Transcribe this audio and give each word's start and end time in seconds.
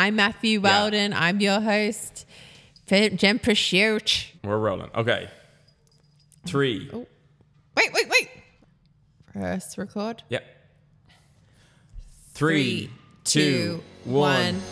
I'm 0.00 0.16
Matthew 0.16 0.62
Weldon. 0.62 1.12
I'm 1.12 1.40
your 1.40 1.60
host 1.60 2.24
Gem 2.88 3.38
Pursuit. 3.38 4.32
We're 4.42 4.56
rolling. 4.56 4.88
Okay. 4.94 5.28
Three. 6.46 6.88
Oh. 6.90 7.06
Wait, 7.76 7.92
wait, 7.92 8.08
wait. 8.08 8.30
Press 9.30 9.76
record. 9.76 10.22
Yep. 10.30 10.42
Three, 12.32 12.88
two, 13.24 13.82
one. 14.04 14.62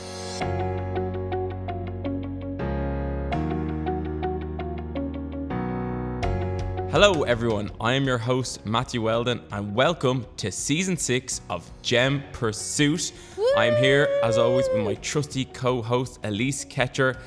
Hello, 6.91 7.23
everyone. 7.25 7.71
I 7.83 7.93
am 7.93 8.07
your 8.07 8.17
host, 8.17 8.65
Matthew 8.65 9.03
Weldon, 9.03 9.43
and 9.53 9.75
welcome 9.75 10.25
to 10.39 10.51
season 10.51 10.97
six 10.97 11.43
of 11.51 11.71
Gem 11.83 12.23
Pursuit. 12.33 13.13
I 13.59 13.67
am 13.67 13.83
here, 13.83 14.09
as 14.25 14.39
always, 14.39 14.67
with 14.73 14.83
my 14.83 14.95
trusty 14.95 15.45
co 15.45 15.83
host, 15.83 16.19
Elise 16.25 16.65
Ketcher. 16.65 17.21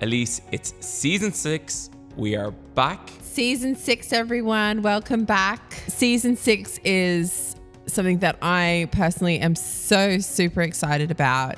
Elise, 0.00 0.42
it's 0.52 0.74
season 0.78 1.32
six. 1.32 1.90
We 2.14 2.36
are 2.36 2.52
back. 2.52 3.10
Season 3.20 3.74
six, 3.74 4.12
everyone. 4.12 4.80
Welcome 4.80 5.24
back. 5.24 5.82
Season 5.88 6.36
six 6.36 6.78
is 6.84 7.56
something 7.86 8.20
that 8.20 8.38
I 8.42 8.88
personally 8.92 9.40
am 9.40 9.56
so 9.56 10.18
super 10.18 10.62
excited 10.62 11.10
about. 11.10 11.56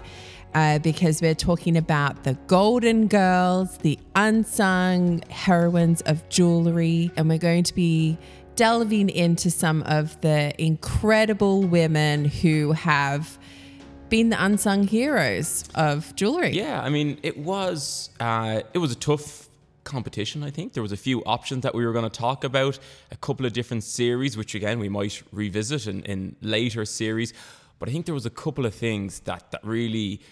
Uh, 0.56 0.78
because 0.78 1.20
we're 1.20 1.34
talking 1.34 1.77
about 1.77 2.24
the 2.24 2.33
golden 2.46 3.09
girls, 3.09 3.77
the 3.77 3.98
unsung 4.14 5.20
heroines 5.28 6.01
of 6.06 6.27
jewelry, 6.30 7.10
and 7.14 7.28
we're 7.28 7.37
going 7.37 7.62
to 7.62 7.74
be 7.74 8.16
delving 8.55 9.11
into 9.11 9.50
some 9.50 9.83
of 9.83 10.19
the 10.23 10.55
incredible 10.56 11.61
women 11.61 12.24
who 12.24 12.73
have 12.73 13.38
been 14.09 14.30
the 14.30 14.42
unsung 14.42 14.84
heroes 14.84 15.62
of 15.74 16.16
jewelry. 16.16 16.52
Yeah, 16.52 16.80
I 16.80 16.88
mean, 16.88 17.19
it 17.23 17.36
was 17.36 18.09
uh, 18.19 18.62
it 18.73 18.78
was 18.78 18.91
a 18.91 18.97
tough 18.97 19.50
competition. 19.84 20.42
I 20.42 20.48
think 20.48 20.72
there 20.72 20.83
was 20.83 20.92
a 20.92 20.97
few 20.97 21.22
options 21.25 21.64
that 21.64 21.75
we 21.75 21.84
were 21.84 21.92
going 21.92 22.11
to 22.11 22.19
talk 22.19 22.44
about, 22.44 22.78
a 23.11 23.16
couple 23.16 23.44
of 23.44 23.53
different 23.53 23.84
series, 23.84 24.38
which 24.38 24.55
again 24.55 24.78
we 24.78 24.88
might 24.88 25.22
revisit 25.33 25.86
in, 25.86 26.03
in 26.05 26.36
later 26.41 26.86
series. 26.86 27.34
But 27.78 27.91
I 27.91 27.92
think 27.92 28.06
there 28.06 28.14
was 28.14 28.25
a 28.25 28.31
couple 28.31 28.64
of 28.64 28.75
things 28.75 29.20
that 29.20 29.50
that 29.50 29.61
really 29.62 30.22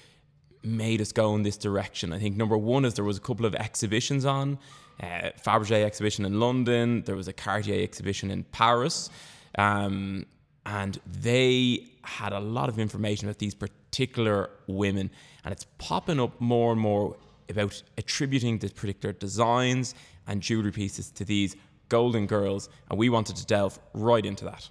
made 0.64 1.00
us 1.00 1.12
go 1.12 1.34
in 1.34 1.42
this 1.42 1.56
direction. 1.56 2.12
I 2.12 2.18
think 2.18 2.36
number 2.36 2.56
one 2.56 2.84
is 2.84 2.94
there 2.94 3.04
was 3.04 3.16
a 3.16 3.20
couple 3.20 3.46
of 3.46 3.54
exhibitions 3.54 4.24
on. 4.24 4.58
Uh, 5.02 5.30
Fabergé 5.44 5.84
exhibition 5.84 6.24
in 6.24 6.38
London. 6.38 7.02
There 7.02 7.16
was 7.16 7.26
a 7.26 7.32
Cartier 7.32 7.82
exhibition 7.82 8.30
in 8.30 8.44
Paris, 8.44 9.10
um, 9.58 10.24
and 10.66 11.00
they 11.20 11.88
had 12.02 12.32
a 12.32 12.38
lot 12.38 12.68
of 12.68 12.78
information 12.78 13.28
about 13.28 13.38
these 13.38 13.54
particular 13.54 14.50
women, 14.68 15.10
and 15.44 15.52
it's 15.52 15.66
popping 15.78 16.20
up 16.20 16.40
more 16.40 16.72
and 16.72 16.80
more 16.80 17.16
about 17.48 17.82
attributing 17.98 18.58
the 18.58 18.68
particular 18.68 19.12
designs 19.12 19.94
and 20.26 20.40
jewelry 20.40 20.72
pieces 20.72 21.10
to 21.10 21.24
these 21.24 21.56
golden 21.88 22.26
girls, 22.26 22.68
and 22.88 22.98
we 22.98 23.08
wanted 23.08 23.36
to 23.36 23.46
delve 23.46 23.78
right 23.94 24.24
into 24.24 24.44
that. 24.44 24.68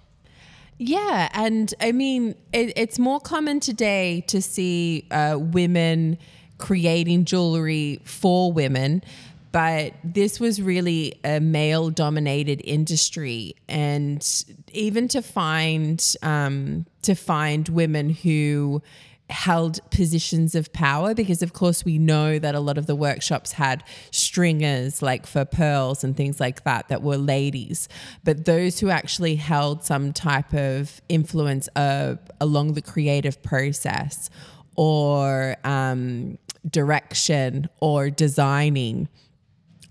Yeah, 0.78 1.28
and 1.32 1.72
I 1.80 1.92
mean, 1.92 2.34
it, 2.52 2.72
it's 2.76 2.98
more 2.98 3.20
common 3.20 3.60
today 3.60 4.24
to 4.28 4.42
see 4.42 5.06
uh, 5.10 5.36
women 5.38 6.18
creating 6.58 7.24
jewelry 7.26 8.00
for 8.04 8.52
women, 8.52 9.02
but 9.52 9.94
this 10.02 10.40
was 10.40 10.60
really 10.60 11.14
a 11.24 11.38
male 11.38 11.90
dominated 11.90 12.60
industry, 12.64 13.54
and 13.68 14.44
even 14.72 15.06
to 15.08 15.22
find 15.22 16.16
um, 16.22 16.86
to 17.02 17.14
find 17.14 17.68
women 17.68 18.10
who 18.10 18.82
held 19.30 19.80
positions 19.90 20.54
of 20.54 20.72
power 20.72 21.14
because 21.14 21.42
of 21.42 21.54
course 21.54 21.84
we 21.84 21.98
know 21.98 22.38
that 22.38 22.54
a 22.54 22.60
lot 22.60 22.76
of 22.76 22.86
the 22.86 22.94
workshops 22.94 23.52
had 23.52 23.82
stringers 24.10 25.00
like 25.00 25.26
for 25.26 25.46
pearls 25.46 26.04
and 26.04 26.14
things 26.16 26.38
like 26.38 26.62
that 26.64 26.88
that 26.88 27.02
were 27.02 27.16
ladies. 27.16 27.88
But 28.22 28.44
those 28.44 28.80
who 28.80 28.90
actually 28.90 29.36
held 29.36 29.82
some 29.82 30.12
type 30.12 30.52
of 30.52 31.00
influence 31.08 31.68
uh, 31.74 32.16
along 32.40 32.74
the 32.74 32.82
creative 32.82 33.42
process 33.42 34.28
or 34.76 35.56
um, 35.64 36.36
direction 36.70 37.68
or 37.80 38.10
designing 38.10 39.08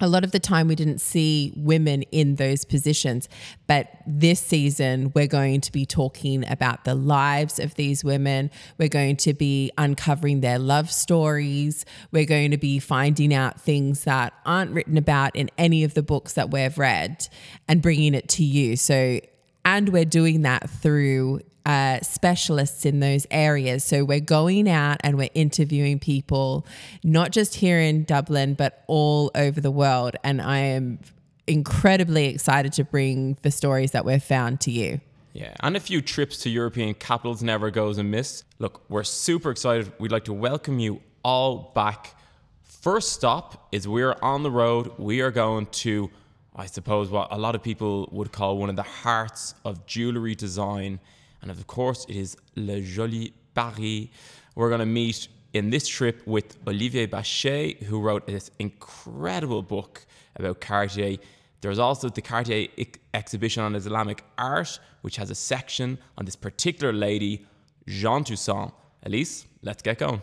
a 0.04 0.08
lot 0.08 0.24
of 0.26 0.32
the 0.32 0.40
time 0.40 0.68
we 0.68 0.76
didn't 0.76 1.00
see 1.00 1.54
women 1.56 2.04
in 2.12 2.36
those 2.36 2.66
positions. 2.66 3.30
But 3.68 3.88
this 4.06 4.40
season, 4.42 5.12
we're 5.16 5.28
going 5.28 5.62
to 5.62 5.72
be 5.72 5.86
talking 5.86 6.48
about 6.50 6.84
the 6.84 6.94
lives 6.94 7.58
of 7.58 7.76
these 7.76 8.04
women. 8.04 8.52
We're 8.78 8.90
going 8.90 9.16
to 9.18 9.34
be 9.34 9.72
uncovering 9.78 10.42
their 10.42 10.60
love 10.60 10.92
stories. 10.92 11.86
We're 12.12 12.26
going 12.26 12.52
to 12.52 12.58
be 12.58 12.80
finding 12.80 13.34
out 13.34 13.62
things 13.62 14.04
that 14.04 14.34
aren't 14.46 14.72
written 14.72 14.98
about 14.98 15.36
in 15.36 15.50
any 15.58 15.86
of 15.86 15.94
the 15.94 16.04
books 16.04 16.34
that 16.34 16.52
we've 16.52 16.78
read 16.78 17.28
and 17.70 17.82
bringing 17.82 18.14
it 18.14 18.28
to 18.30 18.44
you. 18.44 18.76
So, 18.76 19.22
and 19.64 19.90
we're 19.90 20.04
doing 20.04 20.42
that 20.42 20.70
through 20.70 21.40
uh, 21.66 22.02
specialists 22.02 22.86
in 22.86 23.00
those 23.00 23.26
areas. 23.32 23.84
So 23.84 24.04
we're 24.04 24.20
going 24.20 24.70
out 24.70 24.98
and 25.02 25.18
we're 25.18 25.30
interviewing 25.34 26.00
people, 26.00 26.66
not 27.04 27.32
just 27.32 27.56
here 27.56 27.80
in 27.80 28.04
Dublin, 28.04 28.54
but 28.54 28.84
all 28.88 29.32
over 29.36 29.62
the 29.62 29.72
world. 29.72 30.16
And 30.24 30.42
I 30.42 30.58
am 30.58 31.00
incredibly 31.48 32.26
excited 32.26 32.74
to 32.74 32.84
bring 32.84 33.38
the 33.42 33.52
stories 33.52 33.92
that 33.92 34.06
we've 34.06 34.24
found 34.24 34.62
to 34.62 34.72
you. 34.72 35.02
Yeah, 35.34 35.54
and 35.62 35.76
a 35.76 35.80
few 35.80 36.02
trips 36.02 36.38
to 36.40 36.50
European 36.50 36.94
capitals 36.94 37.42
never 37.42 37.72
goes 37.72 37.98
amiss. 37.98 38.44
Look, 38.60 38.84
we're 38.88 39.04
super 39.04 39.50
excited. 39.50 39.92
We'd 39.98 40.12
like 40.12 40.26
to 40.26 40.34
welcome 40.34 40.80
you 40.80 41.02
all 41.24 41.72
back. 41.74 42.16
First 42.62 43.14
stop 43.14 43.68
is 43.72 43.88
we're 43.88 44.16
on 44.22 44.44
the 44.44 44.52
road. 44.52 44.92
We 45.00 45.22
are 45.22 45.32
going 45.32 45.66
to, 45.68 46.12
I 46.56 46.68
suppose, 46.68 47.10
what 47.10 47.30
a 47.32 47.38
lot 47.38 47.56
of 47.56 47.64
people 47.64 48.08
would 48.12 48.32
call 48.32 48.58
one 48.58 48.70
of 48.70 48.76
the 48.76 48.84
hearts 48.84 49.56
of 49.66 49.88
jewelry 49.88 50.36
design 50.36 51.00
and 51.44 51.52
of 51.52 51.68
course, 51.68 52.06
it 52.08 52.16
is 52.16 52.38
Le 52.56 52.82
Joli 52.82 53.34
Paris. 53.54 54.08
We're 54.56 54.70
going 54.70 54.80
to 54.80 54.86
meet 54.86 55.28
in 55.52 55.70
this 55.70 55.88
trip 55.88 56.26
with 56.26 56.58
Olivier 56.66 57.06
Bachet, 57.06 57.84
who 57.84 58.00
wrote 58.00 58.26
this 58.26 58.50
incredible 58.60 59.62
book 59.62 60.06
about 60.38 60.62
Cartier. 60.62 61.18
There's 61.60 61.80
also 61.80 62.10
the 62.10 62.22
Cartier 62.22 62.70
exhibition 63.14 63.62
on 63.62 63.76
Islamic 63.76 64.24
art, 64.38 64.80
which 65.02 65.18
has 65.18 65.30
a 65.30 65.36
section 65.36 66.00
on 66.18 66.26
this 66.26 66.38
particular 66.38 66.94
lady, 66.94 67.46
Jean 67.88 68.24
Toussaint. 68.24 68.72
Elise, 69.06 69.46
let's 69.62 69.84
get 69.84 70.00
going. 70.00 70.22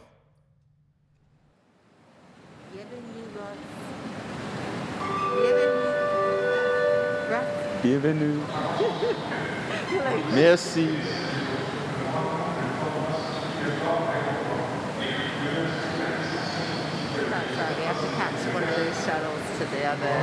Bienvenue. 7.82 8.90
Merci. 10.28 10.86
We 10.86 10.97
have 17.86 18.00
to 18.00 18.06
catch 18.16 18.54
one 18.54 18.62
of 18.62 18.76
those 18.76 19.04
shuttles 19.04 19.42
to 19.58 19.64
the 19.66 19.84
other. 19.86 20.14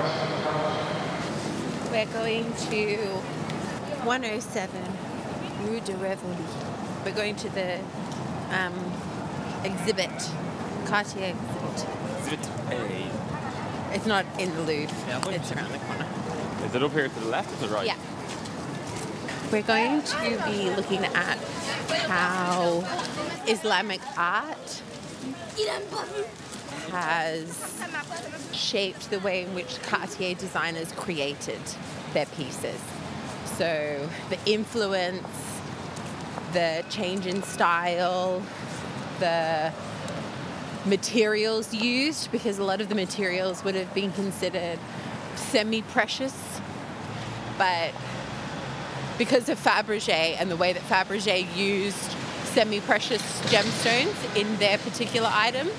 We're 1.92 2.06
going 2.14 2.54
to 2.70 2.96
107 4.06 4.84
Rue 5.64 5.80
de 5.82 5.94
Rivoli. 5.98 6.36
We're 7.04 7.12
going 7.16 7.36
to 7.38 7.50
the 7.50 7.80
um, 8.52 8.74
exhibit, 9.64 10.10
Cartier 10.86 11.36
exhibit. 11.36 11.88
Exhibit 12.20 12.50
A. 12.72 13.12
It's 13.94 14.06
not 14.06 14.26
in 14.40 14.54
the 14.56 14.62
Louvre. 14.62 14.96
Yeah, 15.08 15.30
it's 15.30 15.52
around 15.52 15.72
the 15.72 15.80
corner. 15.80 16.08
Is 16.66 16.76
it 16.76 16.84
up 16.84 16.92
here 16.92 17.08
to 17.08 17.20
the 17.20 17.28
left 17.28 17.52
or 17.52 17.56
to 17.56 17.68
the 17.68 17.74
right? 17.74 17.86
Yeah. 17.86 17.96
We're 19.50 19.62
going 19.62 20.02
to 20.02 20.44
be 20.46 20.70
looking 20.76 21.06
at 21.06 21.38
how 21.88 22.84
Islamic 23.48 24.02
art 24.18 24.82
has 26.92 27.82
shaped 28.52 29.10
the 29.10 29.20
way 29.20 29.44
in 29.44 29.56
which 29.56 29.82
Cartier 29.84 30.36
designers 30.36 30.92
created 30.92 31.62
their 32.14 32.26
pieces. 32.26 32.78
So 33.56 34.10
the 34.30 34.38
influence, 34.46 35.26
the 36.52 36.84
change 36.90 37.26
in 37.26 37.42
style, 37.42 38.44
the 39.20 39.72
materials 40.86 41.74
used, 41.74 42.34
because 42.34 42.60
a 42.60 42.66
lot 42.66 42.82
of 42.82 42.90
the 42.90 42.96
materials 42.96 43.64
would 43.64 43.76
have 43.76 43.94
been 43.94 44.12
considered 44.12 44.78
semi 45.36 45.84
precious, 45.84 46.60
but 47.58 47.94
because 49.18 49.50
of 49.50 49.60
Fabergé 49.60 50.36
and 50.40 50.50
the 50.52 50.58
way 50.58 50.74
that 50.74 50.84
Fabergé 50.84 51.48
used 51.56 52.12
semi-precious 52.54 53.22
gemstones 53.52 54.36
in 54.36 54.58
their 54.58 54.78
particular 54.78 55.30
items, 55.32 55.74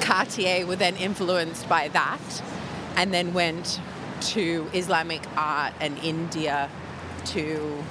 Cartier 0.00 0.66
were 0.66 0.76
then 0.76 0.96
influenced 0.96 1.68
by 1.68 1.88
that 1.88 2.42
and 2.96 3.12
then 3.12 3.32
went 3.32 3.80
to 4.20 4.68
Islamic 4.72 5.22
art 5.36 5.72
and 5.80 5.96
India 5.98 6.68
to 7.26 7.84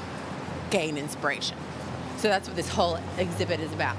gain 0.70 0.98
inspiration. 0.98 1.58
So 2.18 2.28
that's 2.28 2.48
what 2.48 2.56
this 2.56 2.70
whole 2.70 3.00
exhibit 3.18 3.60
is 3.60 3.72
about. 3.74 3.98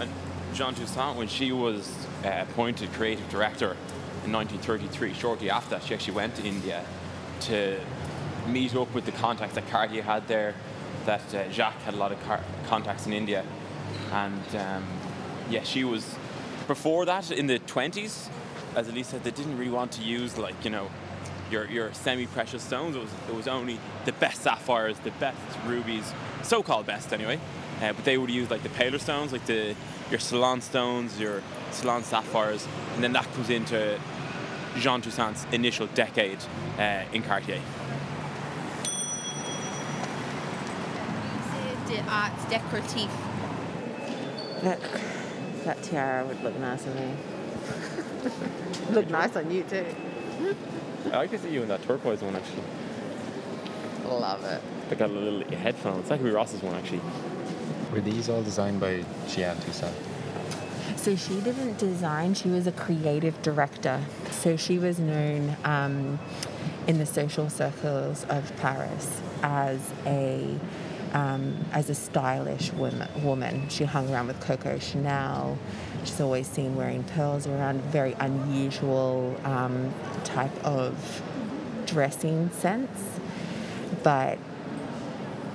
And 0.00 0.10
Jean 0.54 0.74
Toussaint, 0.74 1.16
when 1.16 1.28
she 1.28 1.52
was 1.52 1.92
uh, 2.24 2.44
appointed 2.48 2.92
creative 2.92 3.28
director 3.28 3.76
in 4.24 4.32
1933, 4.32 5.14
shortly 5.14 5.50
after 5.50 5.80
she 5.80 5.94
actually 5.94 6.14
went 6.14 6.36
to 6.36 6.44
India 6.44 6.84
to 7.40 7.78
meet 8.46 8.74
up 8.74 8.92
with 8.94 9.04
the 9.04 9.12
contacts 9.12 9.54
that 9.54 9.68
Cartier 9.68 10.02
had 10.02 10.26
there, 10.28 10.54
that 11.04 11.34
uh, 11.34 11.50
Jacques 11.50 11.80
had 11.82 11.94
a 11.94 11.96
lot 11.96 12.12
of 12.12 12.22
car- 12.24 12.44
contacts 12.66 13.06
in 13.06 13.12
India. 13.12 13.44
And 14.12 14.56
um, 14.56 14.84
yeah, 15.50 15.62
she 15.62 15.84
was, 15.84 16.14
before 16.66 17.04
that, 17.06 17.30
in 17.30 17.46
the 17.46 17.58
20s, 17.60 18.28
as 18.74 18.88
Elise 18.88 19.08
said, 19.08 19.24
they 19.24 19.30
didn't 19.30 19.56
really 19.56 19.70
want 19.70 19.92
to 19.92 20.02
use, 20.02 20.36
like, 20.36 20.54
you 20.64 20.70
know, 20.70 20.90
your, 21.50 21.66
your 21.66 21.92
semi-precious 21.92 22.62
stones. 22.62 22.96
It 22.96 23.00
was, 23.00 23.10
it 23.28 23.34
was 23.34 23.48
only 23.48 23.78
the 24.04 24.12
best 24.12 24.42
sapphires, 24.42 24.98
the 25.00 25.12
best 25.12 25.38
rubies, 25.66 26.12
so-called 26.42 26.86
best 26.86 27.12
anyway. 27.12 27.40
Uh, 27.82 27.92
but 27.92 28.04
they 28.04 28.16
would 28.16 28.30
use 28.30 28.50
like 28.50 28.62
the 28.62 28.70
paler 28.70 28.98
stones, 28.98 29.32
like 29.32 29.44
the 29.46 29.74
your 30.10 30.18
Ceylon 30.18 30.60
stones, 30.60 31.20
your 31.20 31.42
Ceylon 31.72 32.02
sapphires, 32.04 32.66
and 32.94 33.04
then 33.04 33.12
that 33.12 33.30
comes 33.34 33.50
into 33.50 33.98
Jean 34.78 35.02
Toussaint's 35.02 35.46
initial 35.52 35.86
decade 35.88 36.38
uh, 36.78 37.02
in 37.12 37.22
Cartier. 37.22 37.60
The 41.96 42.02
arts 42.10 42.44
decorative. 42.50 43.10
That, 44.62 44.78
that 45.64 45.82
tiara 45.82 46.26
would 46.26 46.42
look 46.42 46.58
nice 46.58 46.86
on 46.86 46.94
me. 46.94 47.16
look 48.90 49.08
nice 49.08 49.34
on 49.34 49.50
you 49.50 49.62
too. 49.62 49.86
I 51.06 51.16
like 51.16 51.30
to 51.30 51.38
see 51.38 51.50
you 51.50 51.62
in 51.62 51.68
that 51.68 51.82
turquoise 51.84 52.20
one 52.20 52.36
actually. 52.36 52.64
Love 54.04 54.44
it. 54.44 54.60
I 54.90 54.94
got 54.94 55.08
a 55.08 55.12
little 55.12 55.56
headphone. 55.56 56.00
It's 56.00 56.10
like 56.10 56.20
Ross's 56.22 56.62
one 56.62 56.74
actually. 56.74 57.00
Were 57.90 58.02
these 58.02 58.28
all 58.28 58.42
designed 58.42 58.78
by 58.78 59.02
Jeanne 59.28 59.58
Toussaint? 59.60 59.96
So 60.96 61.16
she 61.16 61.40
didn't 61.40 61.78
design, 61.78 62.34
she 62.34 62.48
was 62.48 62.66
a 62.66 62.72
creative 62.72 63.40
director. 63.40 64.02
So 64.32 64.56
she 64.56 64.78
was 64.78 64.98
known 64.98 65.56
um, 65.64 66.18
in 66.86 66.98
the 66.98 67.06
social 67.06 67.48
circles 67.48 68.26
of 68.28 68.54
Paris 68.56 69.20
as 69.42 69.80
a 70.04 70.58
um, 71.16 71.64
as 71.72 71.88
a 71.88 71.94
stylish 71.94 72.72
woman, 72.74 73.08
woman. 73.24 73.70
She 73.70 73.84
hung 73.84 74.12
around 74.12 74.26
with 74.26 74.38
Coco 74.40 74.78
Chanel. 74.78 75.56
She's 76.04 76.20
always 76.20 76.46
seen 76.46 76.76
wearing 76.76 77.04
pearls 77.04 77.46
around, 77.46 77.80
very 77.84 78.12
unusual 78.20 79.34
um, 79.44 79.94
type 80.24 80.54
of 80.62 81.22
dressing 81.86 82.50
sense. 82.50 83.18
But 84.02 84.38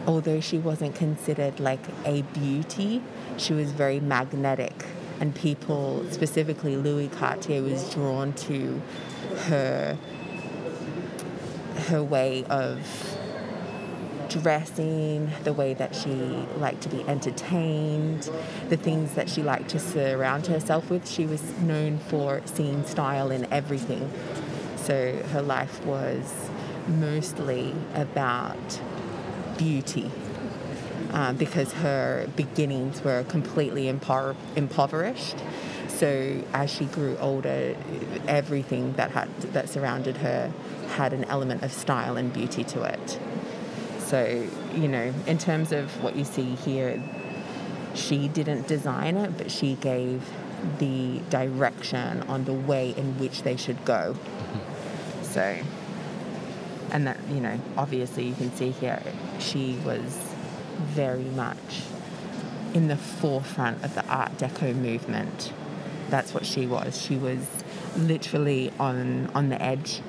although 0.08 0.40
she 0.40 0.58
wasn't 0.58 0.96
considered 0.96 1.60
like 1.60 1.86
a 2.06 2.24
beauty, 2.24 3.04
she 3.38 3.54
was 3.54 3.72
very 3.72 4.00
magnetic. 4.00 4.86
And 5.20 5.36
people, 5.36 6.04
specifically 6.10 6.76
Louis 6.76 7.08
Cartier, 7.08 7.62
was 7.62 7.94
drawn 7.94 8.34
to 8.34 8.82
her 9.46 9.96
her 11.88 12.04
way 12.04 12.44
of 12.46 12.80
dressing, 14.40 15.30
the 15.44 15.54
way 15.54 15.74
that 15.74 15.96
she 15.96 16.14
liked 16.58 16.82
to 16.82 16.90
be 16.90 17.04
entertained, 17.08 18.30
the 18.70 18.78
things 18.78 19.14
that 19.16 19.30
she 19.30 19.44
liked 19.44 19.70
to 19.70 19.80
surround 19.80 20.48
herself 20.48 20.90
with. 20.90 21.08
She 21.10 21.26
was 21.26 21.42
known 21.60 22.00
for 22.00 22.42
seeing 22.46 22.86
style 22.86 23.32
in 23.32 23.52
everything. 23.52 24.10
So 24.78 25.22
her 25.32 25.42
life 25.42 25.86
was 25.86 26.50
mostly 26.88 27.76
about 27.94 28.82
beauty 29.58 30.10
um, 31.12 31.36
because 31.36 31.74
her 31.74 32.28
beginnings 32.36 33.04
were 33.04 33.24
completely 33.24 33.92
impo- 33.92 34.36
impoverished. 34.56 35.38
So 35.88 36.44
as 36.54 36.72
she 36.72 36.86
grew 36.86 37.18
older, 37.20 37.76
everything 38.28 38.94
that 38.94 39.12
had 39.12 39.30
that 39.54 39.70
surrounded 39.70 40.18
her 40.18 40.52
had 40.96 41.14
an 41.14 41.26
element 41.26 41.64
of 41.64 41.72
style 41.72 42.18
and 42.18 42.34
beauty 42.34 42.64
to 42.64 42.84
it. 42.84 43.20
So 44.12 44.46
you 44.74 44.90
know, 44.90 45.14
in 45.26 45.38
terms 45.38 45.72
of 45.72 46.04
what 46.04 46.18
you 46.18 46.26
see 46.26 46.56
here, 46.56 47.02
she 47.96 48.28
didn't 48.28 48.68
design 48.68 49.16
it, 49.16 49.38
but 49.38 49.50
she 49.50 49.76
gave 49.76 50.30
the 50.80 51.20
direction 51.30 52.22
on 52.24 52.44
the 52.44 52.52
way 52.52 52.94
in 52.98 53.18
which 53.20 53.44
they 53.44 53.56
should 53.56 53.86
go. 53.86 54.18
Mm-hmm. 54.18 55.24
So, 55.24 55.58
and 56.92 57.08
that 57.08 57.20
you 57.30 57.40
know, 57.40 57.58
obviously 57.78 58.28
you 58.28 58.36
can 58.36 58.54
see 58.54 58.72
here, 58.72 59.02
she 59.40 59.80
was 59.86 60.14
very 60.80 61.24
much 61.24 61.84
in 62.74 62.90
the 62.90 62.98
forefront 62.98 63.82
of 63.82 63.96
the 63.96 64.06
Art 64.08 64.38
Deco 64.38 64.76
movement. 64.76 65.54
That's 66.10 66.34
what 66.34 66.46
she 66.46 66.68
was. 66.68 67.02
She 67.02 67.16
was 67.16 67.48
literally 67.96 68.74
on 68.78 69.32
on 69.34 69.48
the 69.48 69.62
edge 69.62 70.02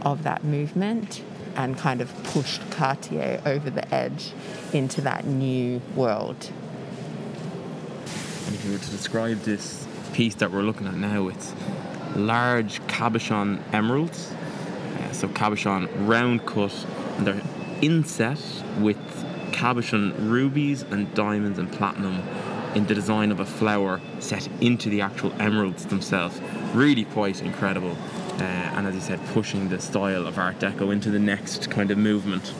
of 0.00 0.22
that 0.22 0.44
movement 0.44 1.22
and 1.56 1.76
kind 1.76 2.00
of 2.00 2.10
pushed 2.24 2.68
Cartier 2.70 3.40
over 3.44 3.70
the 3.70 3.94
edge 3.94 4.32
into 4.72 5.00
that 5.02 5.26
new 5.26 5.80
world. 5.94 6.50
And 8.46 8.54
if 8.54 8.64
you 8.64 8.72
were 8.72 8.78
to 8.78 8.90
describe 8.90 9.40
this 9.42 9.86
piece 10.12 10.34
that 10.36 10.50
we're 10.50 10.62
looking 10.62 10.86
at 10.86 10.94
now, 10.94 11.28
it's 11.28 11.54
large 12.16 12.80
cabochon 12.82 13.62
emeralds. 13.72 14.32
Uh, 14.98 15.12
so 15.12 15.28
cabochon 15.28 15.88
round 16.08 16.46
cut, 16.46 16.74
and 17.16 17.26
they're 17.26 17.42
inset 17.82 18.40
with 18.78 18.98
cabochon 19.52 20.30
rubies 20.30 20.82
and 20.82 21.12
diamonds 21.14 21.58
and 21.58 21.70
platinum 21.72 22.22
in 22.74 22.86
the 22.86 22.94
design 22.94 23.30
of 23.32 23.40
a 23.40 23.46
flower 23.46 24.00
set 24.20 24.48
into 24.60 24.88
the 24.88 25.00
actual 25.00 25.32
emeralds 25.40 25.86
themselves. 25.86 26.40
Really 26.74 27.04
quite 27.04 27.42
incredible. 27.42 27.96
Uh, 28.40 28.44
and 28.44 28.86
as 28.86 28.94
you 28.94 29.00
said, 29.00 29.24
pushing 29.26 29.68
the 29.68 29.78
style 29.80 30.26
of 30.26 30.38
Art 30.38 30.58
Deco 30.58 30.92
into 30.92 31.10
the 31.10 31.18
next 31.18 31.70
kind 31.70 31.90
of 31.90 31.98
movement. 31.98 32.54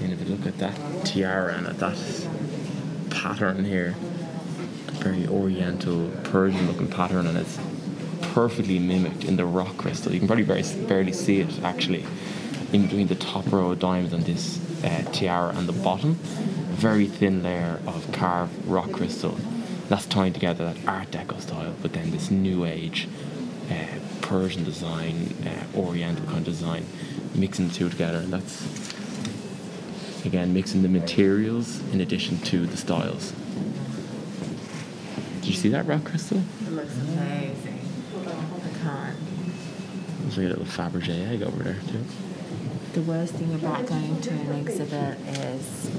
And 0.00 0.12
if 0.12 0.20
you 0.20 0.34
look 0.34 0.46
at 0.46 0.58
that 0.58 1.04
tiara 1.04 1.54
and 1.54 1.66
at 1.66 1.78
that 1.78 1.98
pattern 3.10 3.64
here, 3.64 3.94
very 5.00 5.26
oriental, 5.26 6.10
Persian 6.24 6.66
looking 6.66 6.88
pattern, 6.88 7.26
and 7.26 7.36
it's 7.36 7.58
perfectly 8.32 8.78
mimicked 8.78 9.24
in 9.24 9.36
the 9.36 9.44
rock 9.44 9.76
crystal. 9.76 10.12
You 10.12 10.18
can 10.18 10.28
probably 10.28 10.44
very, 10.44 10.62
barely 10.86 11.12
see 11.12 11.40
it 11.40 11.62
actually 11.62 12.04
in 12.72 12.82
between 12.82 13.06
the 13.06 13.14
top 13.14 13.50
row 13.52 13.70
of 13.70 13.78
diamonds 13.78 14.12
and 14.12 14.24
this 14.24 14.60
uh, 14.84 15.02
tiara 15.12 15.54
and 15.56 15.68
the 15.68 15.72
bottom. 15.72 16.14
Very 16.14 17.06
thin 17.06 17.42
layer 17.42 17.80
of 17.86 18.10
carved 18.12 18.66
rock 18.66 18.92
crystal. 18.92 19.36
That's 19.88 20.06
tying 20.06 20.32
together 20.32 20.72
that 20.72 20.88
Art 20.88 21.10
Deco 21.10 21.40
style, 21.40 21.74
but 21.80 21.92
then 21.92 22.10
this 22.10 22.30
new 22.30 22.64
age 22.64 23.08
uh, 23.70 23.74
Persian 24.36 24.64
design, 24.64 25.34
uh, 25.46 25.78
Oriental 25.78 26.26
kind 26.26 26.38
of 26.38 26.44
design, 26.44 26.84
mixing 27.34 27.68
the 27.68 27.74
two 27.74 27.88
together, 27.88 28.18
and 28.18 28.30
that's 28.30 28.66
again 30.26 30.52
mixing 30.52 30.82
the 30.82 30.90
materials 30.90 31.80
in 31.94 32.02
addition 32.02 32.36
to 32.40 32.66
the 32.66 32.76
styles. 32.76 33.32
Did 35.40 35.46
you 35.46 35.54
see 35.54 35.70
that 35.70 35.86
rock 35.86 36.04
crystal? 36.04 36.42
It 36.66 36.72
looks 36.72 36.94
amazing. 36.98 37.80
I 38.26 38.78
can't. 38.82 39.16
There's 40.20 40.36
like 40.36 40.46
a 40.46 40.48
little 40.50 40.66
Fabergé 40.66 41.30
egg 41.30 41.42
over 41.42 41.62
there 41.62 41.80
too. 41.88 42.04
The 42.92 43.00
worst 43.10 43.36
thing 43.36 43.54
about 43.54 43.86
going 43.86 44.20
to 44.20 44.30
an 44.32 44.52
exhibit 44.56 45.18
is 45.28 45.90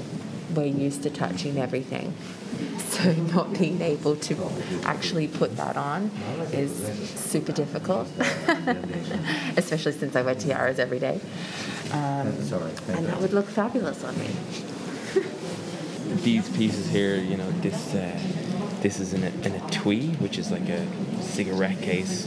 we're 0.54 0.66
used 0.66 1.02
to 1.02 1.10
touching 1.10 1.58
everything. 1.58 2.14
So 2.98 3.12
not 3.12 3.52
being 3.52 3.80
able 3.80 4.16
to 4.16 4.50
actually 4.82 5.28
put 5.28 5.56
that 5.56 5.76
on 5.76 6.10
is 6.52 6.72
super 7.14 7.52
difficult, 7.52 8.08
especially 9.56 9.92
since 9.92 10.16
I 10.16 10.22
wear 10.22 10.34
tiaras 10.34 10.80
every 10.80 10.98
day. 10.98 11.20
Um, 11.92 12.26
and 12.88 13.06
that 13.06 13.20
would 13.20 13.32
look 13.32 13.46
fabulous 13.46 14.02
on 14.02 14.18
me. 14.18 14.30
These 16.24 16.48
pieces 16.56 16.88
here, 16.88 17.16
you 17.16 17.36
know, 17.36 17.48
this 17.60 17.94
uh, 17.94 18.18
this 18.80 18.98
is 18.98 19.12
in 19.12 19.22
a, 19.22 19.30
in 19.46 19.54
a 19.54 20.14
which 20.18 20.38
is 20.38 20.50
like 20.50 20.68
a 20.68 20.84
cigarette 21.22 21.80
case. 21.80 22.26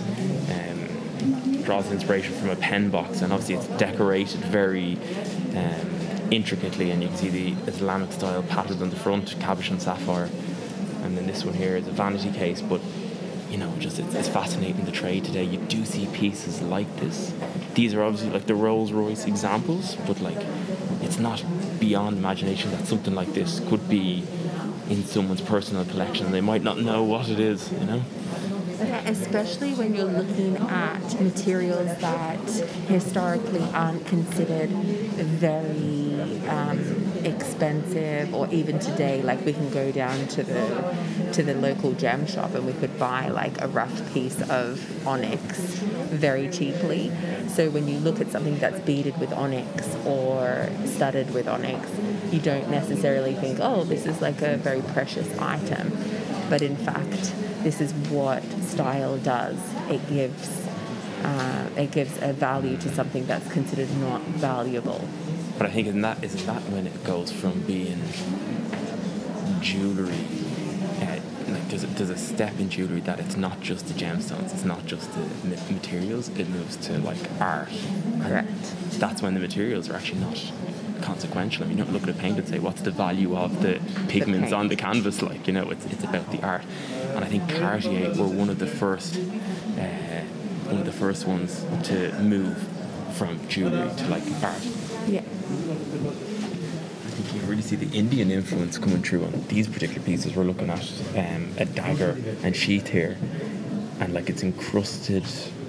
Um, 0.49 1.63
draws 1.63 1.91
inspiration 1.91 2.33
from 2.35 2.49
a 2.49 2.55
pen 2.55 2.89
box, 2.89 3.21
and 3.21 3.33
obviously 3.33 3.55
it's 3.55 3.67
decorated 3.79 4.39
very 4.41 4.97
um, 5.55 6.00
intricately, 6.31 6.89
and 6.91 7.03
you 7.03 7.09
can 7.09 7.17
see 7.17 7.29
the 7.29 7.51
Islamic 7.69 8.11
style 8.11 8.41
patterned 8.43 8.81
on 8.81 8.89
the 8.89 8.95
front, 8.95 9.35
cabochon 9.39 9.79
sapphire, 9.79 10.29
and 11.03 11.17
then 11.17 11.27
this 11.27 11.43
one 11.43 11.53
here 11.53 11.75
is 11.75 11.87
a 11.87 11.91
vanity 11.91 12.31
case, 12.31 12.61
but 12.61 12.81
you 13.49 13.57
know, 13.57 13.71
just 13.79 13.99
it's, 13.99 14.15
it's 14.15 14.29
fascinating 14.29 14.85
the 14.85 14.91
trade 14.91 15.25
today. 15.25 15.43
You 15.43 15.57
do 15.57 15.83
see 15.83 16.07
pieces 16.07 16.61
like 16.61 16.95
this. 16.97 17.33
These 17.73 17.93
are 17.93 18.01
obviously 18.01 18.29
like 18.29 18.45
the 18.47 18.55
Rolls 18.55 18.93
Royce 18.93 19.25
examples, 19.25 19.97
but 20.07 20.21
like 20.21 20.37
it's 21.01 21.19
not 21.19 21.43
beyond 21.79 22.17
imagination 22.17 22.71
that 22.71 22.87
something 22.87 23.13
like 23.13 23.33
this 23.33 23.59
could 23.67 23.89
be 23.89 24.23
in 24.89 25.03
someone's 25.03 25.41
personal 25.41 25.85
collection 25.85 26.31
they 26.31 26.41
might 26.41 26.63
not 26.63 26.79
know 26.79 27.03
what 27.03 27.29
it 27.29 27.39
is, 27.39 27.71
you 27.73 27.85
know? 27.85 28.01
Yeah, 28.79 29.07
especially 29.07 29.73
when 29.73 29.93
you're 29.93 30.05
looking 30.05 30.57
at 30.57 31.21
materials 31.21 31.97
that 31.99 32.39
historically 32.87 33.63
aren't 33.73 34.05
considered 34.07 34.69
very 34.69 36.00
um, 36.51 36.79
expensive 37.23 38.33
or 38.33 38.47
even 38.49 38.79
today 38.79 39.21
like 39.21 39.43
we 39.45 39.53
can 39.53 39.69
go 39.69 39.91
down 39.91 40.27
to 40.27 40.43
the 40.43 40.95
to 41.31 41.43
the 41.43 41.53
local 41.53 41.93
gem 41.93 42.27
shop 42.27 42.53
and 42.53 42.65
we 42.65 42.73
could 42.73 42.97
buy 42.99 43.29
like 43.29 43.61
a 43.61 43.67
rough 43.67 44.13
piece 44.13 44.41
of 44.49 45.07
onyx 45.07 45.59
very 46.11 46.49
cheaply. 46.49 47.11
So 47.47 47.69
when 47.69 47.87
you 47.87 47.99
look 47.99 48.19
at 48.19 48.31
something 48.31 48.57
that's 48.59 48.79
beaded 48.81 49.17
with 49.19 49.31
onyx 49.33 49.95
or 50.05 50.69
studded 50.85 51.33
with 51.33 51.47
onyx 51.47 51.89
you 52.31 52.39
don't 52.39 52.69
necessarily 52.69 53.33
think 53.35 53.59
oh 53.61 53.83
this 53.83 54.05
is 54.05 54.21
like 54.21 54.41
a 54.41 54.57
very 54.57 54.81
precious 54.81 55.27
item. 55.39 55.91
But 56.49 56.61
in 56.61 56.75
fact 56.75 57.33
this 57.63 57.79
is 57.79 57.93
what 58.09 58.43
style 58.63 59.17
does. 59.17 59.57
It 59.89 60.07
gives 60.09 60.67
uh, 61.23 61.69
it 61.77 61.91
gives 61.91 62.17
a 62.21 62.33
value 62.33 62.77
to 62.77 62.89
something 62.89 63.25
that's 63.27 63.49
considered 63.51 63.95
not 63.97 64.21
valuable 64.21 65.07
But 65.61 65.69
I 65.69 65.73
think 65.73 65.89
isn't 65.89 66.01
that 66.01 66.23
isn't 66.23 66.47
that 66.47 66.63
when 66.71 66.87
it 66.87 67.03
goes 67.03 67.31
from 67.31 67.61
being 67.61 68.01
jewelry, 69.61 70.25
like 70.99 71.67
there's 71.67 71.83
a, 71.83 71.87
there's 71.87 72.09
a 72.09 72.17
step 72.17 72.59
in 72.59 72.67
jewelry 72.67 73.01
that 73.01 73.19
it's 73.19 73.37
not 73.37 73.61
just 73.61 73.85
the 73.87 73.93
gemstones, 73.93 74.55
it's 74.55 74.65
not 74.65 74.87
just 74.87 75.13
the 75.13 75.19
ma- 75.47 75.61
materials, 75.69 76.29
it 76.29 76.49
moves 76.49 76.77
to 76.77 76.97
like 76.97 77.19
art. 77.39 77.69
And 77.69 78.23
Correct. 78.23 78.49
That's 78.99 79.21
when 79.21 79.35
the 79.35 79.39
materials 79.39 79.87
are 79.87 79.93
actually 79.93 80.21
not 80.21 80.51
consequential. 81.03 81.63
I 81.63 81.67
mean, 81.67 81.77
you 81.77 81.83
don't 81.83 81.93
look 81.93 82.01
at 82.01 82.09
a 82.09 82.13
paint 82.13 82.39
and 82.39 82.47
say 82.47 82.57
what's 82.57 82.81
the 82.81 82.89
value 82.89 83.37
of 83.37 83.61
the 83.61 83.79
pigments 84.07 84.45
paint. 84.45 84.53
on 84.55 84.67
the 84.67 84.75
canvas. 84.75 85.21
Like 85.21 85.45
you 85.45 85.53
know, 85.53 85.69
it's 85.69 85.85
it's 85.85 86.03
about 86.03 86.31
the 86.31 86.41
art. 86.41 86.63
And 87.13 87.23
I 87.23 87.27
think 87.27 87.47
Cartier 87.47 88.15
were 88.15 88.25
one 88.25 88.49
of 88.49 88.57
the 88.57 88.65
first. 88.65 89.15
Uh, 89.77 90.23
one 90.65 90.79
of 90.79 90.85
the 90.85 90.91
first 90.91 91.27
ones 91.27 91.63
to 91.83 92.17
move 92.19 92.57
from 93.13 93.47
jewelry 93.47 93.93
to 93.97 94.07
like 94.07 94.23
art. 94.41 94.90
Yeah 95.07 95.23
I 97.11 97.13
think 97.13 97.33
you 97.33 97.41
really 97.49 97.61
see 97.61 97.75
the 97.75 97.95
Indian 97.97 98.31
influence 98.31 98.77
coming 98.77 99.01
through 99.01 99.25
on 99.25 99.45
these 99.47 99.67
particular 99.67 100.01
pieces. 100.01 100.35
We're 100.35 100.43
looking 100.43 100.69
at 100.69 100.81
um, 101.17 101.53
a 101.57 101.65
dagger 101.65 102.17
and 102.43 102.55
sheath 102.55 102.87
here, 102.87 103.17
and 103.99 104.13
like 104.13 104.29
it's 104.29 104.43
encrusted 104.43 105.25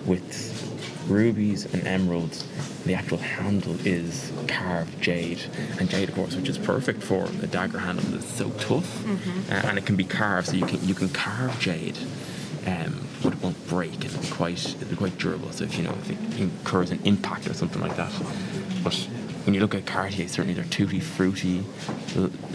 with 0.06 0.62
rubies 1.08 1.64
and 1.72 1.86
emeralds. 1.86 2.46
The 2.84 2.94
actual 2.94 3.18
handle 3.18 3.76
is 3.86 4.32
carved 4.48 5.00
jade, 5.00 5.40
and 5.78 5.88
jade, 5.90 6.08
of 6.08 6.14
course, 6.14 6.36
which 6.36 6.48
is 6.48 6.58
perfect 6.58 7.02
for 7.02 7.24
a 7.42 7.46
dagger 7.46 7.78
handle. 7.78 8.14
It's 8.14 8.32
so 8.32 8.50
tough, 8.50 9.04
uh, 9.50 9.66
and 9.66 9.78
it 9.78 9.86
can 9.86 9.96
be 9.96 10.04
carved, 10.04 10.48
so 10.48 10.54
you 10.54 10.66
can 10.66 10.86
you 10.86 10.94
can 10.94 11.08
carve 11.08 11.58
jade. 11.58 11.98
Um, 12.66 13.08
but 13.22 13.32
it 13.32 13.42
won't 13.42 13.66
break. 13.68 14.04
It'll 14.04 14.20
be 14.20 14.28
quite 14.28 14.64
it'll 14.76 14.88
be 14.88 14.96
quite 14.96 15.18
durable. 15.18 15.50
So 15.52 15.64
if 15.64 15.76
you 15.76 15.82
know 15.84 15.92
if 15.92 16.10
it 16.10 16.40
incurs 16.40 16.90
an 16.90 17.00
impact 17.04 17.48
or 17.48 17.54
something 17.54 17.80
like 17.82 17.96
that. 17.96 18.12
But 18.84 19.08
when 19.44 19.54
you 19.54 19.60
look 19.60 19.74
at 19.74 19.86
Cartier, 19.86 20.28
certainly 20.28 20.54
they're 20.54 20.64
Tutti 20.64 21.00
Frutti 21.00 21.64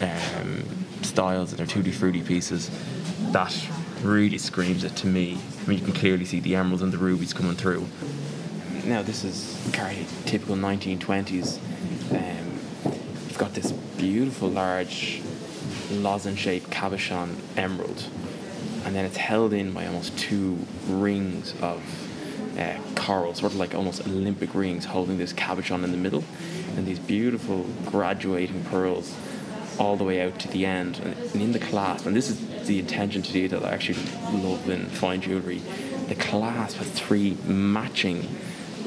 um, 0.01 0.63
styles 1.01 1.51
and 1.51 1.60
they're 1.60 1.67
Tutti 1.67 1.91
Frutti 1.91 2.22
pieces. 2.22 2.72
That 3.32 3.53
really 4.01 4.38
screams 4.38 4.84
it 4.84 4.96
to 4.98 5.08
me. 5.08 5.38
I 5.65 5.70
mean, 5.70 5.79
you 5.79 5.86
can 5.86 5.94
clearly 5.94 6.25
see 6.25 6.39
the 6.39 6.56
emeralds 6.56 6.82
and 6.82 6.94
the 6.94 6.98
rubies 6.98 7.34
coming 7.34 7.56
through. 7.56 7.88
Now 8.86 9.01
this 9.01 9.24
is 9.25 9.70
Cartier, 9.74 10.06
typical 10.25 10.56
1920s. 10.56 11.60
Um, 12.12 12.60
you've 13.27 13.38
got 13.38 13.53
this 13.53 13.72
beautiful 13.72 14.50
large 14.50 15.22
lozenge-shaped 15.91 16.70
cabochon 16.70 17.36
emerald, 17.58 18.06
and 18.86 18.96
then 18.96 19.03
it's 19.03 19.17
held 19.17 19.51
in 19.51 19.74
by 19.74 19.86
almost 19.88 20.17
two 20.17 20.58
rings 20.88 21.53
of 21.62 22.07
uh, 22.58 22.78
coral, 22.96 23.34
sort 23.34 23.54
of 23.54 23.60
like 23.60 23.76
almost 23.76 24.06
Olympic 24.08 24.54
rings, 24.56 24.86
holding 24.86 25.18
this 25.18 25.34
cabochon 25.34 25.84
in 25.84 25.92
the 25.92 25.98
middle, 25.98 26.24
and 26.76 26.86
these 26.86 27.00
beautiful 27.00 27.66
graduating 27.86 28.64
pearls 28.66 29.16
all 29.80 29.96
the 29.96 30.04
way 30.04 30.22
out 30.22 30.40
to 30.40 30.48
the 30.48 30.66
end, 30.66 31.00
and, 31.00 31.42
in 31.42 31.52
the 31.52 31.60
clasp. 31.60 32.06
And 32.06 32.16
this 32.16 32.30
is 32.30 32.68
the 32.68 32.80
intention 32.80 33.22
to 33.22 33.32
do 33.32 33.48
that 33.50 33.64
I 33.64 33.70
actually 33.70 34.00
love 34.32 34.68
in 34.70 34.86
fine 34.88 35.22
jewellery. 35.22 35.60
The 36.08 36.16
clasp 36.16 36.78
has 36.78 36.90
three 36.90 37.38
matching, 37.46 38.28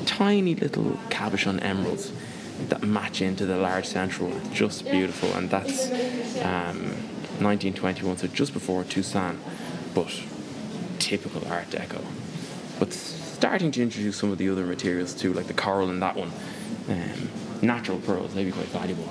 tiny 0.07 0.55
little 0.55 0.99
cabochon 1.09 1.63
emeralds 1.63 2.13
that 2.69 2.83
match 2.83 3.23
into 3.23 3.47
the 3.47 3.57
large 3.57 3.87
central. 3.87 4.33
Just 4.53 4.85
beautiful, 4.91 5.33
and 5.35 5.49
that's 5.49 5.87
um, 6.43 6.91
1921, 7.39 8.19
so 8.19 8.27
just 8.27 8.53
before 8.53 8.85
Toussaint, 8.85 9.39
but 9.95 10.13
typical 10.99 11.47
Art 11.49 11.71
Deco. 11.71 12.05
But 12.79 12.93
starting 13.41 13.71
to 13.71 13.83
introduce 13.83 14.19
some 14.19 14.31
of 14.31 14.37
the 14.37 14.51
other 14.51 14.67
materials 14.67 15.15
too, 15.15 15.33
like 15.33 15.47
the 15.47 15.55
coral 15.55 15.89
in 15.89 15.99
that 15.99 16.15
one. 16.15 16.31
Um, 16.91 17.31
natural 17.63 17.99
pearls, 17.99 18.35
they'd 18.35 18.45
be 18.45 18.53
quite 18.53 18.67
valuable. 18.67 19.09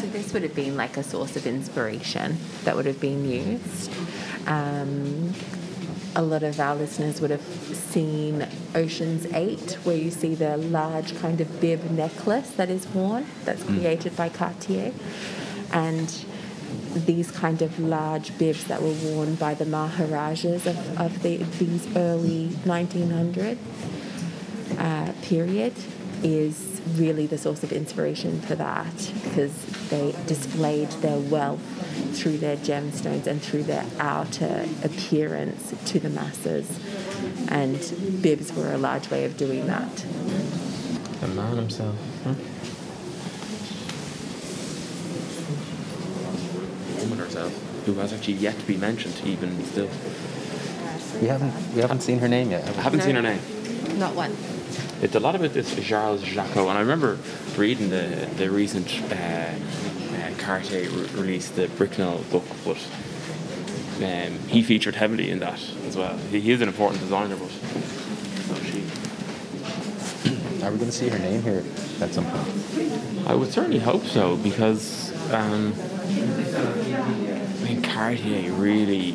So 0.00 0.06
this 0.08 0.32
would 0.32 0.42
have 0.42 0.56
been 0.56 0.76
like 0.76 0.96
a 0.96 1.04
source 1.04 1.36
of 1.36 1.46
inspiration 1.46 2.38
that 2.64 2.74
would 2.74 2.86
have 2.86 3.00
been 3.00 3.24
used. 3.30 3.92
Um, 4.48 5.32
a 6.16 6.22
lot 6.22 6.42
of 6.42 6.58
our 6.58 6.74
listeners 6.74 7.20
would 7.20 7.30
have 7.30 7.40
seen 7.40 8.44
Ocean's 8.74 9.24
Eight, 9.26 9.78
where 9.84 9.96
you 9.96 10.10
see 10.10 10.34
the 10.34 10.56
large 10.56 11.16
kind 11.20 11.40
of 11.40 11.60
bib 11.60 11.88
necklace 11.92 12.50
that 12.50 12.68
is 12.68 12.88
worn, 12.88 13.26
that's 13.44 13.62
created 13.62 14.16
by 14.16 14.28
Cartier, 14.28 14.92
and 15.72 16.24
these 16.94 17.30
kind 17.30 17.62
of 17.62 17.78
large 17.78 18.36
bibs 18.38 18.64
that 18.64 18.82
were 18.82 18.92
worn 18.92 19.34
by 19.34 19.54
the 19.54 19.64
Maharajas 19.64 20.66
of, 20.66 21.00
of 21.00 21.22
the, 21.22 21.38
these 21.38 21.96
early 21.96 22.48
1900 22.64 23.58
uh, 24.78 25.12
period 25.22 25.74
is 26.22 26.80
really 26.94 27.26
the 27.26 27.38
source 27.38 27.62
of 27.62 27.72
inspiration 27.72 28.40
for 28.40 28.54
that 28.54 29.12
because 29.24 29.64
they 29.88 30.14
displayed 30.26 30.88
their 31.00 31.18
wealth 31.18 31.62
through 32.16 32.38
their 32.38 32.56
gemstones 32.56 33.26
and 33.26 33.42
through 33.42 33.62
their 33.62 33.84
outer 33.98 34.66
appearance 34.82 35.74
to 35.86 35.98
the 35.98 36.10
masses. 36.10 36.78
And 37.48 38.22
bibs 38.22 38.52
were 38.52 38.72
a 38.72 38.78
large 38.78 39.10
way 39.10 39.24
of 39.24 39.36
doing 39.36 39.66
that. 39.66 39.96
The 41.20 41.28
man 41.28 41.56
himself. 41.56 41.96
Woman 42.24 42.51
herself, 47.32 47.84
who 47.86 47.94
has 47.94 48.12
actually 48.12 48.34
yet 48.34 48.58
to 48.58 48.66
be 48.66 48.76
mentioned, 48.76 49.20
even 49.24 49.62
still. 49.64 49.88
We 51.20 51.28
haven't 51.28 51.52
we 51.74 51.80
haven't 51.80 52.00
seen 52.02 52.18
her 52.18 52.28
name 52.28 52.50
yet. 52.50 52.64
have 52.64 52.74
I 52.74 52.78
we? 52.78 52.82
haven't 52.84 52.98
No. 53.00 53.04
seen 53.06 53.14
her 53.16 53.22
name. 53.22 53.98
Not 53.98 54.14
one. 54.14 54.36
It's 55.02 55.14
a 55.14 55.20
lot 55.20 55.34
about 55.34 55.52
this 55.52 55.74
Charles 55.86 56.22
Jacot, 56.22 56.68
and 56.68 56.78
I 56.78 56.80
remember 56.80 57.18
reading 57.56 57.90
the 57.90 58.28
the 58.36 58.50
recent 58.50 58.88
uh, 59.10 59.14
uh, 59.14 60.30
Cartier 60.38 60.88
re- 60.90 61.06
released 61.20 61.56
the 61.56 61.68
Brickell 61.68 62.24
book, 62.30 62.44
but 62.64 62.78
um, 64.02 64.38
he 64.48 64.62
featured 64.62 64.94
heavily 64.96 65.30
in 65.30 65.38
that 65.40 65.60
as 65.86 65.96
well. 65.96 66.16
He, 66.30 66.40
he 66.40 66.52
is 66.52 66.60
an 66.60 66.68
important 66.68 67.00
designer, 67.00 67.36
but 67.36 67.50
so 67.50 68.54
she. 68.64 68.82
Are 70.64 70.70
we 70.70 70.78
going 70.78 70.90
to 70.90 70.96
see 70.96 71.08
her 71.08 71.18
name 71.18 71.42
here 71.42 71.64
at 72.00 72.14
some 72.14 72.24
point? 72.24 73.26
I 73.26 73.34
would 73.34 73.52
certainly 73.52 73.80
hope 73.80 74.04
so 74.04 74.36
because 74.36 75.10
um, 75.32 75.74
I 75.74 76.08
mean 76.08 76.71
Cartier 77.92 78.50
really 78.52 79.12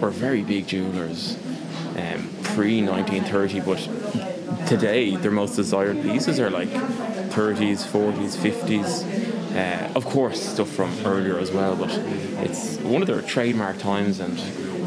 were 0.00 0.10
very 0.10 0.42
big 0.42 0.66
jewelers 0.66 1.36
um, 1.96 2.28
pre 2.42 2.82
1930, 2.82 3.60
but 3.60 4.66
today 4.66 5.14
their 5.16 5.30
most 5.30 5.56
desired 5.56 6.02
pieces 6.02 6.40
are 6.40 6.50
like 6.50 6.68
30s, 6.68 7.86
40s, 7.86 8.36
50s. 8.36 9.56
Uh, 9.56 9.92
of 9.94 10.04
course, 10.04 10.40
stuff 10.40 10.68
from 10.68 10.90
earlier 11.04 11.38
as 11.38 11.50
well, 11.50 11.76
but 11.76 11.90
it's 12.44 12.76
one 12.78 13.02
of 13.02 13.08
their 13.08 13.22
trademark 13.22 13.78
times, 13.78 14.20
and 14.20 14.38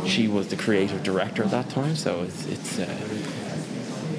she 0.08 0.28
was 0.28 0.48
the 0.50 0.56
creative 0.56 1.04
director 1.04 1.44
at 1.44 1.52
that 1.52 1.70
time, 1.70 1.96
so 1.96 2.24
it's 2.24 2.46
it's. 2.48 2.80
Uh, 2.80 2.98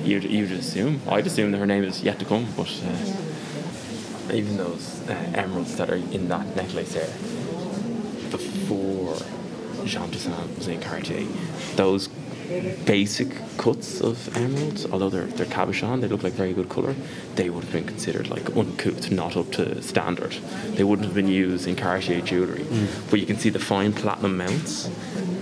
You'd, 0.04 0.24
you'd 0.24 0.52
assume. 0.52 1.00
I'd 1.08 1.26
assume 1.26 1.52
that 1.52 1.58
her 1.58 1.64
name 1.64 1.82
is 1.82 2.02
yet 2.02 2.18
to 2.18 2.26
come, 2.26 2.46
but 2.58 2.68
uh, 2.84 4.34
even 4.34 4.58
those 4.58 5.00
uh, 5.08 5.14
emeralds 5.34 5.76
that 5.76 5.88
are 5.88 5.94
in 5.94 6.28
that 6.28 6.54
necklace 6.54 6.92
there, 6.92 7.08
before 8.64 9.16
Jean 9.84 10.10
Toussaint 10.10 10.56
was 10.56 10.68
in 10.68 10.80
Cartier, 10.80 11.26
those 11.76 12.08
basic 12.84 13.28
cuts 13.56 14.00
of 14.00 14.34
emeralds, 14.36 14.86
although 14.86 15.08
they're, 15.08 15.26
they're 15.26 15.46
cabochon, 15.46 16.00
they 16.00 16.08
look 16.08 16.22
like 16.22 16.32
very 16.32 16.52
good 16.52 16.68
colour, 16.68 16.94
they 17.36 17.50
would 17.50 17.64
have 17.64 17.72
been 17.72 17.86
considered 17.86 18.28
like 18.28 18.54
uncouth, 18.56 19.10
not 19.10 19.36
up 19.36 19.50
to 19.52 19.82
standard. 19.82 20.32
They 20.76 20.84
wouldn't 20.84 21.06
have 21.06 21.14
been 21.14 21.28
used 21.28 21.66
in 21.66 21.76
Cartier 21.76 22.20
jewellery. 22.20 22.64
But 23.10 23.20
you 23.20 23.26
can 23.26 23.36
see 23.38 23.50
the 23.50 23.58
fine 23.58 23.92
platinum 23.92 24.36
mounts, 24.36 24.90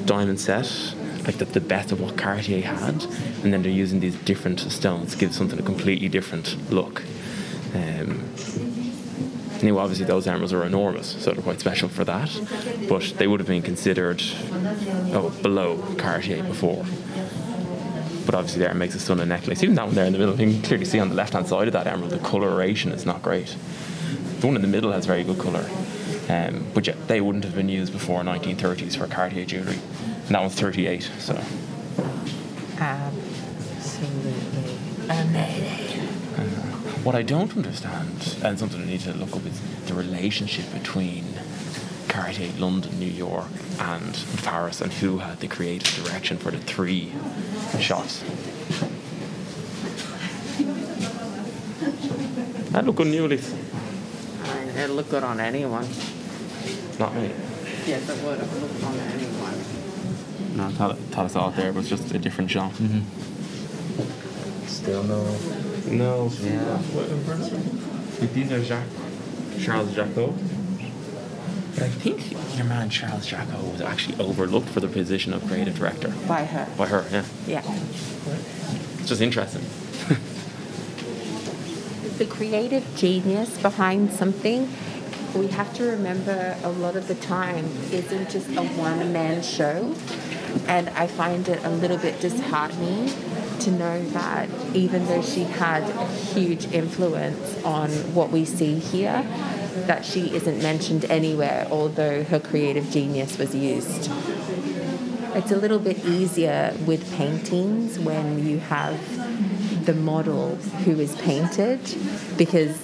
diamond 0.05 0.41
set, 0.41 0.95
like 1.25 1.39
the, 1.39 1.45
the 1.45 1.61
best 1.61 1.93
of 1.93 2.01
what 2.01 2.17
Cartier 2.17 2.63
had, 2.63 3.05
and 3.43 3.53
then 3.53 3.63
they're 3.63 3.71
using 3.71 4.01
these 4.01 4.17
different 4.17 4.61
stones 4.61 5.13
to 5.13 5.19
give 5.19 5.35
something 5.35 5.59
a 5.59 5.63
completely 5.63 6.09
different 6.09 6.57
look. 6.71 7.03
Um, 7.75 8.29
now, 9.63 9.79
obviously, 9.79 10.07
those 10.07 10.27
emeralds 10.27 10.53
are 10.53 10.65
enormous, 10.65 11.23
so 11.23 11.33
they're 11.33 11.43
quite 11.43 11.61
special 11.61 11.89
for 11.89 12.05
that. 12.05 12.31
But 12.89 13.15
they 13.19 13.27
would 13.27 13.41
have 13.41 13.47
been 13.47 13.63
considered 13.63 14.23
oh, 15.13 15.31
below 15.43 15.83
Cartier 15.99 16.43
before. 16.43 16.85
But 18.25 18.35
obviously, 18.35 18.61
there 18.61 18.71
it 18.71 18.75
makes 18.75 18.95
a 18.95 19.01
stunning 19.01 19.29
necklace. 19.29 19.63
Even 19.63 19.75
that 19.77 19.87
one 19.87 19.95
there 19.95 20.07
in 20.07 20.13
the 20.13 20.19
middle, 20.19 20.41
you 20.41 20.53
can 20.53 20.63
clearly 20.63 20.85
see 20.85 21.01
on 21.01 21.09
the 21.09 21.15
left 21.15 21.33
hand 21.33 21.47
side 21.47 21.67
of 21.67 21.73
that 21.73 21.87
emerald, 21.87 22.13
the 22.13 22.19
coloration 22.19 22.93
is 22.93 23.05
not 23.05 23.23
great. 23.23 23.57
The 24.41 24.47
one 24.47 24.57
in 24.57 24.63
the 24.63 24.69
middle 24.69 24.93
has 24.93 25.07
very 25.07 25.25
good 25.25 25.39
colour. 25.39 25.69
Um, 26.29 26.67
but 26.73 26.87
yeah, 26.87 26.95
they 27.09 27.21
wouldn't 27.21 27.45
have 27.45 27.55
been 27.55 27.69
used 27.69 27.93
before 27.93 28.23
1930s 28.23 28.97
for 28.97 29.07
Cartier 29.07 29.45
jewellery. 29.45 29.79
And 30.27 30.35
that 30.35 30.41
one's 30.41 30.55
38, 30.55 31.11
so 31.19 31.35
Absolutely 32.79 34.79
amazing. 35.09 35.92
What 37.03 37.15
I 37.17 37.23
don't 37.23 37.57
understand, 37.57 38.39
and 38.45 38.59
something 38.59 38.81
I 38.81 38.85
need 38.87 39.01
to 39.01 39.13
look 39.13 39.35
up, 39.35 39.45
is 39.45 39.61
the 39.87 39.95
relationship 39.95 40.73
between 40.73 41.25
Cartier 42.09 42.53
London, 42.59 42.97
New 43.01 43.07
York, 43.07 43.49
and 43.81 44.25
Paris, 44.45 44.81
and 44.81 44.93
who 44.93 45.19
had 45.19 45.41
the 45.41 45.49
creative 45.49 46.05
direction 46.05 46.39
for 46.39 46.53
the 46.53 46.59
three 46.59 47.13
shots. 47.81 48.23
That 52.71 52.87
look 52.87 52.97
good 52.97 53.09
new, 53.09 53.27
Elise. 53.27 53.53
I 54.45 54.55
mean, 54.61 54.69
it'd 54.69 54.91
look 54.91 55.11
good 55.11 55.25
on 55.25 55.41
anyone. 55.41 55.89
Not 57.01 57.15
me. 57.17 57.33
Yes, 57.85 58.09
it 58.09 58.23
would 58.25 58.39
have 58.39 58.63
looked 58.63 58.85
on 58.85 58.97
anyone. 58.97 59.55
No, 60.57 60.67
I 60.67 60.71
thought, 60.71 60.99
thought 60.99 61.25
I 61.25 61.29
saw 61.29 61.49
it 61.49 61.57
there, 61.57 61.73
but 61.73 61.81
it's 61.81 61.89
just 61.89 62.15
a 62.15 62.19
different 62.19 62.51
shot. 62.51 62.71
Mm-hmm. 62.73 63.03
Still 64.69 65.03
no. 65.03 65.37
No. 65.87 66.31
Yeah. 66.41 66.79
These 68.33 68.53
are 68.53 68.63
Jacques, 68.63 68.87
Charles 69.61 69.91
Jacot. 69.95 70.33
But 71.75 71.83
I 71.85 71.89
think 71.89 72.33
your 72.57 72.65
man 72.67 72.91
Charles 72.91 73.27
Jacot 73.27 73.73
was 73.73 73.81
actually 73.81 74.19
overlooked 74.21 74.69
for 74.69 74.81
the 74.81 74.89
position 74.89 75.33
of 75.33 75.45
creative 75.47 75.77
director 75.79 76.09
By 76.29 76.45
her. 76.45 76.69
by 76.77 76.87
her. 76.87 77.05
Yeah, 77.11 77.25
Yeah. 77.47 77.63
it's 78.99 79.09
just 79.09 79.21
interesting. 79.23 79.63
the 82.19 82.27
creative 82.27 82.85
genius 82.97 83.57
behind 83.59 84.13
something, 84.13 84.69
we 85.35 85.49
have 85.49 85.73
to 85.75 85.85
remember 85.85 86.57
a 86.63 86.69
lot 86.71 86.95
of 86.95 87.09
the 87.09 87.15
time 87.17 87.65
isn't 87.91 88.31
just 88.31 88.49
a 88.51 88.63
one 88.63 89.13
man 89.13 89.43
show. 89.43 89.95
And 90.69 90.91
I 90.91 91.07
find 91.07 91.49
it 91.49 91.65
a 91.65 91.71
little 91.71 91.97
bit 91.97 92.21
disheartening 92.21 93.11
to 93.65 93.71
know 93.71 94.05
that 94.11 94.49
even 94.75 95.07
though 95.07 95.23
she 95.23 95.45
had 95.45 95.83
a 95.83 96.07
huge 96.07 96.67
influence 96.73 97.63
on 97.65 97.91
what 98.15 98.31
we 98.31 98.45
see 98.45 98.79
here, 98.79 99.23
that 99.87 100.05
she 100.05 100.35
isn't 100.35 100.63
mentioned 100.63 101.05
anywhere, 101.07 101.67
although 101.71 102.25
her 102.25 102.41
creative 102.41 102.91
genius 102.91 103.39
was 103.39 103.55
used. 103.55 104.11
It's 105.35 105.51
a 105.51 105.57
little 105.57 105.79
bit 105.79 106.05
easier 106.05 106.77
with 106.85 107.11
paintings 107.15 107.99
when 107.99 108.47
you 108.47 108.59
have 108.59 108.99
the 109.87 109.95
model 109.95 110.57
who 110.85 111.01
is 111.01 111.17
painted 111.17 111.81
because 112.37 112.77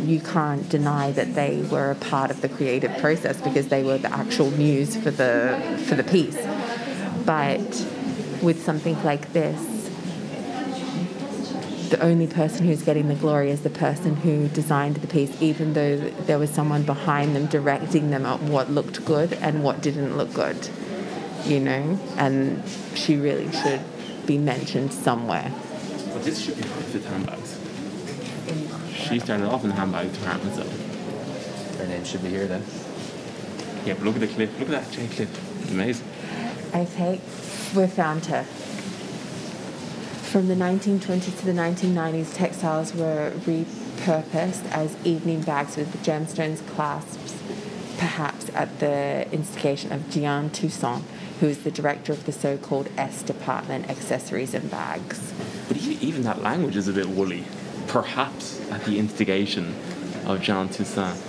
you 0.00 0.20
can't 0.20 0.68
deny 0.68 1.12
that 1.12 1.34
they 1.34 1.62
were 1.70 1.92
a 1.92 1.94
part 1.94 2.30
of 2.30 2.40
the 2.40 2.48
creative 2.48 2.96
process 2.98 3.40
because 3.40 3.68
they 3.68 3.84
were 3.84 3.98
the 3.98 4.12
actual 4.12 4.50
muse 4.50 4.96
for 4.96 5.10
the 5.10 5.78
for 5.86 5.94
the 5.94 6.04
piece. 6.04 6.36
But 7.24 7.60
with 8.42 8.64
something 8.64 9.00
like 9.04 9.32
this, 9.32 9.71
the 11.92 12.02
only 12.02 12.26
person 12.26 12.64
who's 12.66 12.82
getting 12.82 13.08
the 13.08 13.14
glory 13.14 13.50
is 13.50 13.60
the 13.60 13.68
person 13.70 14.16
who 14.16 14.48
designed 14.48 14.96
the 14.96 15.06
piece, 15.06 15.42
even 15.42 15.74
though 15.74 15.98
there 15.98 16.38
was 16.38 16.48
someone 16.48 16.82
behind 16.84 17.36
them 17.36 17.44
directing 17.46 18.08
them 18.08 18.24
at 18.24 18.40
what 18.40 18.70
looked 18.70 19.04
good 19.04 19.34
and 19.34 19.62
what 19.62 19.82
didn't 19.82 20.16
look 20.16 20.32
good, 20.32 20.70
you 21.44 21.60
know? 21.60 22.00
And 22.16 22.66
she 22.94 23.16
really 23.16 23.52
should 23.52 23.82
be 24.24 24.38
mentioned 24.38 24.94
somewhere. 24.94 25.52
But 26.14 26.24
this 26.24 26.42
should 26.42 26.56
be 26.56 26.62
with 26.62 27.06
handbags. 27.06 27.60
She 28.96 29.18
started 29.18 29.48
off 29.48 29.62
in 29.62 29.68
the 29.68 29.76
handbag 29.76 30.14
department, 30.14 30.54
so 30.56 31.76
Her 31.76 31.86
name 31.88 32.04
should 32.04 32.22
be 32.22 32.30
here 32.30 32.46
then. 32.46 32.64
yeah. 33.84 33.92
But 33.92 34.04
look 34.04 34.14
at 34.14 34.22
the 34.22 34.28
clip. 34.28 34.50
Look 34.58 34.70
at 34.70 34.82
that 34.82 34.90
J 34.92 35.08
clip. 35.08 35.28
It's 35.60 35.70
amazing. 35.70 36.06
Okay, 36.74 37.20
we 37.76 37.86
found 37.86 38.24
her. 38.26 38.46
From 40.32 40.48
the 40.48 40.54
1920s 40.54 41.40
to 41.40 41.44
the 41.44 41.52
1990s, 41.52 42.34
textiles 42.34 42.94
were 42.94 43.32
repurposed 43.40 44.64
as 44.70 44.96
evening 45.04 45.42
bags 45.42 45.76
with 45.76 45.94
gemstones 46.02 46.66
clasps, 46.68 47.34
perhaps 47.98 48.48
at 48.54 48.78
the 48.80 49.30
instigation 49.30 49.92
of 49.92 50.08
Jeanne 50.08 50.48
Toussaint, 50.48 51.04
who 51.40 51.48
is 51.48 51.64
the 51.64 51.70
director 51.70 52.14
of 52.14 52.24
the 52.24 52.32
so 52.32 52.56
called 52.56 52.88
S 52.96 53.22
department, 53.22 53.90
accessories 53.90 54.54
and 54.54 54.70
bags. 54.70 55.34
But 55.68 55.76
even 55.76 56.22
that 56.22 56.40
language 56.40 56.76
is 56.76 56.88
a 56.88 56.94
bit 56.94 57.10
woolly. 57.10 57.44
Perhaps 57.88 58.58
at 58.70 58.86
the 58.86 58.98
instigation 58.98 59.76
of 60.24 60.40
Jean 60.40 60.70
Toussaint. 60.70 61.22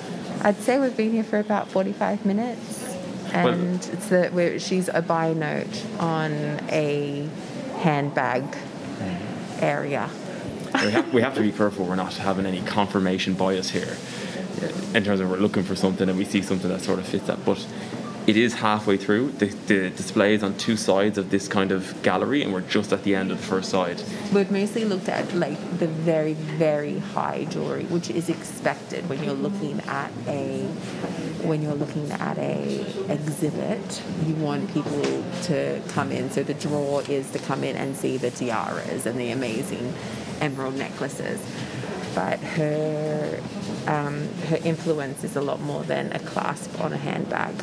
I'd 0.44 0.56
say 0.62 0.80
we've 0.80 0.96
been 0.96 1.12
here 1.12 1.26
for 1.26 1.40
about 1.40 1.68
45 1.68 2.26
minutes, 2.26 2.96
and 3.34 3.86
it's 3.86 4.08
the, 4.08 4.30
we're, 4.32 4.60
she's 4.60 4.88
a 4.88 5.02
buy 5.02 5.34
note 5.34 5.86
on 6.00 6.32
a 6.70 7.28
handbag 7.80 8.46
area. 9.60 10.10
we, 10.74 10.92
have, 10.92 11.14
we 11.14 11.22
have 11.22 11.36
to 11.36 11.42
be 11.42 11.52
careful 11.52 11.86
we're 11.86 11.96
not 11.96 12.14
having 12.14 12.46
any 12.46 12.62
confirmation 12.62 13.34
bias 13.34 13.70
here 13.70 13.96
in 14.94 15.04
terms 15.04 15.20
of 15.20 15.30
we're 15.30 15.38
looking 15.38 15.64
for 15.64 15.76
something 15.76 16.10
and 16.10 16.18
we 16.18 16.26
see 16.26 16.42
something 16.42 16.70
that 16.70 16.82
sort 16.82 17.00
of 17.00 17.06
fits 17.08 17.28
that 17.28 17.44
but 17.46 17.66
it 18.26 18.38
is 18.38 18.54
halfway 18.54 18.96
through 18.96 19.30
the, 19.34 19.48
the 19.68 19.90
display 19.92 20.34
is 20.34 20.44
on 20.44 20.58
two 20.58 20.78
sides 20.78 21.18
of 21.18 21.30
this 21.30 21.48
kind 21.48 21.72
of 21.72 22.02
gallery 22.04 22.42
and 22.42 22.54
we're 22.54 22.62
just 22.62 22.94
at 22.94 23.04
the 23.04 23.14
end 23.14 23.32
of 23.32 23.38
the 23.38 23.44
first 23.44 23.70
side 23.70 24.02
We've 24.34 24.50
mostly 24.50 24.86
looked 24.86 25.10
at 25.10 25.34
like 25.36 25.60
the 25.78 25.88
very, 25.88 26.34
very 26.34 26.98
high 27.00 27.46
jewelry, 27.46 27.84
which 27.86 28.10
is 28.10 28.30
expected 28.30 29.08
when 29.10 29.24
you're 29.24 29.34
looking 29.34 29.80
at 29.82 30.12
a 30.28 30.68
when 31.44 31.62
you're 31.62 31.76
looking 31.76 32.12
at 32.12 32.38
a 32.38 32.82
exhibit. 33.12 34.02
You 34.26 34.36
want 34.36 34.74
people 34.74 35.02
to 35.44 35.82
come 35.90 36.12
in, 36.12 36.30
so 36.30 36.44
the 36.44 36.54
draw 36.54 37.00
is 37.00 37.30
to 37.32 37.40
come 37.40 37.64
in 37.64 37.76
and 37.76 37.96
see 37.96 38.18
the 38.18 38.32
tiaras 38.32 39.06
and 39.06 39.20
the 39.20 39.32
amazing 39.32 39.94
emerald 40.40 40.76
necklaces. 40.76 41.42
But 42.16 42.40
her 42.40 43.42
um, 43.88 44.28
her 44.50 44.58
influence 44.64 45.24
is 45.24 45.36
a 45.36 45.42
lot 45.42 45.60
more 45.62 45.84
than 45.84 46.12
a 46.14 46.20
clasp 46.20 46.80
on 46.80 46.94
a 46.94 46.98
handbag. 46.98 47.56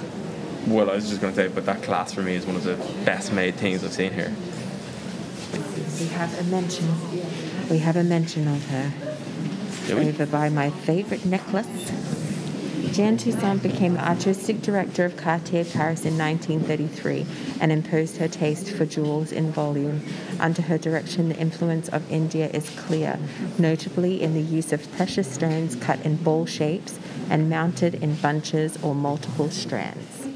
well 0.67 0.91
I 0.91 0.95
was 0.95 1.09
just 1.09 1.21
going 1.21 1.33
to 1.33 1.37
say 1.37 1.49
but 1.49 1.65
that 1.67 1.83
clasp 1.83 2.15
for 2.15 2.23
me 2.23 2.35
is 2.35 2.45
one 2.45 2.57
of 2.57 2.65
the 2.65 2.77
best 3.05 3.33
made 3.33 3.55
things 3.55 3.83
I've 3.83 3.93
seen 3.93 4.13
here 4.13 4.35
We 6.01 6.07
have 6.09 6.39
a 6.39 6.45
mention. 6.45 6.89
We 7.71 7.79
have 7.79 7.97
a 7.97 8.05
mention 8.05 8.47
of 8.49 8.67
her. 8.69 8.93
Do 9.87 9.97
we? 9.97 10.09
over 10.09 10.27
by 10.27 10.49
my 10.51 10.71
favorite 10.71 11.25
necklace. 11.25 12.20
Jean 12.93 13.17
Toussaint 13.17 13.63
became 13.63 13.95
the 13.95 14.05
artistic 14.09 14.63
director 14.63 15.05
of 15.05 15.17
Cartier 15.17 15.65
Paris 15.65 16.05
in 16.05 16.19
1933 16.19 17.25
and 17.61 17.71
imposed 17.71 18.17
her 18.17 18.27
taste 18.27 18.69
for 18.73 18.85
jewels 18.85 19.31
in 19.31 19.53
volume. 19.53 20.03
Under 20.41 20.63
her 20.63 20.77
direction, 20.77 21.29
the 21.29 21.37
influence 21.37 21.89
of 21.89 22.11
India 22.11 22.49
is 22.49 22.69
clear, 22.71 23.21
notably 23.59 24.21
in 24.21 24.35
the 24.35 24.43
use 24.43 24.73
of 24.73 24.91
precious 24.93 25.33
stones 25.33 25.77
cut 25.77 26.05
in 26.05 26.17
ball 26.17 26.47
shapes 26.47 26.99
and 27.29 27.49
mounted 27.49 27.95
in 27.95 28.17
bunches 28.17 28.77
or 28.83 28.93
multiple 28.93 29.51
strands. 29.51 30.27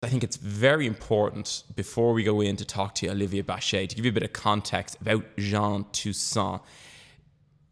I 0.00 0.08
think 0.08 0.22
it's 0.22 0.36
very 0.36 0.86
important 0.86 1.64
before 1.74 2.12
we 2.12 2.22
go 2.22 2.40
in 2.40 2.54
to 2.56 2.64
talk 2.64 2.94
to 2.96 3.08
Olivier 3.08 3.42
Bachet 3.42 3.88
to 3.88 3.96
give 3.96 4.04
you 4.04 4.10
a 4.12 4.14
bit 4.14 4.22
of 4.22 4.32
context 4.32 4.96
about 5.00 5.24
Jean 5.36 5.84
Toussaint 5.92 6.62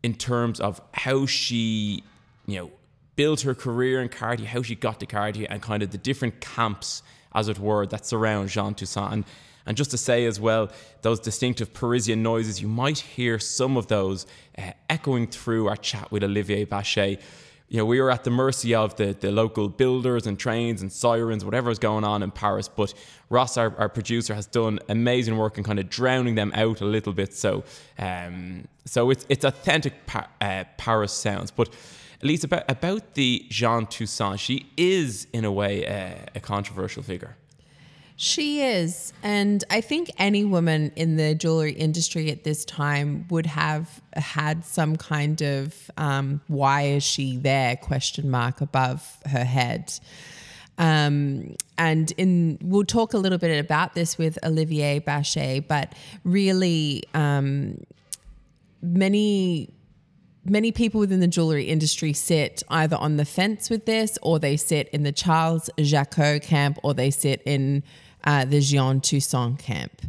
in 0.06 0.14
terms 0.14 0.60
of 0.60 0.80
how 0.92 1.26
she, 1.26 2.04
you 2.46 2.56
know, 2.56 2.70
built 3.16 3.40
her 3.40 3.56
career 3.56 4.00
in 4.00 4.08
Cartier, 4.08 4.46
how 4.46 4.62
she 4.62 4.76
got 4.76 5.00
to 5.00 5.06
Cartier, 5.06 5.48
and 5.50 5.60
kind 5.60 5.82
of 5.82 5.90
the 5.90 5.98
different 5.98 6.40
camps, 6.40 7.02
as 7.34 7.48
it 7.48 7.58
were, 7.58 7.84
that 7.88 8.06
surround 8.06 8.48
Jean 8.48 8.72
Toussaint. 8.72 9.12
And, 9.12 9.24
and 9.66 9.76
just 9.76 9.90
to 9.90 9.98
say 9.98 10.24
as 10.26 10.38
well, 10.38 10.70
those 11.02 11.18
distinctive 11.18 11.74
Parisian 11.74 12.22
noises, 12.22 12.62
you 12.62 12.68
might 12.68 13.00
hear 13.00 13.40
some 13.40 13.76
of 13.76 13.88
those 13.88 14.28
uh, 14.56 14.70
echoing 14.88 15.26
through 15.26 15.66
our 15.66 15.76
chat 15.76 16.12
with 16.12 16.22
Olivier 16.22 16.64
Bachet 16.64 17.18
you 17.68 17.78
know, 17.78 17.84
we 17.84 18.00
were 18.00 18.10
at 18.10 18.22
the 18.22 18.30
mercy 18.30 18.74
of 18.74 18.94
the, 18.96 19.12
the 19.18 19.32
local 19.32 19.68
builders 19.68 20.26
and 20.26 20.38
trains 20.38 20.82
and 20.82 20.92
sirens, 20.92 21.44
whatever's 21.44 21.80
going 21.80 22.04
on 22.04 22.22
in 22.22 22.30
Paris. 22.30 22.68
But 22.68 22.94
Ross, 23.28 23.56
our, 23.56 23.76
our 23.76 23.88
producer, 23.88 24.34
has 24.34 24.46
done 24.46 24.78
amazing 24.88 25.36
work 25.36 25.58
in 25.58 25.64
kind 25.64 25.80
of 25.80 25.90
drowning 25.90 26.36
them 26.36 26.52
out 26.54 26.80
a 26.80 26.84
little 26.84 27.12
bit. 27.12 27.34
So, 27.34 27.64
um, 27.98 28.68
so 28.84 29.10
it's 29.10 29.26
it's 29.28 29.44
authentic 29.44 30.06
pa- 30.06 30.28
uh, 30.40 30.64
Paris 30.76 31.12
sounds. 31.12 31.50
But 31.50 31.70
Elise, 32.22 32.44
about 32.44 32.70
about 32.70 33.14
the 33.14 33.44
Jean 33.48 33.86
Toussaint, 33.86 34.38
she 34.38 34.70
is 34.76 35.26
in 35.32 35.44
a 35.44 35.50
way 35.50 35.84
a 36.34 36.40
controversial 36.40 37.02
figure. 37.02 37.36
She 38.18 38.62
is. 38.62 39.12
And 39.22 39.62
I 39.70 39.82
think 39.82 40.10
any 40.18 40.44
woman 40.44 40.90
in 40.96 41.16
the 41.16 41.34
jewelry 41.34 41.72
industry 41.72 42.30
at 42.30 42.44
this 42.44 42.64
time 42.64 43.26
would 43.28 43.44
have 43.44 44.00
had 44.14 44.64
some 44.64 44.96
kind 44.96 45.42
of 45.42 45.90
um, 45.98 46.40
why 46.48 46.82
is 46.82 47.02
she 47.02 47.36
there 47.36 47.76
question 47.76 48.30
mark 48.30 48.62
above 48.62 49.18
her 49.26 49.44
head. 49.44 49.92
Um, 50.78 51.56
and 51.76 52.10
in 52.16 52.58
we'll 52.62 52.84
talk 52.84 53.12
a 53.12 53.18
little 53.18 53.38
bit 53.38 53.58
about 53.58 53.94
this 53.94 54.16
with 54.16 54.38
Olivier 54.44 54.98
Bachet, 54.98 55.60
but 55.60 55.94
really 56.24 57.04
um, 57.12 57.78
many 58.82 59.70
many 60.44 60.70
people 60.72 61.00
within 61.00 61.20
the 61.20 61.26
jewelry 61.26 61.64
industry 61.64 62.12
sit 62.12 62.62
either 62.68 62.96
on 62.96 63.16
the 63.16 63.24
fence 63.24 63.68
with 63.68 63.84
this 63.84 64.16
or 64.22 64.38
they 64.38 64.56
sit 64.56 64.88
in 64.90 65.02
the 65.02 65.12
Charles 65.12 65.68
Jacot 65.76 66.42
camp 66.42 66.78
or 66.84 66.94
they 66.94 67.10
sit 67.10 67.42
in 67.44 67.82
uh, 68.26 68.44
the 68.44 68.60
Jean 68.60 69.00
Toussaint 69.00 69.58
camp. 69.58 70.02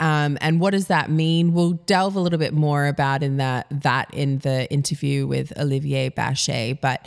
Um, 0.00 0.36
and 0.40 0.58
what 0.58 0.72
does 0.72 0.88
that 0.88 1.10
mean? 1.10 1.52
We'll 1.52 1.74
delve 1.74 2.16
a 2.16 2.20
little 2.20 2.38
bit 2.38 2.52
more 2.52 2.86
about 2.86 3.22
in 3.22 3.36
that 3.36 3.66
that 3.70 4.12
in 4.12 4.38
the 4.38 4.70
interview 4.72 5.28
with 5.28 5.56
Olivier 5.56 6.10
Bachet, 6.10 6.80
but 6.80 7.06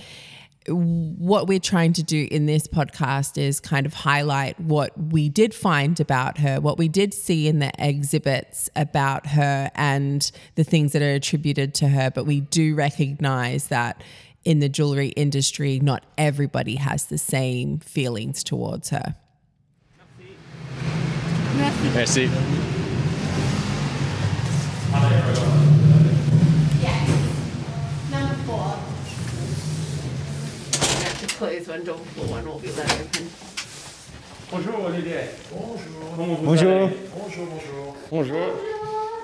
what 0.68 1.48
we're 1.48 1.60
trying 1.60 1.94
to 1.94 2.02
do 2.02 2.28
in 2.32 2.48
this 2.48 2.68
podcast 2.68 3.38
is 3.38 3.60
kind 3.60 3.86
of 3.86 3.94
highlight 3.94 4.60
what 4.60 4.92
we 4.98 5.30
did 5.30 5.54
find 5.54 6.00
about 6.00 6.40
her, 6.40 6.60
what 6.60 6.78
we 6.78 6.88
did 6.88 7.14
see 7.14 7.48
in 7.48 7.60
the 7.60 7.72
exhibits 7.78 8.70
about 8.76 9.28
her, 9.28 9.70
and 9.76 10.32
the 10.56 10.64
things 10.64 10.94
that 10.94 11.02
are 11.02 11.14
attributed 11.14 11.76
to 11.76 11.90
her. 11.90 12.10
But 12.10 12.26
we 12.26 12.42
do 12.42 12.74
recognize 12.74 13.68
that 13.68 14.02
in 14.44 14.60
the 14.60 14.70
jewelry 14.70 15.10
industry, 15.10 15.80
not 15.80 16.04
everybody 16.18 16.76
has 16.76 17.06
the 17.06 17.18
same 17.18 17.78
feelings 17.80 18.44
towards 18.44 18.90
her. 18.90 19.16
Open. 33.06 33.26
Bonjour 34.52 34.86
Olivier. 34.86 35.16
Bonjour. 35.52 36.16
Comment 36.16 36.34
vous 36.36 36.46
Bonjour. 36.46 36.72
allez? 36.72 36.96
Bonjour, 37.16 37.46
bonjour. 37.48 37.96
Bonjour. 38.12 38.38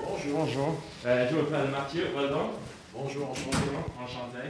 Bonjour. 0.06 0.38
Bonjour. 0.38 0.80
Euh, 1.06 1.28
je 1.30 1.36
m'appelle 1.36 1.70
Mathieu, 1.70 2.06
pardon. 2.14 2.50
Bonjour, 2.94 3.30
enchanté. 3.30 3.50
Bonjour. 3.52 3.84
Enchanté. 4.02 4.48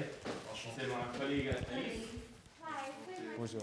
C'est 0.54 0.86
ma 0.88 1.18
collègue 1.18 1.48
Alice. 1.72 2.21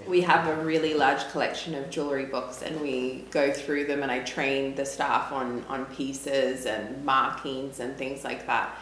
We 0.08 0.21
have 0.21 0.47
a 0.47 0.63
really 0.63 0.93
large 0.93 1.27
collection 1.29 1.75
of 1.75 1.89
jewelry 1.89 2.25
books 2.25 2.62
and 2.62 2.79
we 2.82 3.25
go 3.32 3.51
through 3.51 3.86
them 3.86 4.03
and 4.03 4.12
I 4.12 4.19
train 4.19 4.75
the 4.75 4.86
staff 4.86 5.32
on, 5.32 5.63
on 5.67 5.86
pieces 5.86 6.65
and 6.65 7.03
markings 7.05 7.79
and 7.79 7.97
things 7.97 8.23
like 8.23 8.45
that. 8.47 8.77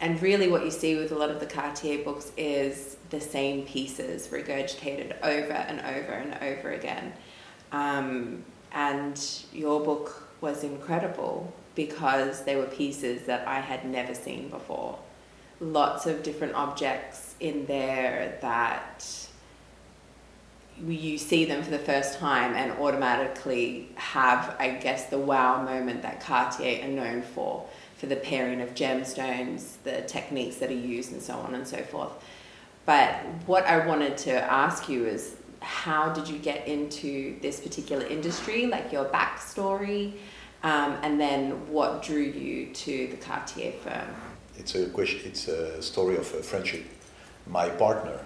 And 0.00 0.20
really 0.20 0.48
what 0.48 0.64
you 0.64 0.70
see 0.70 0.96
with 0.96 1.12
a 1.12 1.14
lot 1.14 1.30
of 1.30 1.40
the 1.40 1.46
Cartier 1.46 2.04
books 2.04 2.32
is 2.36 2.96
the 3.10 3.20
same 3.20 3.64
pieces 3.64 4.28
regurgitated 4.28 5.16
over 5.22 5.52
and 5.52 5.80
over 5.80 6.12
and 6.12 6.34
over 6.42 6.72
again. 6.72 7.12
Um, 7.72 8.44
and 8.72 9.20
your 9.52 9.84
book 9.84 10.28
was 10.40 10.64
incredible 10.64 11.52
because 11.74 12.44
they 12.44 12.56
were 12.56 12.66
pieces 12.66 13.22
that 13.26 13.46
I 13.48 13.60
had 13.60 13.84
never 13.84 14.14
seen 14.14 14.48
before. 14.48 14.98
Lots 15.60 16.06
of 16.06 16.22
different 16.22 16.54
objects 16.54 17.34
in 17.40 17.66
there 17.66 18.38
that 18.42 19.28
you 20.86 21.18
see 21.18 21.44
them 21.44 21.62
for 21.62 21.70
the 21.70 21.78
first 21.78 22.18
time 22.18 22.54
and 22.54 22.72
automatically 22.72 23.88
have, 23.94 24.56
I 24.58 24.70
guess, 24.70 25.06
the 25.06 25.18
wow 25.18 25.62
moment 25.62 26.02
that 26.02 26.20
Cartier 26.20 26.84
are 26.84 26.88
known 26.88 27.22
for, 27.22 27.66
for 27.96 28.06
the 28.06 28.16
pairing 28.16 28.60
of 28.60 28.74
gemstones, 28.74 29.76
the 29.84 30.02
techniques 30.02 30.56
that 30.56 30.70
are 30.70 30.74
used, 30.74 31.12
and 31.12 31.22
so 31.22 31.34
on 31.34 31.54
and 31.54 31.66
so 31.66 31.78
forth. 31.82 32.12
But 32.86 33.14
what 33.46 33.64
I 33.66 33.86
wanted 33.86 34.18
to 34.18 34.32
ask 34.32 34.88
you 34.88 35.06
is 35.06 35.36
how 35.60 36.10
did 36.12 36.28
you 36.28 36.38
get 36.38 36.66
into 36.68 37.38
this 37.40 37.60
particular 37.60 38.04
industry, 38.06 38.66
like 38.66 38.92
your 38.92 39.06
backstory, 39.06 40.14
um, 40.62 40.98
and 41.02 41.20
then 41.20 41.68
what 41.70 42.02
drew 42.02 42.20
you 42.20 42.66
to 42.74 43.06
the 43.08 43.16
Cartier 43.16 43.72
firm? 43.72 44.14
It's 44.58 44.74
a 44.74 44.86
question. 44.86 45.20
It's 45.24 45.48
a 45.48 45.80
story 45.82 46.16
of 46.16 46.32
a 46.34 46.42
friendship. 46.42 46.84
My 47.46 47.68
partner, 47.68 48.20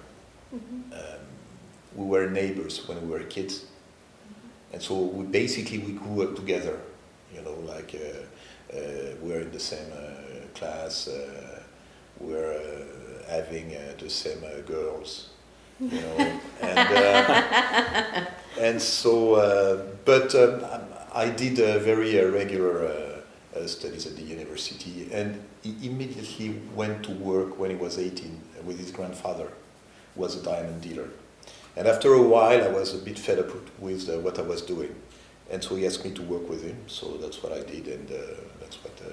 Mm-hmm. 0.55 0.95
um, 0.95 1.18
we 1.99 2.07
were 2.07 2.31
neighbors 2.31 2.87
when 2.89 2.99
we 3.03 3.09
were 3.15 3.25
kids, 3.37 3.65
and 4.73 4.83
so 4.83 4.95
we 5.01 5.25
basically 5.25 5.79
we 5.79 5.93
grew 5.93 6.23
up 6.23 6.37
together. 6.37 6.79
You 7.35 7.43
know, 7.43 7.55
like 7.67 7.95
uh, 7.95 8.77
uh, 8.77 9.15
we're 9.21 9.41
in 9.41 9.53
the 9.53 9.61
same 9.61 9.91
uh, 9.93 10.47
class. 10.55 11.09
Uh, 11.09 11.61
we're 12.21 12.53
uh, 12.55 13.31
having 13.31 13.75
uh, 13.75 13.95
the 13.99 14.11
same 14.11 14.43
uh, 14.45 14.61
girls. 14.63 15.31
You 15.81 16.01
know, 16.01 16.41
and 16.63 16.79
uh, 16.97 18.27
and 18.61 18.83
so, 18.83 19.35
uh, 19.35 19.83
but 20.05 20.35
um, 20.35 20.65
I 21.15 21.31
did 21.31 21.59
a 21.59 21.79
very 21.79 22.21
uh, 22.21 22.27
regular 22.31 22.87
uh, 22.87 23.59
uh, 23.59 23.67
studies 23.67 24.07
at 24.07 24.17
the 24.17 24.23
university, 24.23 25.09
and 25.13 25.41
he 25.63 25.75
immediately 25.87 26.61
went 26.75 27.05
to 27.05 27.13
work 27.13 27.59
when 27.59 27.71
he 27.71 27.77
was 27.77 27.99
18 27.99 28.41
with 28.65 28.79
his 28.79 28.91
grandfather, 28.91 29.49
who 30.15 30.21
was 30.23 30.37
a 30.37 30.43
diamond 30.43 30.81
dealer. 30.83 31.09
And 31.79 31.87
after 31.87 32.13
a 32.13 32.21
while, 32.21 32.65
I 32.65 32.67
was 32.67 32.93
a 32.93 32.99
bit 32.99 33.17
fed 33.17 33.39
up 33.39 33.51
with 33.79 34.11
uh, 34.11 34.19
what 34.19 34.37
I 34.37 34.43
was 34.43 34.63
doing, 34.63 34.93
and 35.49 35.63
so 35.63 35.77
he 35.77 35.87
asked 35.87 36.05
me 36.05 36.11
to 36.11 36.23
work 36.23 36.51
with 36.51 36.65
him. 36.65 36.77
So 36.89 37.17
that's 37.19 37.41
what 37.41 37.53
I 37.53 37.61
did, 37.61 37.87
and 37.87 38.11
uh, 38.11 38.17
that's 38.59 38.83
what 38.83 39.01
uh, 39.01 39.11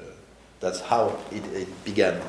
that's 0.59 0.79
how 0.81 1.15
it, 1.31 1.45
it 1.53 1.85
began. 1.85 2.19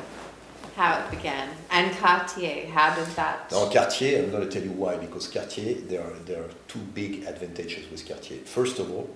How 0.75 0.99
it 0.99 1.09
began. 1.09 1.49
And 1.71 1.91
Cartier, 1.97 2.67
how 2.67 2.93
did 2.93 3.07
that? 3.15 3.51
Now 3.51 3.67
Cartier, 3.71 4.21
I'm 4.21 4.29
going 4.29 4.47
to 4.47 4.51
tell 4.51 4.61
you 4.61 4.73
why. 4.73 4.97
Because 4.97 5.27
Cartier, 5.27 5.73
there 5.73 6.03
are 6.03 6.13
there 6.27 6.43
are 6.43 6.51
two 6.67 6.83
big 6.93 7.23
advantages 7.23 7.89
with 7.89 8.07
Cartier. 8.07 8.37
First 8.45 8.77
of 8.77 8.91
all, 8.91 9.09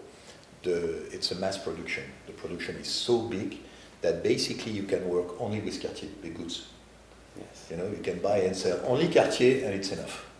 the 0.64 1.06
it's 1.14 1.32
a 1.32 1.36
mass 1.36 1.60
production. 1.60 2.06
The 2.26 2.34
production 2.34 2.78
is 2.78 2.88
so 2.88 3.22
big 3.22 3.60
that 4.02 4.24
basically 4.24 4.72
you 4.72 4.84
can 4.84 5.08
work 5.08 5.40
only 5.40 5.60
with 5.60 5.80
Cartier 5.84 6.10
big 6.20 6.36
goods. 6.36 6.66
Yes. 7.38 7.68
You 7.70 7.78
know, 7.78 7.86
you 7.86 8.02
can 8.02 8.18
buy 8.18 8.40
and 8.40 8.56
sell 8.56 8.82
only 8.88 9.08
Cartier, 9.08 9.64
and 9.66 9.76
it's 9.76 9.92
enough. 9.92 10.31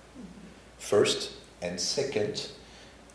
First 0.82 1.34
and 1.62 1.80
second, 1.80 2.50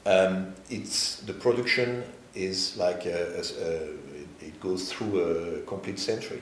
um, 0.07 0.55
it's 0.71 1.17
the 1.17 1.33
production 1.33 2.05
is 2.33 2.77
like 2.77 3.07
a, 3.07 3.11
a, 3.11 3.41
a, 3.41 4.47
it- 4.47 4.61
goes 4.61 4.91
through 4.91 5.21
a 5.21 5.61
complete 5.63 5.99
century. 5.99 6.41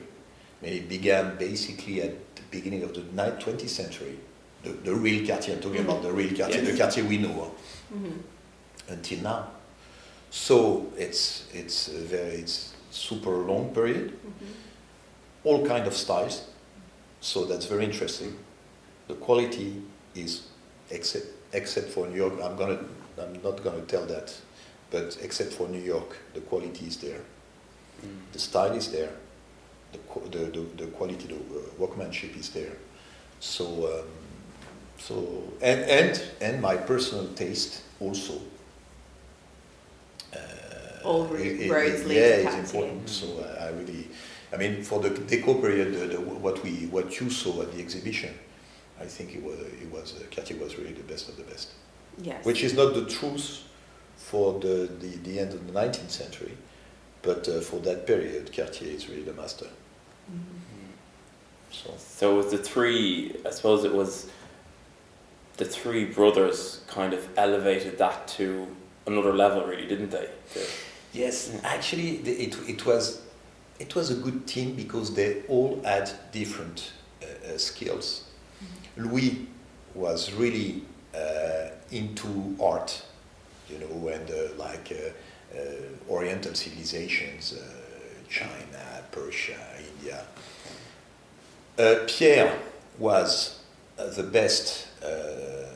I 0.61 0.65
mean, 0.65 0.73
it 0.75 0.87
began 0.87 1.35
basically 1.37 2.01
at 2.01 2.35
the 2.35 2.43
beginning 2.49 2.83
of 2.83 2.93
the 2.93 3.01
ninth, 3.13 3.39
20th 3.39 3.67
century. 3.67 4.17
The, 4.63 4.69
the 4.69 4.95
real 4.95 5.27
Cartier, 5.27 5.55
I'm 5.55 5.61
talking 5.61 5.81
about 5.81 6.01
the 6.03 6.11
real 6.11 6.27
mm-hmm. 6.27 6.37
Cartier, 6.37 6.61
the 6.61 6.77
Cartier 6.77 7.03
we 7.03 7.17
know 7.17 7.51
mm-hmm. 7.93 8.11
until 8.87 9.19
now. 9.19 9.47
So 10.29 10.91
it's 10.97 11.47
it's 11.53 11.87
a 11.89 11.99
very 11.99 12.35
it's 12.35 12.73
super 12.91 13.31
long 13.31 13.73
period, 13.73 14.11
mm-hmm. 14.11 14.45
all 15.43 15.65
kind 15.65 15.87
of 15.87 15.93
styles. 15.93 16.47
So 17.19 17.45
that's 17.45 17.65
very 17.65 17.83
interesting. 17.83 18.37
The 19.07 19.15
quality 19.15 19.81
is 20.13 20.47
except 20.89 21.25
except 21.53 21.89
for 21.89 22.07
New 22.07 22.15
York. 22.17 22.33
I'm 22.43 22.55
gonna 22.55 22.79
I'm 23.21 23.33
not 23.43 23.63
gonna 23.63 23.81
tell 23.81 24.05
that, 24.07 24.33
but 24.91 25.17
except 25.21 25.53
for 25.53 25.67
New 25.67 25.81
York, 25.81 26.17
the 26.33 26.41
quality 26.41 26.85
is 26.87 26.97
there. 26.97 27.21
The 28.33 28.39
style 28.39 28.73
is 28.73 28.91
there. 28.91 29.11
The 29.93 29.99
the, 30.29 30.45
the, 30.51 30.65
the 30.85 30.87
quality, 30.91 31.27
the 31.27 31.35
uh, 31.35 31.61
workmanship 31.77 32.35
is 32.37 32.49
there. 32.49 32.73
So 33.39 33.65
um, 33.99 34.07
so 34.97 35.53
and 35.61 35.81
and 35.81 36.23
and 36.41 36.61
my 36.61 36.75
personal 36.77 37.27
taste 37.35 37.81
also. 37.99 38.33
Uh, 40.33 40.37
All 41.03 41.25
ro- 41.25 41.35
it- 41.35 41.59
it- 41.61 41.71
roads 41.71 42.01
it- 42.01 42.07
lead 42.07 42.15
yeah, 42.17 42.27
to 42.29 42.35
it's 42.35 42.43
Cartier. 42.43 42.59
important. 42.65 43.09
So 43.09 43.27
uh, 43.39 43.63
I 43.65 43.69
really, 43.69 44.07
I 44.53 44.57
mean, 44.57 44.83
for 44.83 44.99
the 45.01 45.09
deco 45.09 45.61
period, 45.61 45.93
the, 45.93 46.07
the, 46.17 46.21
what 46.21 46.61
we 46.63 46.87
what 46.91 47.19
you 47.21 47.29
saw 47.29 47.61
at 47.61 47.71
the 47.71 47.79
exhibition, 47.79 48.33
I 48.99 49.05
think 49.05 49.35
it 49.35 49.43
was 49.43 49.59
it 49.59 49.91
was 49.91 50.15
uh, 50.15 50.23
Cartier 50.33 50.57
was 50.57 50.77
really 50.77 50.93
the 50.93 51.03
best 51.03 51.29
of 51.29 51.37
the 51.37 51.43
best. 51.43 51.69
Yes. 52.21 52.45
Which 52.45 52.63
is 52.63 52.73
not 52.73 52.93
the 52.93 53.05
truth 53.05 53.63
for 54.15 54.59
the, 54.59 54.89
the, 54.99 55.17
the 55.23 55.39
end 55.39 55.53
of 55.53 55.67
the 55.67 55.73
19th 55.73 56.09
century, 56.09 56.57
but 57.21 57.47
uh, 57.49 57.59
for 57.59 57.79
that 57.81 58.07
period, 58.07 58.51
Cartier 58.55 58.89
is 58.89 59.09
really 59.09 59.23
the 59.23 59.33
master. 59.33 59.67
So 61.71 61.93
So 61.97 62.33
it 62.33 62.37
was 62.43 62.51
the 62.51 62.57
three, 62.57 63.35
I 63.45 63.49
suppose 63.51 63.83
it 63.83 63.93
was 63.93 64.29
the 65.57 65.65
three 65.65 66.05
brothers 66.05 66.81
kind 66.87 67.13
of 67.13 67.27
elevated 67.37 67.97
that 67.97 68.27
to 68.29 68.67
another 69.05 69.33
level, 69.33 69.65
really, 69.65 69.87
didn't 69.87 70.11
they? 70.11 70.29
The- 70.53 70.69
yes, 71.13 71.51
actually, 71.63 72.17
the, 72.17 72.31
it, 72.31 72.57
it 72.69 72.85
was 72.85 73.21
it 73.77 73.93
was 73.93 74.09
a 74.09 74.15
good 74.15 74.47
team 74.47 74.73
because 74.75 75.13
they 75.15 75.41
all 75.49 75.81
had 75.83 76.09
different 76.31 76.93
uh, 77.21 77.25
uh, 77.25 77.57
skills. 77.57 78.23
Louis 78.97 79.47
was 79.93 80.31
really 80.33 80.81
uh, 81.13 81.69
into 81.91 82.55
art, 82.61 83.03
you 83.69 83.77
know, 83.79 84.07
and 84.09 84.29
uh, 84.29 84.35
like 84.57 84.91
uh, 84.91 85.57
uh, 85.57 85.61
Oriental 86.09 86.53
civilizations, 86.53 87.53
uh, 87.53 87.61
China, 88.29 89.03
Persia, 89.11 89.57
India. 89.97 90.23
Uh, 91.77 91.95
Pierre 92.07 92.57
was 92.97 93.59
uh, 93.99 94.07
the 94.11 94.23
best 94.23 94.87
uh, 95.03 95.07
uh, 95.07 95.67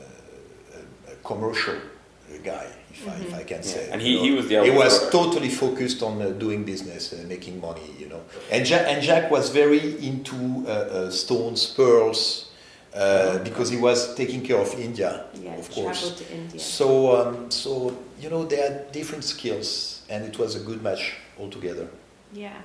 commercial 1.24 1.74
uh, 1.74 2.38
guy, 2.42 2.66
if, 2.90 3.06
I, 3.08 3.14
if 3.16 3.34
I 3.34 3.42
can 3.44 3.58
Yeah, 3.58 3.62
say. 3.62 3.88
and 3.92 4.00
he- 4.00 4.18
he 4.18 4.30
was 4.32 4.48
the 4.48 4.64
He 4.64 4.70
was 4.70 4.98
brother. 4.98 5.12
totally 5.12 5.48
focused 5.50 6.02
on 6.02 6.20
uh, 6.22 6.30
doing 6.30 6.64
business 6.64 7.12
and 7.12 7.28
making 7.28 7.60
money, 7.60 7.94
you 7.98 8.08
know. 8.08 8.22
And, 8.50 8.68
ja- 8.68 8.76
and 8.88 9.02
Jacques 9.02 9.30
was 9.30 9.50
very 9.50 10.02
into 10.06 10.64
uh, 10.66 10.70
uh, 10.70 11.10
stones, 11.10 11.66
pearls, 11.66 12.49
uh, 12.94 13.38
because 13.38 13.70
he 13.70 13.76
was 13.76 14.14
taking 14.14 14.42
care 14.42 14.58
of 14.58 14.72
India, 14.78 15.26
Yeah, 15.34 15.54
of 15.54 15.70
course. 15.70 16.12
to 16.16 16.32
India. 16.32 16.60
So, 16.60 17.16
um, 17.16 17.50
so 17.50 17.96
you 18.20 18.30
know, 18.30 18.44
they 18.44 18.56
had 18.56 18.92
different 18.92 19.24
skills, 19.24 20.02
and 20.08 20.24
it 20.24 20.38
was 20.38 20.56
a 20.56 20.60
good 20.60 20.82
match 20.82 21.14
altogether. 21.38 21.88
Yeah. 22.32 22.60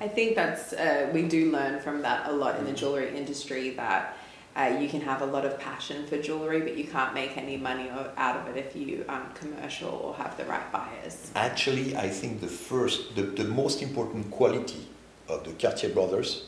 I 0.00 0.08
think 0.08 0.34
that's, 0.34 0.72
uh, 0.72 1.08
we 1.12 1.22
do 1.22 1.50
learn 1.50 1.80
from 1.80 2.02
that 2.02 2.28
a 2.28 2.32
lot 2.32 2.58
in 2.58 2.64
the 2.64 2.72
jewelry 2.72 3.16
industry 3.16 3.70
that 3.70 4.16
uh, 4.54 4.76
you 4.78 4.88
can 4.88 5.00
have 5.00 5.22
a 5.22 5.26
lot 5.26 5.44
of 5.44 5.58
passion 5.58 6.06
for 6.06 6.18
jewelry, 6.18 6.60
but 6.60 6.76
you 6.76 6.84
can't 6.84 7.14
make 7.14 7.38
any 7.38 7.56
money 7.56 7.88
out 8.16 8.36
of 8.36 8.54
it 8.54 8.56
if 8.56 8.76
you 8.76 9.04
aren't 9.08 9.34
commercial 9.34 9.88
or 9.88 10.14
have 10.14 10.36
the 10.36 10.44
right 10.44 10.70
buyers. 10.72 11.30
Actually, 11.34 11.96
I 11.96 12.08
think 12.08 12.40
the 12.40 12.48
first, 12.48 13.14
the, 13.16 13.22
the 13.22 13.44
most 13.44 13.80
important 13.80 14.30
quality 14.30 14.88
of 15.28 15.44
the 15.44 15.52
Cartier 15.52 15.90
brothers 15.90 16.46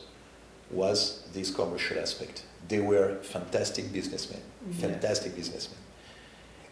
was 0.69 1.23
this 1.33 1.49
commercial 1.49 1.97
aspect. 1.97 2.43
They 2.67 2.79
were 2.79 3.15
fantastic 3.21 3.91
businessmen, 3.91 4.41
fantastic 4.71 5.35
businessmen. 5.35 5.79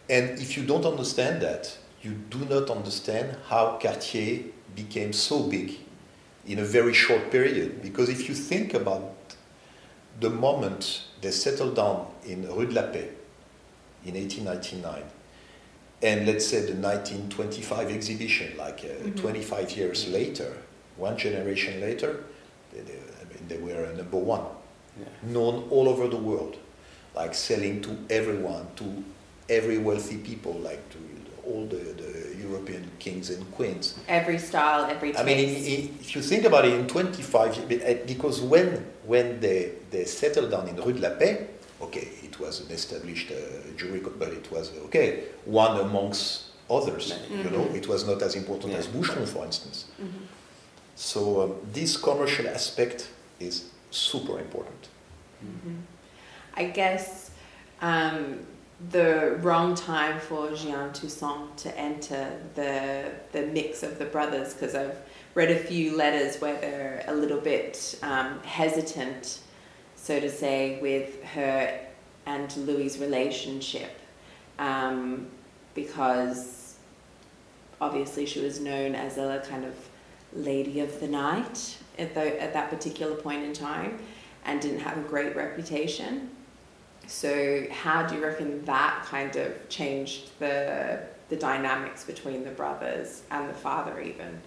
And 0.08 0.38
if 0.38 0.56
you 0.56 0.64
don't 0.64 0.84
understand 0.84 1.40
that, 1.42 1.76
you 2.02 2.12
do 2.12 2.44
not 2.44 2.68
understand 2.68 3.36
how 3.48 3.78
Cartier 3.80 4.44
became 4.74 5.12
so 5.12 5.44
big 5.44 5.78
in 6.46 6.58
a 6.58 6.64
very 6.64 6.92
short 6.92 7.30
period. 7.30 7.80
Because 7.82 8.08
if 8.08 8.28
you 8.28 8.34
think 8.34 8.74
about 8.74 9.14
the 10.20 10.30
moment 10.30 11.04
they 11.20 11.30
settled 11.30 11.74
down 11.76 12.06
in 12.24 12.46
Rue 12.46 12.66
de 12.66 12.74
la 12.74 12.82
Paix 12.82 13.08
in 14.04 14.14
1899, 14.14 15.02
and 16.02 16.26
let's 16.26 16.46
say 16.46 16.60
the 16.60 16.74
1925 16.74 17.90
exhibition, 17.90 18.56
like 18.58 18.84
uh, 18.84 19.08
25 19.18 19.76
years 19.76 20.08
later, 20.08 20.54
one 20.96 21.16
generation 21.16 21.80
later, 21.80 22.24
they, 22.72 22.80
they, 22.80 22.92
I 22.92 23.24
mean, 23.32 23.48
they 23.48 23.56
were 23.56 23.90
number 23.94 24.18
one, 24.18 24.44
Yeah. 24.98 25.06
known 25.22 25.68
all 25.70 25.88
over 25.88 26.06
the 26.08 26.16
world, 26.16 26.56
like 27.16 27.34
selling 27.34 27.80
to 27.82 27.96
everyone, 28.10 28.66
to 28.76 29.04
every 29.48 29.78
wealthy 29.78 30.18
people, 30.18 30.52
like 30.54 30.88
to 30.90 30.98
all 31.46 31.66
the, 31.66 31.76
the 31.76 32.36
European 32.40 32.90
kings 32.98 33.28
and 33.30 33.44
queens. 33.52 33.98
Every 34.08 34.38
style, 34.38 34.84
every 34.84 35.10
taste. 35.10 35.20
I 35.20 35.24
mean, 35.24 35.38
in, 35.38 35.54
in, 35.56 35.80
if 36.00 36.14
you 36.16 36.22
think 36.22 36.44
about 36.44 36.64
it, 36.64 36.72
in 36.72 36.86
25 36.86 37.70
years, 37.70 37.82
uh, 37.82 37.98
because 38.06 38.40
when, 38.40 38.86
when 39.04 39.40
they, 39.40 39.72
they 39.90 40.04
settled 40.04 40.50
down 40.52 40.68
in 40.68 40.76
Rue 40.76 40.92
de 40.94 41.00
la 41.00 41.10
Paix, 41.18 41.42
okay, 41.82 42.08
it 42.22 42.38
was 42.40 42.60
an 42.62 42.70
established 42.72 43.30
uh, 43.30 43.34
jury, 43.76 44.00
co- 44.00 44.12
but 44.18 44.28
it 44.28 44.50
was, 44.50 44.72
okay, 44.86 45.24
one 45.44 45.78
amongst 45.80 46.44
others. 46.70 47.12
You 47.30 47.50
know, 47.50 47.64
it 47.74 47.86
was 47.88 48.06
not 48.06 48.22
as 48.22 48.36
important 48.36 48.72
Yeah. 48.72 48.78
as 48.78 48.86
Boucheron, 48.86 49.26
for 49.26 49.44
instance. 49.44 49.84
So 50.96 51.42
um, 51.42 51.54
this 51.72 51.96
commercial 51.98 52.48
aspect 52.48 53.08
is 53.40 53.70
super 53.94 54.38
important. 54.38 54.88
I 56.54 56.64
guess 56.64 57.30
um, 57.82 58.40
the 58.90 59.38
wrong 59.42 59.74
time 59.74 60.18
for 60.20 60.50
Jean 60.52 60.92
Toussaint 60.92 61.56
to 61.58 61.78
enter 61.78 62.38
the 62.54 63.12
the 63.32 63.46
mix 63.46 63.82
of 63.82 63.98
the 63.98 64.06
brothers 64.06 64.54
because 64.54 64.74
I've 64.74 64.96
read 65.34 65.50
a 65.50 65.58
few 65.58 65.96
letters 65.96 66.40
where 66.40 66.58
they're 66.60 67.04
a 67.08 67.14
little 67.14 67.40
bit 67.40 67.98
um, 68.02 68.40
hesitant, 68.42 69.40
so 69.96 70.20
to 70.20 70.30
say, 70.30 70.78
with 70.80 71.22
her 71.24 71.80
and 72.26 72.56
Louis' 72.56 72.98
relationship 72.98 73.98
um, 74.58 75.26
because 75.74 76.76
obviously 77.80 78.26
she 78.26 78.40
was 78.40 78.60
known 78.60 78.94
as 78.94 79.18
a 79.18 79.42
kind 79.48 79.64
of 79.64 79.74
lady 80.32 80.80
of 80.80 81.00
the 81.00 81.08
night 81.08 81.76
at, 81.98 82.14
the, 82.14 82.42
at 82.42 82.52
that 82.52 82.70
particular 82.70 83.14
point 83.14 83.44
in 83.44 83.52
time 83.52 83.98
and 84.44 84.60
didn't 84.60 84.80
have 84.80 84.98
a 84.98 85.02
great 85.02 85.34
reputation. 85.36 86.30
So, 87.06 87.66
how 87.70 88.06
do 88.06 88.14
you 88.14 88.24
reckon 88.24 88.64
that 88.64 89.04
kind 89.04 89.36
of 89.36 89.68
changed 89.68 90.30
the, 90.38 91.00
the 91.28 91.36
dynamics 91.36 92.04
between 92.04 92.44
the 92.44 92.50
brothers 92.50 93.22
and 93.30 93.48
the 93.48 93.54
father, 93.54 94.00
even? 94.00 94.40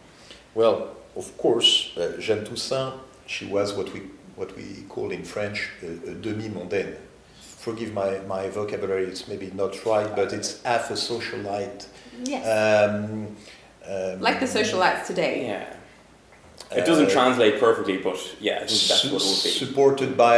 Well, 0.55 0.95
of 1.15 1.38
course, 1.38 1.95
uh, 1.97 2.17
Jeanne 2.19 2.45
Toussaint, 2.45 2.95
she 3.27 3.45
was 3.45 3.73
what 3.73 3.93
we, 3.93 4.01
what 4.36 4.55
we 4.55 4.86
call 4.89 5.12
in 5.12 5.23
French 5.23 5.69
a, 5.83 6.12
a 6.12 6.13
demi-mondaine. 6.15 6.95
Forgive 7.39 7.93
my, 7.93 8.19
my 8.21 8.49
vocabulary, 8.49 9.03
it's 9.05 9.27
maybe 9.27 9.51
not 9.53 9.86
right, 9.86 10.15
but 10.15 10.33
it's 10.33 10.62
half 10.63 10.89
a 10.89 10.93
socialite. 10.93 11.86
Yes. 12.23 12.89
Um, 12.89 13.36
um, 13.88 14.19
like 14.19 14.39
the 14.39 14.45
socialites 14.45 15.05
today. 15.05 15.47
Yeah. 15.47 15.76
It 16.75 16.86
doesn't 16.86 17.08
Uh, 17.08 17.10
translate 17.19 17.60
perfectly, 17.60 17.97
but 17.97 18.17
yeah, 18.41 18.56
I 18.63 18.65
think 18.67 18.82
that's 18.89 19.01
su- 19.01 19.13
what 19.13 19.21
it 19.21 19.27
would 19.27 19.43
be. 19.43 19.49
supported 19.65 20.17
by 20.17 20.38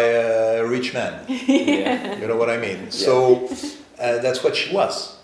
a 0.60 0.66
rich 0.66 0.94
man. 0.94 1.14
yeah. 1.28 2.20
You 2.20 2.28
know 2.28 2.38
what 2.38 2.50
I 2.50 2.58
mean? 2.58 2.92
So 2.92 3.48
uh, 4.00 4.20
that's 4.20 4.44
what 4.44 4.56
she 4.56 4.74
was. 4.74 5.16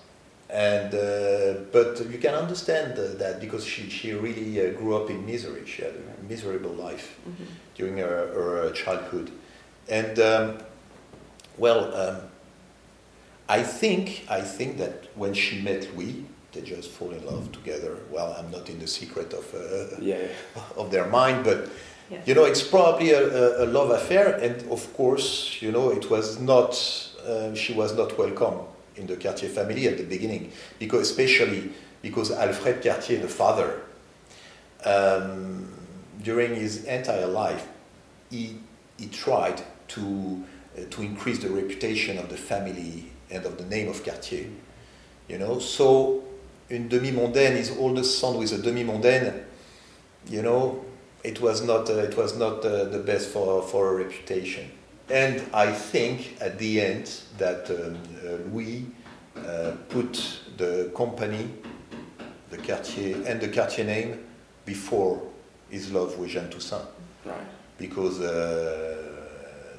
And 0.50 0.94
uh, 0.94 1.62
but 1.72 2.00
you 2.12 2.18
can 2.20 2.34
understand 2.34 2.98
uh, 2.98 3.16
that 3.20 3.40
because 3.40 3.64
she, 3.66 3.90
she 3.90 4.14
really 4.14 4.50
uh, 4.62 4.72
grew 4.80 4.96
up 4.96 5.10
in 5.10 5.26
misery. 5.26 5.64
She 5.66 5.82
had 5.84 5.94
a 5.94 6.24
miserable 6.30 6.72
life 6.88 7.18
during 7.78 7.98
her, 7.98 8.18
her 8.34 8.72
childhood. 8.72 9.32
And 9.90 10.18
um, 10.20 10.58
well, 11.58 11.94
um, 11.96 12.18
I 13.50 13.62
think 13.64 14.26
I 14.30 14.42
think 14.42 14.78
that 14.78 14.96
when 15.16 15.34
she 15.34 15.62
met 15.62 15.88
Louis, 15.96 16.26
they 16.56 16.62
just 16.62 16.90
fall 16.90 17.12
in 17.12 17.24
love 17.26 17.52
together. 17.52 17.98
Well, 18.10 18.36
I'm 18.40 18.50
not 18.50 18.70
in 18.70 18.80
the 18.80 18.88
secret 18.88 19.34
of 19.34 19.46
uh, 19.54 20.02
Yeah. 20.02 20.28
of 20.78 20.90
their 20.92 21.06
mind, 21.08 21.44
but 21.44 21.70
Yeah. 22.12 22.22
you 22.26 22.34
know, 22.36 22.46
it's 22.46 22.62
probably 22.62 23.12
a, 23.12 23.22
a, 23.22 23.66
a 23.66 23.68
love 23.78 23.90
affair, 23.92 24.28
and 24.42 24.56
of 24.72 24.82
course, 24.94 25.58
you 25.62 25.72
know, 25.72 25.92
it 25.92 26.10
was 26.10 26.40
not. 26.40 26.72
Uh, 27.28 27.54
she 27.56 27.74
was 27.74 27.92
not 27.96 28.18
welcome 28.18 28.60
in 28.96 29.08
the 29.08 29.16
Cartier 29.18 29.50
family 29.50 29.88
at 29.88 29.98
the 29.98 30.04
beginning, 30.04 30.52
because 30.80 31.10
especially 31.10 31.72
because 32.02 32.32
Alfred 32.32 32.84
Cartier, 32.84 33.20
the 33.20 33.28
father, 33.28 33.82
um, 34.86 35.68
during 36.24 36.56
his 36.56 36.84
entire 36.86 37.28
life, 37.28 37.68
he 38.30 38.58
he 39.00 39.08
tried 39.08 39.62
to 39.88 40.44
uh, 40.78 40.82
to 40.92 41.02
increase 41.02 41.40
the 41.40 41.50
reputation 41.50 42.18
of 42.18 42.30
the 42.30 42.38
family 42.38 43.06
and 43.32 43.46
of 43.46 43.58
the 43.58 43.66
name 43.66 43.88
of 43.90 44.04
Cartier. 44.06 44.48
You 45.28 45.40
know, 45.40 45.60
so 45.60 46.24
une 46.70 46.88
demi-mondaine, 46.88 47.56
his 47.56 47.72
oldest 47.78 48.20
son 48.20 48.38
with 48.38 48.52
a 48.54 48.58
demi-mondaine, 48.58 49.34
you 50.28 50.42
know, 50.42 50.84
it 51.24 51.42
was 51.42 51.64
not 51.64 51.90
uh, 51.90 51.94
it 52.04 52.16
was 52.18 52.38
not 52.38 52.64
uh, 52.66 52.86
the 52.86 53.00
best 53.00 53.30
for 53.30 53.62
for 53.62 53.94
a 53.94 54.04
reputation. 54.04 54.70
And 55.10 55.42
I 55.54 55.72
think 55.72 56.36
at 56.42 56.58
the 56.58 56.82
end 56.82 57.12
that 57.38 57.70
um, 57.70 57.98
uh, 58.24 58.38
Louis 58.52 58.86
uh, 59.36 59.72
put 59.90 60.40
the 60.58 60.92
company, 60.96 61.50
the 62.50 62.58
Cartier 62.58 63.18
and 63.28 63.40
the 63.40 63.50
Cartier 63.50 63.86
name 63.86 64.24
before 64.66 65.22
his 65.70 65.92
love 65.92 66.18
with 66.18 66.30
Jean 66.32 66.50
Toussaint 66.50 66.86
Right. 67.24 67.38
because 67.78 68.20
uh, 68.22 69.05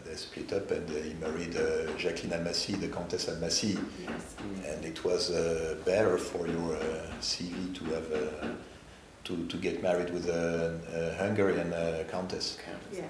they 0.06 0.14
split 0.16 0.52
up 0.52 0.70
and 0.70 0.88
he 0.88 1.14
married 1.14 1.56
uh, 1.56 1.92
Jacqueline 1.96 2.32
Almásy, 2.38 2.78
the 2.80 2.88
Countess 2.88 3.26
Almásy, 3.26 3.78
Yes. 4.02 4.36
and 4.66 4.84
it 4.84 5.04
was 5.04 5.30
uh, 5.30 5.76
better 5.84 6.16
for 6.18 6.46
your 6.46 6.76
uh, 6.76 6.80
CV 7.20 7.74
to 7.76 7.84
have 7.94 8.12
uh, 8.12 8.46
to, 9.24 9.46
to 9.48 9.56
get 9.56 9.82
married 9.82 10.10
with 10.12 10.28
a, 10.28 10.78
a 10.94 11.22
Hungarian 11.22 11.72
uh, 11.72 12.04
countess. 12.10 12.58
Yeah. 12.92 13.02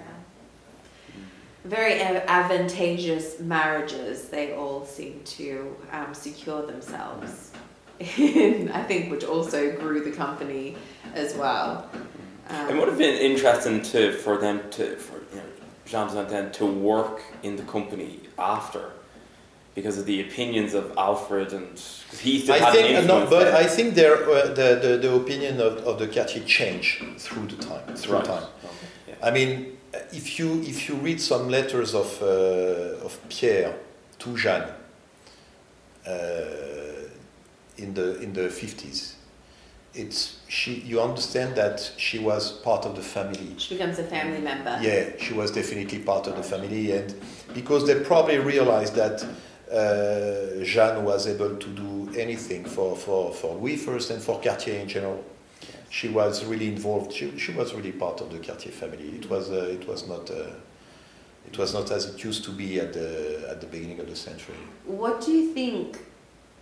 Very 1.65 1.99
advantageous 2.01 3.39
marriages, 3.39 4.29
they 4.29 4.53
all 4.53 4.85
seem 4.85 5.21
to 5.25 5.75
um, 5.91 6.13
secure 6.13 6.65
themselves. 6.65 7.51
I 7.99 8.83
think, 8.87 9.11
which 9.11 9.23
also 9.23 9.75
grew 9.75 10.03
the 10.03 10.11
company 10.11 10.75
as 11.13 11.35
well. 11.35 11.89
Um, 12.49 12.69
It 12.69 12.75
would 12.77 12.87
have 12.87 12.97
been 12.97 13.17
interesting 13.19 13.81
to 13.91 14.13
for 14.13 14.37
them 14.37 14.61
to 14.71 14.95
for 14.97 15.17
you 15.33 15.37
know, 15.41 15.46
Jean 15.87 16.09
Zantin 16.09 16.51
to 16.53 16.65
work 16.65 17.21
in 17.43 17.55
the 17.55 17.63
company 17.63 18.19
after 18.37 18.91
because 19.73 19.97
of 19.99 20.05
the 20.05 20.21
opinions 20.21 20.73
of 20.73 20.91
Alfred 20.97 21.53
and 21.53 21.79
he 22.19 22.39
still 22.39 22.55
I 22.55 22.57
had 22.57 22.73
think, 22.73 22.97
an 22.97 23.09
uh, 23.09 23.19
no, 23.19 23.29
but 23.29 23.43
there. 23.43 23.55
I 23.55 23.63
think 23.63 23.93
there, 23.93 24.27
uh, 24.27 24.47
the, 24.47 24.79
the, 24.81 24.97
the 24.97 25.13
opinion 25.13 25.61
of, 25.61 25.77
of 25.85 25.99
the 25.99 26.07
Cartier 26.07 26.43
changed 26.45 27.03
through 27.19 27.45
the 27.45 27.57
time. 27.57 27.95
Through 27.95 28.15
right. 28.15 28.25
time. 28.25 28.43
Okay, 28.43 28.75
yeah. 29.09 29.15
I 29.21 29.29
mean, 29.29 29.77
if 30.11 30.39
you 30.39 30.61
if 30.63 30.89
you 30.89 30.95
read 30.95 31.21
some 31.21 31.47
letters 31.49 31.93
of 31.93 32.21
uh, 32.23 33.05
of 33.05 33.19
Pierre 33.29 33.75
to 34.19 34.35
Jeanne 34.35 34.69
uh, 36.07 36.11
in 37.77 37.93
the 37.93 38.19
in 38.19 38.33
the 38.33 38.49
fifties, 38.49 39.16
it's 39.97 40.37
she. 40.47 40.75
You 40.75 41.01
understand 41.01 41.55
that 41.55 41.91
she 41.97 42.19
was 42.19 42.51
part 42.51 42.85
of 42.85 42.95
the 42.95 43.01
family. 43.01 43.55
she 43.57 43.75
becomes 43.75 43.99
a 43.99 44.03
family 44.03 44.39
member. 44.39 44.77
Yeah, 44.81 45.11
she 45.19 45.33
was 45.33 45.51
definitely 45.51 45.99
part 45.99 46.27
of 46.27 46.35
the 46.35 46.43
family, 46.43 46.91
and 46.91 47.13
because 47.53 47.85
they 47.87 47.99
probably 47.99 48.37
realized 48.37 48.95
that 48.95 49.25
uh, 49.71 50.63
Jeanne 50.63 51.03
was 51.03 51.27
able 51.27 51.55
to 51.57 51.69
do 51.69 52.09
anything 52.17 52.65
for, 52.65 52.95
for, 52.95 53.33
for 53.33 53.55
Louis 53.55 53.77
first 53.77 54.11
and 54.11 54.21
for 54.21 54.39
Cartier 54.41 54.79
in 54.79 54.87
general. 54.87 55.23
She 55.89 56.09
was 56.09 56.45
really 56.45 56.67
involved. 56.67 57.13
She, 57.13 57.37
she 57.37 57.51
was 57.53 57.73
really 57.73 57.91
part 57.91 58.21
of 58.21 58.31
the 58.31 58.39
Cartier 58.39 58.71
family. 58.71 59.09
It 59.15 59.29
was 59.29 59.49
uh, 59.49 59.69
it 59.71 59.87
was 59.87 60.07
not 60.07 60.29
uh, 60.29 60.51
it 61.47 61.57
was 61.57 61.73
not 61.73 61.91
as 61.91 62.05
it 62.05 62.23
used 62.23 62.43
to 62.45 62.51
be 62.51 62.79
at 62.79 62.93
the 62.93 63.47
at 63.49 63.61
the 63.61 63.67
beginning 63.67 63.99
of 63.99 64.09
the 64.09 64.15
century. 64.15 64.55
What 64.85 65.21
do 65.21 65.31
you 65.31 65.53
think 65.53 65.99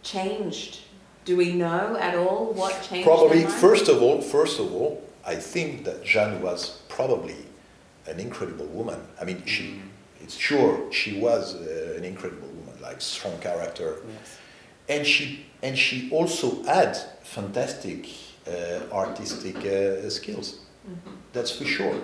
changed? 0.04 0.82
Do 1.26 1.36
we 1.38 1.54
know 1.54 1.98
at 2.00 2.16
all 2.16 2.54
what 2.54 2.82
changed? 2.84 3.08
Probably 3.08 3.44
first 3.46 3.88
of 3.88 4.02
all, 4.02 4.22
first 4.22 4.60
of 4.60 4.72
all, 4.72 5.04
I 5.26 5.36
think 5.36 5.84
that 5.86 6.04
Jeanne 6.04 6.42
was 6.42 6.82
probably 6.88 7.38
an 8.06 8.20
incredible 8.20 8.68
woman. 8.68 9.00
I 9.20 9.26
mean, 9.26 9.44
she 9.46 9.82
it's 10.22 10.36
sure 10.36 10.92
she 10.92 11.20
was 11.20 11.56
uh, 11.56 11.96
an 11.98 12.04
incredible 12.04 12.48
woman, 12.48 12.76
like 12.82 13.02
strong 13.02 13.38
character. 13.40 13.98
Yes. 14.08 14.38
and 14.88 15.06
she 15.06 15.46
and 15.64 15.78
she 15.78 16.10
also 16.12 16.64
had 16.64 16.96
fantastic 17.24 18.08
uh, 18.48 18.82
artistic 18.92 19.58
uh, 19.58 20.10
skills. 20.10 20.60
That's 21.34 21.52
for 21.52 21.66
sure, 21.66 22.00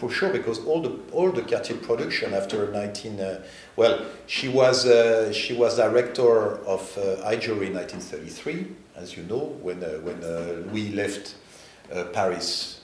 for 0.00 0.10
sure. 0.10 0.30
Because 0.30 0.64
all 0.64 0.80
the 0.80 0.98
all 1.12 1.30
the 1.30 1.42
Cartier 1.42 1.76
production 1.76 2.32
after 2.32 2.72
19, 2.72 3.20
uh, 3.20 3.42
well, 3.76 4.00
she 4.26 4.48
was 4.48 4.86
uh, 4.86 5.32
she 5.32 5.52
was 5.54 5.76
director 5.76 6.56
of 6.66 6.96
uh, 6.96 7.30
in 7.30 7.74
1933, 7.74 8.66
as 8.96 9.16
you 9.16 9.22
know, 9.24 9.56
when 9.62 9.84
uh, 9.84 9.98
when 10.02 10.24
uh, 10.24 10.64
Louis 10.72 10.92
left 10.92 11.34
uh, 11.92 12.04
Paris 12.12 12.80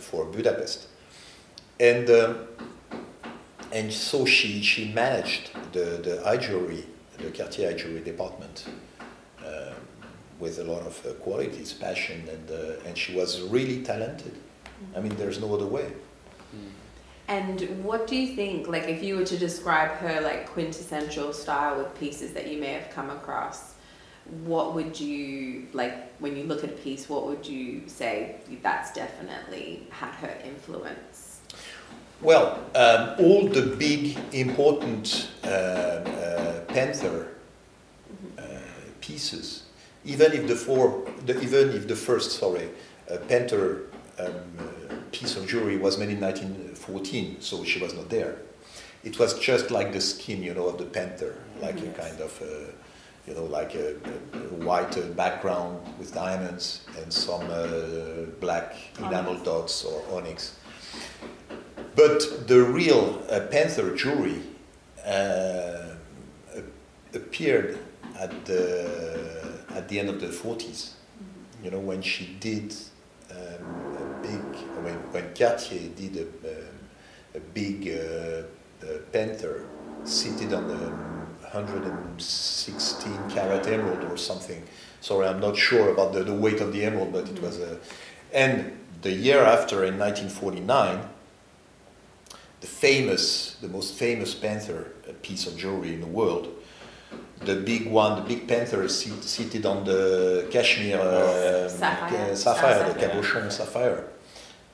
for 0.00 0.24
Budapest, 0.26 0.88
and. 1.80 2.10
And 3.70 3.92
so 3.92 4.24
she, 4.24 4.62
she 4.62 4.94
managed 4.94 5.50
the, 5.74 6.00
the 6.02 6.38
jewelry, 6.40 6.86
the 7.18 7.30
Cartier 7.30 7.74
jewelry 7.74 8.00
department, 8.00 8.66
with 10.40 10.58
a 10.58 10.64
lot 10.64 10.86
of 10.86 11.20
qualities, 11.20 11.74
passion, 11.74 12.26
and, 12.30 12.48
and 12.86 12.96
she 12.96 13.14
was 13.14 13.42
really 13.42 13.82
talented. 13.82 14.32
I 14.96 15.00
mean, 15.00 15.14
there's 15.16 15.38
no 15.38 15.54
other 15.54 15.66
way. 15.66 15.92
And 17.28 17.84
what 17.84 18.06
do 18.06 18.16
you 18.16 18.34
think, 18.34 18.68
like, 18.68 18.88
if 18.88 19.02
you 19.02 19.16
were 19.16 19.24
to 19.24 19.36
describe 19.36 19.90
her 19.98 20.20
like 20.22 20.48
quintessential 20.48 21.34
style 21.34 21.76
with 21.76 21.94
pieces 21.98 22.32
that 22.32 22.48
you 22.50 22.58
may 22.58 22.72
have 22.72 22.90
come 22.90 23.10
across, 23.10 23.74
what 24.44 24.74
would 24.74 24.98
you 24.98 25.68
like 25.74 26.10
when 26.20 26.36
you 26.36 26.44
look 26.44 26.64
at 26.64 26.70
a 26.70 26.72
piece? 26.72 27.08
What 27.08 27.26
would 27.26 27.46
you 27.46 27.82
say 27.86 28.36
that's 28.62 28.92
definitely 28.92 29.86
had 29.90 30.12
her 30.12 30.34
influence? 30.42 31.40
Well, 32.20 32.64
um, 32.74 33.14
all 33.18 33.46
the 33.46 33.76
big, 33.76 34.18
important 34.32 35.28
uh, 35.44 35.48
uh, 35.48 36.60
Panther 36.64 37.28
uh, 38.38 38.42
pieces, 39.00 39.64
even 40.04 40.32
if 40.32 40.48
the 40.48 40.56
four, 40.56 41.06
the, 41.26 41.40
even 41.40 41.70
if 41.70 41.86
the 41.86 41.94
first, 41.94 42.38
sorry, 42.38 42.70
uh, 43.10 43.18
Panther 43.28 43.84
um, 44.18 44.32
piece 45.12 45.36
of 45.36 45.46
jewelry 45.46 45.76
was 45.76 45.98
made 45.98 46.10
in 46.10 46.20
1914, 46.20 47.40
so 47.40 47.64
she 47.64 47.80
was 47.80 47.94
not 47.94 48.08
there. 48.08 48.36
It 49.04 49.18
was 49.18 49.38
just 49.38 49.70
like 49.70 49.92
the 49.92 50.00
skin, 50.00 50.42
you 50.42 50.54
know, 50.54 50.66
of 50.66 50.78
the 50.78 50.84
panther, 50.84 51.36
like 51.60 51.78
a 51.80 51.90
kind 51.90 52.20
of, 52.20 52.42
uh, 52.42 52.72
you 53.26 53.34
know, 53.34 53.44
like 53.44 53.74
a, 53.74 53.94
a 53.94 54.64
white 54.64 54.96
uh, 54.98 55.02
background 55.08 55.80
with 55.98 56.14
diamonds 56.14 56.84
and 57.00 57.12
some 57.12 57.48
uh, 57.50 58.26
black 58.40 58.76
enamel 58.98 59.36
dots 59.36 59.84
or 59.84 60.02
onyx. 60.16 60.56
But 61.94 62.46
the 62.48 62.62
real 62.62 63.22
uh, 63.30 63.40
panther 63.50 63.94
jewelry 63.94 64.42
uh, 65.04 65.94
appeared 67.14 67.78
at 68.18 68.44
the 68.44 69.58
at 69.70 69.88
the 69.88 69.98
end 69.98 70.08
of 70.08 70.20
the 70.20 70.28
40s. 70.28 70.92
You 71.62 71.70
know, 71.70 71.78
when 71.78 72.02
she 72.02 72.36
did 72.40 72.74
um, 73.30 73.36
a 73.96 74.22
big 74.22 74.47
when, 74.82 74.96
when 75.12 75.34
Cartier 75.34 75.88
did 75.96 76.16
a, 76.16 77.36
a 77.36 77.40
big 77.40 77.88
uh, 77.88 78.42
uh, 78.84 78.98
panther 79.12 79.66
seated 80.04 80.52
on 80.52 80.64
a 80.70 81.08
116 81.52 83.30
carat 83.30 83.66
emerald 83.66 84.04
or 84.10 84.16
something. 84.16 84.62
Sorry, 85.00 85.26
I'm 85.26 85.40
not 85.40 85.56
sure 85.56 85.90
about 85.90 86.12
the, 86.12 86.22
the 86.24 86.34
weight 86.34 86.60
of 86.60 86.72
the 86.72 86.84
emerald, 86.84 87.12
but 87.12 87.28
it 87.28 87.40
was 87.40 87.58
a. 87.58 87.78
And 88.32 88.78
the 89.02 89.12
year 89.12 89.42
after, 89.42 89.84
in 89.84 89.98
1949, 89.98 91.08
the 92.60 92.66
famous, 92.66 93.56
the 93.60 93.68
most 93.68 93.94
famous 93.94 94.34
panther 94.34 94.92
piece 95.22 95.46
of 95.46 95.56
jewelry 95.56 95.94
in 95.94 96.00
the 96.00 96.06
world, 96.06 96.48
the 97.44 97.56
big 97.56 97.88
one, 97.88 98.16
the 98.20 98.28
big 98.28 98.48
panther 98.48 98.86
seat, 98.88 99.22
seated 99.22 99.64
on 99.64 99.84
the 99.84 100.46
Kashmir 100.50 100.98
uh, 100.98 101.68
Sapphire. 101.68 102.36
sapphire, 102.36 102.92
the 102.92 102.98
cabochon 102.98 103.50
sapphire, 103.50 104.04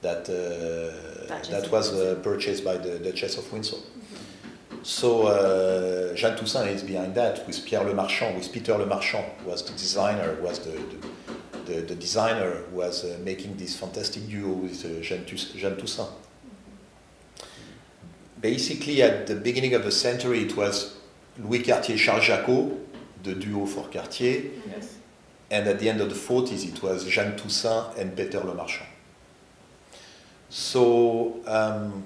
that 0.04 0.28
uh, 0.28 1.40
that 1.50 1.70
was 1.72 1.86
uh, 1.94 2.14
purchased 2.22 2.62
by 2.64 2.76
the 2.76 2.98
Duchess 2.98 3.38
of 3.38 3.50
Windsor. 3.52 3.78
So 4.82 5.08
uh, 5.26 6.14
Jeanne 6.14 6.36
Toussaint 6.36 6.68
is 6.70 6.82
behind 6.82 7.14
that 7.14 7.46
with 7.46 7.64
Pierre 7.64 7.84
Le 7.84 7.94
Marchand, 7.94 8.36
with 8.36 8.52
Peter 8.52 8.76
Le 8.76 8.84
Marchand, 8.86 9.24
who 9.38 9.50
was 9.50 9.62
the 9.64 9.72
designer, 9.72 10.36
was 10.42 10.58
the, 10.58 10.72
the, 10.72 10.98
the, 11.64 11.80
the 11.90 11.94
designer 11.94 12.50
who 12.68 12.76
was 12.76 13.02
uh, 13.04 13.16
making 13.24 13.56
this 13.56 13.74
fantastic 13.76 14.28
duo 14.28 14.52
with 14.52 14.84
uh, 14.84 15.00
Jeanne, 15.00 15.24
Tous- 15.24 15.52
Jeanne 15.56 15.76
Toussaint. 15.78 16.10
Basically, 18.40 19.00
at 19.02 19.26
the 19.26 19.36
beginning 19.36 19.72
of 19.74 19.84
the 19.84 19.92
century, 19.92 20.40
it 20.42 20.54
was 20.54 20.96
Louis 21.38 21.62
Cartier, 21.62 21.96
Charles 21.96 22.24
Jacqueau, 22.24 22.78
the 23.22 23.34
duo 23.34 23.64
for 23.64 23.88
Cartier, 23.88 24.50
Yes. 24.68 24.98
and 25.50 25.66
at 25.66 25.78
the 25.78 25.88
end 25.88 26.02
of 26.02 26.10
the 26.10 26.14
40s, 26.14 26.68
it 26.68 26.82
was 26.82 27.06
Jeanne 27.06 27.36
Toussaint 27.36 27.96
and 27.96 28.14
Peter 28.14 28.40
Le 28.40 28.54
Marchand. 28.54 28.88
So, 30.54 31.40
um, 31.48 32.04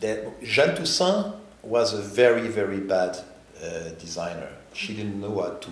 the, 0.00 0.32
Jeanne 0.42 0.74
Toussaint 0.74 1.36
was 1.62 1.94
a 1.94 2.02
very, 2.02 2.48
very 2.48 2.80
bad 2.80 3.16
uh, 3.62 3.90
designer. 4.00 4.48
She 4.72 4.96
didn't 4.96 5.20
know 5.20 5.40
how 5.40 5.50
to, 5.50 5.70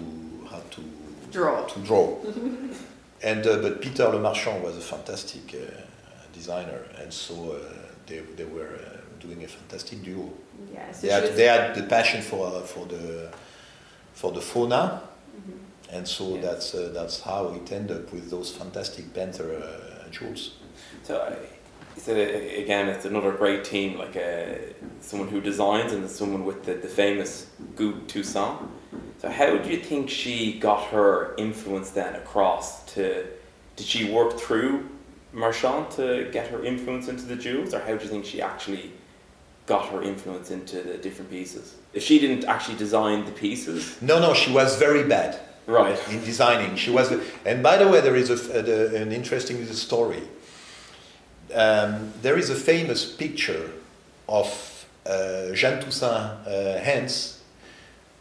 how 0.49 0.61
to 0.71 0.81
Draw. 1.33 1.65
To 1.67 1.81
draw. 1.81 2.17
and, 3.25 3.45
uh, 3.45 3.57
but 3.61 3.81
Peter 3.81 4.07
Le 4.09 4.21
Marchand 4.21 4.63
was 4.63 4.77
a 4.77 4.81
fantastic 4.81 5.53
uh, 5.57 5.81
designer, 6.33 6.85
and 7.01 7.13
so 7.13 7.35
uh, 7.51 7.69
they, 8.07 8.21
they 8.37 8.45
were 8.45 8.77
uh, 8.77 8.99
doing 9.19 9.43
a 9.43 9.49
fantastic 9.49 10.05
duo. 10.05 10.33
Yeah. 10.73 10.93
So 10.93 11.05
They 11.09 11.13
had, 11.13 11.37
they 11.37 11.45
had 11.47 11.75
the 11.75 11.83
passion 11.83 12.23
for, 12.23 12.47
uh, 12.47 12.61
for, 12.61 12.87
the, 12.87 13.29
for 14.15 14.31
the 14.31 14.41
fauna, 14.41 15.03
and 15.91 16.07
so 16.07 16.37
Yes. 16.37 16.45
that's, 16.45 16.75
uh, 16.77 16.91
that's 16.95 17.21
how 17.23 17.49
it 17.55 17.73
ended 17.73 17.97
up 17.97 18.13
with 18.13 18.31
those 18.31 18.53
fantastic 18.53 19.13
panther 19.13 19.57
uh, 19.57 20.09
jewels. 20.11 20.53
So 21.09 22.15
uh, 22.15 22.61
again, 22.63 22.89
it's 22.89 23.07
another 23.07 23.33
great 23.33 23.65
team, 23.65 23.99
like 23.99 24.15
uh, 24.17 24.57
someone 25.01 25.29
who 25.29 25.41
designs 25.41 25.93
and 25.93 26.09
someone 26.09 26.45
with 26.45 26.65
the, 26.65 26.75
the 26.75 26.89
famous 26.89 27.47
Goutte 27.77 28.07
Toussaint. 28.09 28.59
So 29.21 29.29
how 29.31 29.57
do 29.57 29.69
you 29.71 29.79
think 29.79 30.11
she 30.11 30.59
got 30.59 30.85
her 30.89 31.35
influence 31.37 31.91
then 31.91 32.15
across 32.15 32.85
to? 32.95 33.27
Did 33.77 33.87
she 33.87 34.11
work 34.13 34.39
through 34.39 34.89
Marchand 35.33 35.91
to 35.93 36.29
get 36.33 36.49
her 36.49 36.65
influence 36.65 37.09
into 37.09 37.25
the 37.25 37.37
jewels, 37.37 37.73
or 37.75 37.81
how 37.81 37.97
do 37.97 38.05
you 38.05 38.11
think 38.11 38.25
she 38.25 38.41
actually 38.43 38.93
got 39.67 39.89
her 39.89 40.03
influence 40.03 40.51
into 40.51 40.83
the 40.83 40.99
different 40.99 41.31
pieces? 41.31 41.75
If 41.95 42.03
she 42.03 42.19
didn't 42.19 42.45
actually 42.45 42.77
design 42.77 43.25
the 43.25 43.33
pieces, 43.33 43.97
No, 44.03 44.21
no, 44.21 44.35
she 44.35 44.53
was 44.53 44.77
very 44.77 45.05
bad. 45.09 45.41
right? 45.67 45.99
in 46.11 46.25
designing. 46.25 46.77
She 46.77 46.91
was, 46.91 47.13
and 47.45 47.63
by 47.63 47.77
the 47.77 47.89
way, 47.89 48.01
there 48.01 48.17
is 48.17 48.31
a, 48.31 48.59
a- 48.59 49.03
an 49.03 49.11
interesting 49.13 49.65
story. 49.73 50.23
Um, 51.55 52.13
there 52.23 52.37
is 52.37 52.51
a 52.51 52.55
famous 52.55 53.11
picture 53.11 53.71
of 54.29 54.87
uh, 55.07 55.53
Jeanne 55.55 55.81
Toussaint 55.81 56.47
uh, 56.47 56.79
hands 56.79 57.43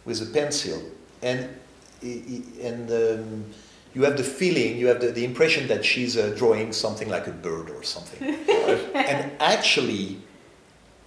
with 0.06 0.22
a 0.22 0.26
pencil, 0.26 0.82
and 1.22 1.50
and 2.02 2.92
um, 2.92 3.46
you 3.94 4.04
have 4.04 4.16
the 4.16 4.24
feeling, 4.24 4.78
you 4.78 4.88
have 4.88 5.02
the, 5.02 5.12
the 5.12 5.26
impression 5.26 5.68
that 5.68 5.84
she's 5.84 6.16
uh, 6.16 6.34
drawing 6.38 6.72
something 6.72 7.10
like 7.10 7.26
a 7.28 7.32
bird 7.32 7.70
or 7.70 7.84
something. 7.84 8.22
and 8.94 9.32
actually, 9.40 10.20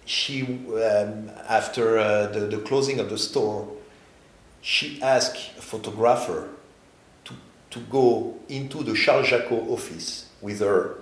she 0.04 0.42
um, 0.42 1.30
after 1.48 1.98
uh, 1.98 2.26
the, 2.26 2.40
the 2.40 2.58
closing 2.58 2.98
of 2.98 3.08
the 3.08 3.18
store, 3.18 3.68
she 4.60 5.00
asked 5.02 5.56
a 5.56 5.62
photographer 5.62 6.48
to, 7.24 7.34
to 7.70 7.78
go 7.80 8.36
into 8.48 8.82
the 8.82 8.94
Charles 8.94 9.28
Jacqueau 9.28 9.70
office 9.70 10.26
with 10.40 10.60
her. 10.60 10.98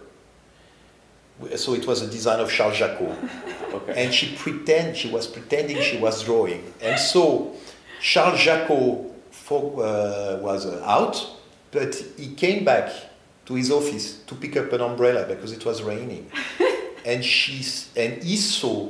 So 1.56 1.74
it 1.74 1.86
was 1.86 2.02
a 2.02 2.06
design 2.08 2.40
of 2.40 2.50
Charles 2.50 2.76
Jacqueau. 2.78 3.14
Okay. 3.72 4.04
And 4.04 4.12
she 4.12 4.34
pretend 4.34 4.96
she 4.96 5.08
was 5.10 5.26
pretending 5.26 5.80
she 5.80 5.98
was 5.98 6.24
drawing. 6.24 6.72
And 6.82 6.98
so 6.98 7.54
Charles 8.00 8.40
Jacqueau 8.40 9.12
fo- 9.30 9.80
uh, 9.80 10.40
was 10.42 10.66
uh, 10.66 10.82
out, 10.84 11.16
but 11.70 11.94
he 12.16 12.34
came 12.34 12.64
back 12.64 12.90
to 13.46 13.54
his 13.54 13.70
office 13.70 14.18
to 14.26 14.34
pick 14.34 14.56
up 14.56 14.72
an 14.72 14.80
umbrella 14.80 15.26
because 15.26 15.52
it 15.52 15.64
was 15.64 15.82
raining. 15.82 16.30
and 17.04 17.24
she 17.24 17.62
and 17.96 18.22
he 18.22 18.36
saw 18.36 18.88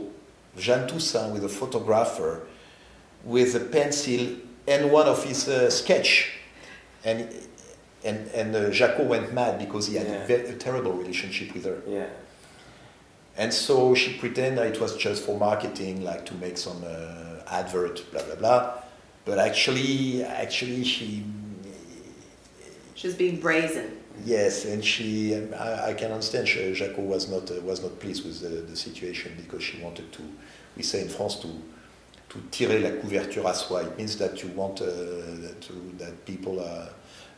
Jeanne 0.57 0.89
Toussaint 0.89 1.33
with 1.33 1.45
a 1.45 1.49
photographer 1.49 2.47
with 3.25 3.55
a 3.57 3.61
pencil 3.61 4.29
and 4.67 4.91
one 4.91 5.07
of 5.07 5.23
his 5.25 5.49
uh, 5.49 5.69
sketch, 5.71 6.31
and 7.05 7.29
and 8.05 8.29
and 8.29 8.55
uh, 8.57 8.71
Jacqueau 8.71 9.05
went 9.07 9.33
mad 9.35 9.59
because 9.59 9.87
he 9.89 9.97
had 9.97 10.07
Yeah. 10.07 10.37
a, 10.37 10.51
a 10.51 10.57
terrible 10.57 10.93
relationship 10.93 11.53
with 11.55 11.65
her. 11.67 11.81
Yeah. 11.87 12.07
And 13.39 13.55
so 13.55 13.95
she 13.95 14.15
pretended 14.19 14.67
it 14.67 14.81
was 14.81 14.97
just 14.97 15.25
for 15.25 15.39
marketing, 15.39 16.03
like 16.05 16.27
to 16.27 16.35
make 16.35 16.59
some 16.59 16.83
uh, 16.85 17.43
advert, 17.49 18.05
blah 18.11 18.23
blah 18.25 18.35
blah. 18.35 18.73
But 19.25 19.39
actually, 19.39 20.25
actually, 20.25 20.85
she 20.85 21.25
She 22.95 23.07
was 23.07 23.17
being 23.17 23.39
brazen. 23.41 23.97
yes, 24.25 24.65
and 24.65 24.85
she 24.85 25.37
I, 25.55 25.91
I 25.91 25.95
can 25.95 26.11
understand. 26.11 26.49
She, 26.49 26.73
Jacqueau 26.75 27.03
was 27.05 27.29
not 27.29 27.51
uh, 27.51 27.61
was 27.63 27.81
not 27.83 28.01
pleased 28.01 28.25
with 28.25 28.41
the, 28.41 28.63
the 28.71 28.77
situation 28.77 29.33
because 29.37 29.63
she 29.63 29.81
wanted 29.81 30.11
to. 30.13 30.23
We 30.77 30.83
say 30.83 31.03
in 31.03 31.09
France 31.09 31.37
to 31.43 31.49
to 32.31 32.39
tirer 32.51 32.81
la 32.81 32.91
couverture 33.01 33.45
à 33.47 33.55
soi. 33.55 33.83
It 33.83 33.97
means 33.97 34.17
that 34.19 34.43
you 34.43 34.51
want 34.57 34.81
uh, 34.81 34.87
to 35.61 35.73
that 35.99 36.25
people 36.27 36.59
are. 36.61 36.89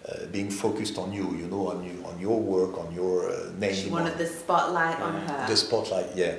Uh, 0.09 0.25
being 0.33 0.51
focused 0.51 0.97
on 0.97 1.13
you, 1.13 1.37
you 1.37 1.47
know, 1.47 1.69
on 1.69 1.85
you, 1.85 2.03
on 2.07 2.19
your 2.19 2.41
work, 2.41 2.79
on 2.79 2.91
your 2.95 3.31
uh, 3.31 3.51
name, 3.59 3.75
She 3.75 3.87
on 3.87 3.93
wanted 3.93 4.17
the 4.17 4.27
spotlight 4.27 4.99
on 4.99 5.13
her. 5.29 5.47
the 5.47 5.55
spotlight. 5.55 6.07
Yeah, 6.17 6.37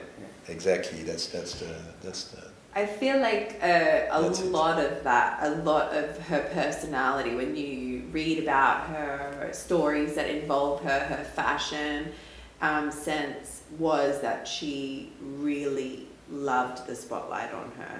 exactly. 0.47 1.03
That's 1.03 1.27
that's 1.27 1.53
the 1.59 1.75
that's 2.01 2.23
the 2.31 2.41
I 2.73 2.85
feel 2.85 3.19
like 3.19 3.59
uh, 3.61 3.67
a 4.11 4.21
That's 4.21 4.39
it. 4.39 4.51
lot 4.51 4.79
of 4.79 5.03
that, 5.03 5.39
a 5.43 5.49
lot 5.61 5.93
of 5.93 6.17
her 6.27 6.39
personality, 6.53 7.35
when 7.35 7.55
you 7.55 8.03
read 8.11 8.41
about 8.41 8.87
her 8.87 9.49
stories 9.51 10.15
that 10.15 10.29
involve 10.29 10.81
her, 10.83 10.99
her 10.99 11.23
fashion 11.23 12.13
um, 12.61 12.89
sense, 12.89 13.63
was 13.77 14.21
that 14.21 14.47
she 14.47 15.11
really 15.21 16.07
loved 16.31 16.87
the 16.87 16.95
spotlight 16.95 17.53
on 17.53 17.71
her. 17.77 17.99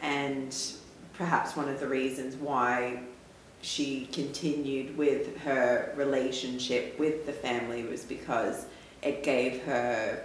And 0.00 0.56
perhaps 1.12 1.54
one 1.54 1.68
of 1.68 1.78
the 1.78 1.88
reasons 1.88 2.34
why 2.36 3.00
she 3.60 4.08
continued 4.12 4.96
with 4.96 5.36
her 5.38 5.92
relationship 5.96 6.98
with 6.98 7.26
the 7.26 7.32
family 7.32 7.84
was 7.84 8.04
because 8.04 8.66
it 9.02 9.22
gave 9.22 9.62
her 9.64 10.24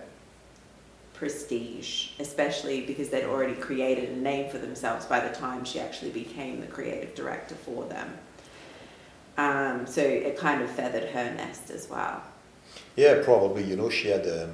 prestige, 1.14 2.10
especially 2.20 2.82
because 2.82 3.10
they'd 3.10 3.26
already 3.26 3.56
created 3.56 4.10
a 4.10 4.16
name 4.18 4.50
for 4.50 4.58
themselves 4.58 5.06
by 5.06 5.20
the 5.20 5.34
time 5.34 5.64
she 5.64 5.80
actually 5.80 6.12
became 6.12 6.60
the 6.60 6.68
creative 6.68 7.16
director 7.16 7.56
for 7.56 7.86
them. 7.86 8.14
Um, 9.38 9.88
so 9.88 10.02
it 10.02 10.38
kind 10.38 10.62
of 10.62 10.70
feathered 10.70 11.10
her 11.10 11.34
nest 11.34 11.70
as 11.70 11.90
well. 11.90 12.22
Yeah, 12.96 13.22
probably. 13.24 13.64
You 13.64 13.76
know, 13.76 13.90
she 13.90 14.10
had 14.10 14.28
um, 14.28 14.54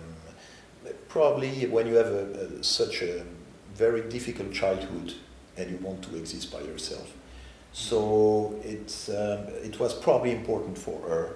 probably 1.08 1.66
when 1.68 1.88
you 1.88 1.96
have 1.96 2.08
a, 2.08 2.58
a, 2.60 2.64
such 2.64 3.02
a 3.02 3.24
very 3.74 4.02
difficult 4.10 4.54
childhood 4.54 5.14
and 5.58 5.70
you 5.70 5.78
want 5.78 6.04
to 6.04 6.16
exist 6.16 6.52
by 6.52 6.62
yourself. 6.62 7.14
So 7.74 8.56
it's 8.64 9.10
um, 9.10 9.48
it 9.64 9.80
was 9.80 9.94
probably 9.94 10.32
important 10.32 10.78
for 10.78 11.00
her. 11.08 11.36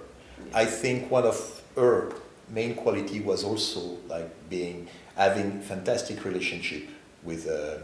I 0.52 0.64
think 0.64 1.10
one 1.10 1.24
of 1.24 1.62
her 1.76 2.12
main 2.48 2.74
quality 2.74 3.20
was 3.20 3.44
also 3.44 3.80
like 4.08 4.30
being 4.50 4.88
having 5.16 5.60
fantastic 5.60 6.24
relationship 6.24 6.88
with 7.22 7.46
uh, 7.48 7.78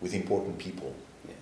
with 0.00 0.14
important 0.14 0.58
people, 0.58 0.92
Yes. 1.26 1.36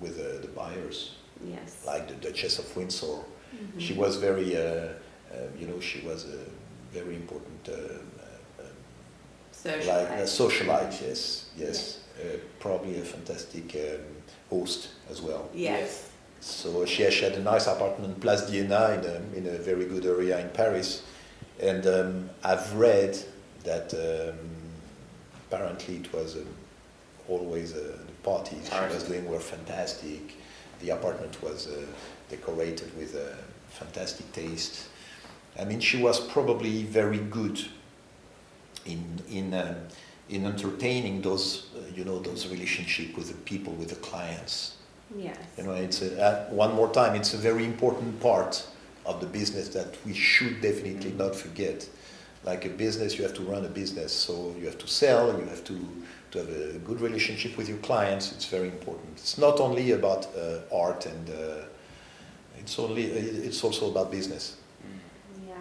with 0.00 0.18
uh, 0.18 0.40
the 0.42 0.48
buyers, 0.48 1.14
Yes. 1.46 1.84
like 1.86 2.08
the 2.08 2.14
Duchess 2.14 2.58
of 2.58 2.76
Windsor. 2.76 3.06
Mhm. 3.54 3.78
She 3.80 3.92
was 3.94 4.16
very, 4.16 4.56
uh, 4.56 4.60
uh, 4.60 4.88
you 5.58 5.66
know, 5.68 5.80
she 5.80 6.00
was 6.00 6.24
a 6.24 6.40
very 6.92 7.14
important, 7.14 7.68
uh, 7.68 7.72
uh, 8.62 8.66
Socialite. 9.52 9.86
like 9.86 10.10
a 10.20 10.26
socialite. 10.26 11.00
Yes, 11.08 11.44
yes, 11.56 11.98
uh, 12.20 12.38
probably 12.58 12.98
a 12.98 13.04
fantastic 13.04 13.74
um, 13.76 14.04
host 14.50 14.88
as 15.10 15.20
well. 15.22 15.48
Yes. 15.54 16.10
So 16.40 16.84
she, 16.84 17.10
she 17.10 17.24
had 17.24 17.34
a 17.34 17.42
nice 17.42 17.66
apartment, 17.66 18.20
Place 18.20 18.42
d'Iéna, 18.42 18.98
in 18.98 19.04
a, 19.04 19.48
in 19.48 19.54
a 19.54 19.58
very 19.58 19.86
good 19.86 20.04
area 20.04 20.38
in 20.38 20.50
Paris. 20.50 21.02
And 21.60 21.86
um, 21.86 22.30
I've 22.42 22.74
read 22.74 23.18
that 23.64 23.94
um, 23.94 24.38
apparently 25.46 25.96
it 25.96 26.12
was 26.12 26.36
um, 26.36 26.46
always 27.28 27.74
uh, 27.74 27.96
the 28.06 28.12
parties 28.22 28.68
she 28.68 28.94
was 28.94 29.04
doing 29.04 29.28
were 29.28 29.40
fantastic. 29.40 30.36
The 30.80 30.90
apartment 30.90 31.42
was 31.42 31.68
uh, 31.68 31.86
decorated 32.28 32.96
with 32.98 33.14
a 33.14 33.36
fantastic 33.70 34.30
taste. 34.32 34.88
I 35.58 35.64
mean, 35.64 35.80
she 35.80 36.02
was 36.02 36.20
probably 36.20 36.82
very 36.82 37.18
good 37.18 37.60
in 38.84 39.20
in 39.30 39.54
um, 39.54 39.76
in 40.28 40.44
entertaining 40.46 41.22
those 41.22 41.68
uh, 41.76 41.80
you 41.94 42.04
know 42.04 42.18
those 42.18 42.48
relationship 42.48 43.16
with 43.16 43.28
the 43.28 43.38
people, 43.44 43.72
with 43.74 43.88
the 43.88 43.96
clients. 43.96 44.76
Yes. 45.16 45.38
You 45.56 45.64
know, 45.64 45.74
it's 45.74 46.02
a, 46.02 46.20
uh, 46.20 46.44
one 46.50 46.74
more 46.74 46.90
time. 46.92 47.14
It's 47.14 47.34
a 47.34 47.38
very 47.38 47.64
important 47.64 48.20
part 48.20 48.66
of 49.06 49.20
the 49.20 49.26
business 49.26 49.68
that 49.68 49.96
we 50.04 50.14
should 50.14 50.60
definitely 50.60 51.12
not 51.12 51.36
forget. 51.36 51.88
Like 52.44 52.64
a 52.66 52.68
business, 52.68 53.16
you 53.16 53.24
have 53.24 53.34
to 53.34 53.42
run 53.42 53.64
a 53.64 53.68
business, 53.68 54.12
so 54.12 54.54
you 54.58 54.66
have 54.66 54.78
to 54.78 54.86
sell. 54.86 55.38
You 55.38 55.46
have 55.46 55.64
to 55.64 55.78
to 56.32 56.38
have 56.38 56.48
a 56.48 56.78
good 56.78 57.00
relationship 57.00 57.56
with 57.56 57.68
your 57.68 57.78
clients. 57.78 58.32
It's 58.32 58.44
very 58.46 58.68
important. 58.68 59.08
It's 59.12 59.38
not 59.38 59.60
only 59.60 59.92
about 59.92 60.26
uh, 60.36 60.76
art 60.76 61.06
and 61.06 61.30
uh, 61.30 61.64
it's 62.58 62.78
only 62.78 63.04
it's 63.04 63.62
also 63.62 63.90
about 63.90 64.10
business. 64.10 64.56
Yeah, 65.46 65.54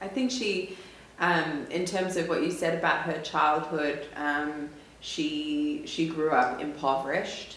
I 0.00 0.08
think 0.08 0.30
she, 0.30 0.76
um, 1.18 1.66
in 1.70 1.84
terms 1.86 2.16
of 2.16 2.28
what 2.28 2.42
you 2.42 2.50
said 2.50 2.78
about 2.78 3.02
her 3.02 3.20
childhood, 3.22 4.06
um, 4.16 4.68
she 5.00 5.82
she 5.86 6.08
grew 6.08 6.30
up 6.30 6.60
impoverished. 6.60 7.56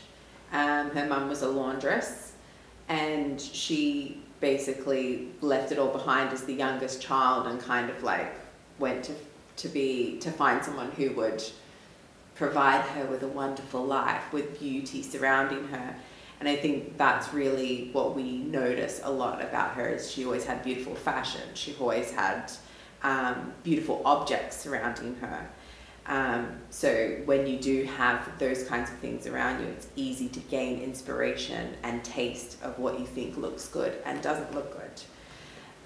Um, 0.52 0.91
her 0.91 1.08
mum 1.08 1.30
was 1.30 1.41
a 1.41 1.49
laundress, 1.49 2.34
and 2.89 3.39
she 3.39 4.22
basically 4.39 5.30
left 5.41 5.72
it 5.72 5.80
all 5.80 5.91
behind 5.91 6.34
as 6.34 6.43
the 6.43 6.54
youngest 6.54 7.02
child, 7.02 7.47
and 7.47 7.60
kind 7.60 7.89
of 7.89 8.04
like 8.04 8.34
went 8.80 9.04
to 9.06 9.16
to 9.58 9.68
be 9.68 10.18
to 10.20 10.32
find 10.32 10.64
someone 10.64 10.91
who 10.91 11.12
would 11.12 11.43
provide 12.36 12.82
her 12.82 13.06
with 13.06 13.22
a 13.24 13.28
wonderful 13.28 13.86
life 13.86 14.34
with 14.34 14.60
beauty 14.60 15.04
surrounding 15.04 15.68
her. 15.68 15.95
And 16.39 16.49
I 16.49 16.56
think 16.56 16.97
that's 16.97 17.32
really 17.34 17.89
what 17.91 18.16
we 18.16 18.39
notice 18.39 18.99
a 19.04 19.12
lot 19.12 19.41
about 19.43 19.76
her 19.76 19.88
is 19.88 20.12
she 20.12 20.26
always 20.26 20.43
had 20.43 20.64
beautiful 20.64 20.95
fashion. 20.95 21.41
She 21.54 21.76
always 21.80 22.12
had 22.12 22.52
um, 23.04 23.54
beautiful 23.64 24.02
objects 24.06 24.58
surrounding 24.58 25.16
her. 25.18 25.47
Um, 26.12 26.57
so 26.70 27.22
when 27.24 27.47
you 27.47 27.57
do 27.57 27.86
have 27.86 28.38
those 28.38 28.66
kinds 28.66 28.91
of 28.91 28.97
things 28.97 29.26
around 29.28 29.62
you, 29.62 29.68
it's 29.68 29.88
easy 29.95 30.28
to 30.28 30.39
gain 30.41 30.82
inspiration 30.82 31.74
and 31.84 32.03
taste 32.03 32.62
of 32.62 32.78
what 32.78 32.99
you 32.99 33.05
think 33.05 33.38
looks 33.38 33.70
good 33.70 33.97
and 34.03 34.22
doesn't 34.22 34.53
look 34.53 34.74
good. 34.74 35.01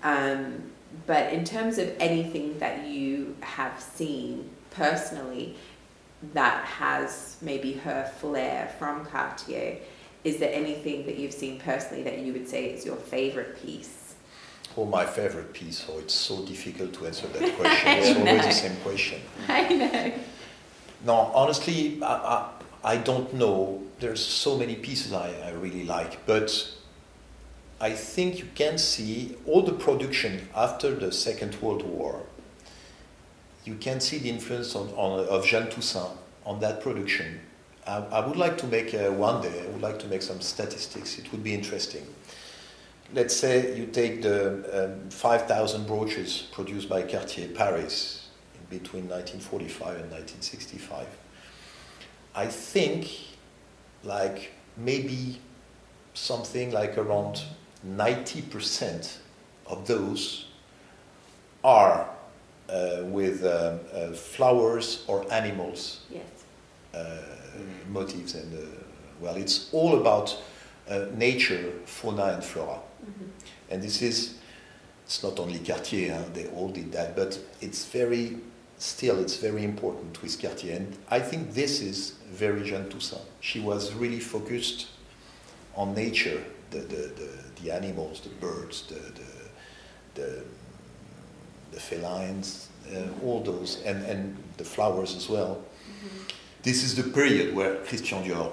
Um, 0.02 0.72
but 1.06 1.32
in 1.32 1.44
terms 1.44 1.78
of 1.78 1.96
anything 2.00 2.58
that 2.58 2.88
you 2.88 3.38
have 3.42 3.80
seen 3.80 4.50
personally 4.72 5.58
that 6.34 6.66
has 6.66 7.38
maybe 7.44 7.74
her 7.74 8.12
flair 8.18 8.74
from 8.80 9.06
Cartier, 9.06 9.78
is 10.24 10.38
there 10.38 10.52
anything 10.52 11.06
that 11.06 11.20
you've 11.20 11.34
seen 11.34 11.60
personally 11.60 12.02
that 12.02 12.18
you 12.18 12.34
would 12.34 12.50
say 12.50 12.72
is 12.72 12.84
your 12.84 12.96
favorite 12.96 13.62
piece? 13.62 14.05
Oh, 14.78 14.86
my 14.86 15.06
favorite 15.06 15.54
piece. 15.54 15.86
Oh, 15.90 16.00
it's 16.00 16.14
so 16.14 16.44
difficult 16.46 16.94
to 16.96 17.08
answer 17.08 17.28
that 17.28 17.58
question. 17.58 17.88
It's 17.98 18.18
always 18.20 18.46
the 18.46 18.52
same 18.52 18.76
question. 18.78 19.22
I 19.48 19.70
know. 19.70 20.14
No, 21.06 21.14
honestly, 21.34 22.02
I, 22.04 22.14
I, 22.14 22.50
I 22.84 22.98
don't 22.98 23.34
know. 23.34 23.82
There's 24.00 24.26
so 24.26 24.58
many 24.58 24.76
pieces 24.76 25.14
I, 25.14 25.30
I 25.46 25.52
really 25.52 25.86
like, 25.86 26.26
but 26.26 26.70
I 27.80 27.92
think 27.92 28.40
you 28.40 28.48
can 28.56 28.78
see 28.78 29.38
all 29.46 29.62
the 29.62 29.74
production 29.74 30.50
after 30.56 30.94
the 30.94 31.12
Second 31.12 31.62
World 31.62 31.84
War. 31.84 32.24
You 33.64 33.76
can 33.76 34.00
see 34.00 34.18
the 34.18 34.30
influence 34.30 34.76
on, 34.76 34.90
on, 34.90 35.26
of 35.28 35.46
Jeanne 35.46 35.70
Toussaint 35.70 36.12
on 36.46 36.60
that 36.60 36.82
production. 36.82 37.40
I, 37.88 37.98
I 37.98 38.26
would 38.26 38.38
like 38.38 38.58
to 38.60 38.68
make 38.68 38.94
uh, 38.94 39.12
one 39.12 39.42
day. 39.42 39.64
I 39.64 39.68
would 39.68 39.82
like 39.82 40.00
to 40.00 40.08
make 40.08 40.22
some 40.22 40.42
statistics. 40.42 41.18
It 41.18 41.32
would 41.32 41.44
be 41.44 41.54
interesting. 41.54 42.06
Let's 43.14 43.36
say 43.36 43.76
you 43.78 43.86
take 43.86 44.22
the 44.22 44.94
um, 45.04 45.10
5,000 45.10 45.86
brooches 45.88 46.48
produced 46.52 46.90
by 46.90 47.04
Cartier 47.04 47.48
Paris 47.50 48.30
between 48.70 49.08
1945 49.08 49.88
and 50.02 50.12
1965. 50.12 51.08
I 52.34 52.48
think, 52.48 53.10
like 54.04 54.52
maybe 54.76 55.40
something 56.14 56.72
like 56.72 56.98
around 56.98 57.44
90% 57.88 59.18
of 59.68 59.86
those 59.88 60.48
are 61.64 62.10
uh, 62.70 63.02
with 63.04 63.44
um, 63.46 63.80
uh, 63.94 64.12
flowers 64.14 65.04
or 65.08 65.32
animals 65.32 66.02
Yes. 66.12 66.24
uh, 66.94 67.22
motifs 67.90 68.34
and 68.34 68.54
uh, 68.54 68.66
well 69.20 69.36
it's 69.36 69.70
all 69.72 70.00
about 70.00 70.36
uh, 70.90 71.06
nature 71.16 71.72
fauna 71.86 72.26
and 72.34 72.44
flora 72.44 72.80
and 73.70 73.82
this 73.82 74.02
is 74.02 74.36
it's 75.06 75.22
not 75.24 75.40
only 75.40 75.60
cartier 75.60 76.16
huh? 76.16 76.24
they 76.34 76.48
all 76.48 76.70
did 76.70 76.92
that 76.92 77.16
but 77.16 77.40
it's 77.62 77.86
very 77.86 78.38
still 78.78 79.20
it's 79.20 79.38
very 79.38 79.64
important 79.64 80.22
with 80.22 80.42
Cartier. 80.42 80.78
And 80.78 80.98
I 81.10 81.20
think 81.20 81.54
this 81.54 81.82
is 81.82 82.12
very 82.32 82.64
Jeanne 82.64 82.90
Toussaint. 82.90 83.22
She 83.40 83.60
was 83.60 83.94
really 83.94 84.20
focused 84.20 84.88
on 85.76 85.94
nature, 85.94 86.44
the, 86.72 86.80
the, 86.80 87.12
the, 87.16 87.30
the 87.62 87.72
animals, 87.72 88.22
the 88.22 88.30
birds, 88.30 88.84
the, 88.88 88.96
the, 88.96 90.22
the, 90.22 90.44
the 91.72 91.80
felines, 91.80 92.68
uh, 92.94 93.26
all 93.26 93.42
those, 93.42 93.82
and, 93.84 94.06
and 94.06 94.38
the 94.58 94.64
flowers 94.64 95.16
as 95.16 95.30
well. 95.30 95.64
This 96.64 96.84
is 96.84 96.96
the 96.96 97.04
period 97.04 97.56
where 97.56 97.76
Christian 97.84 98.24
Dior 98.24 98.52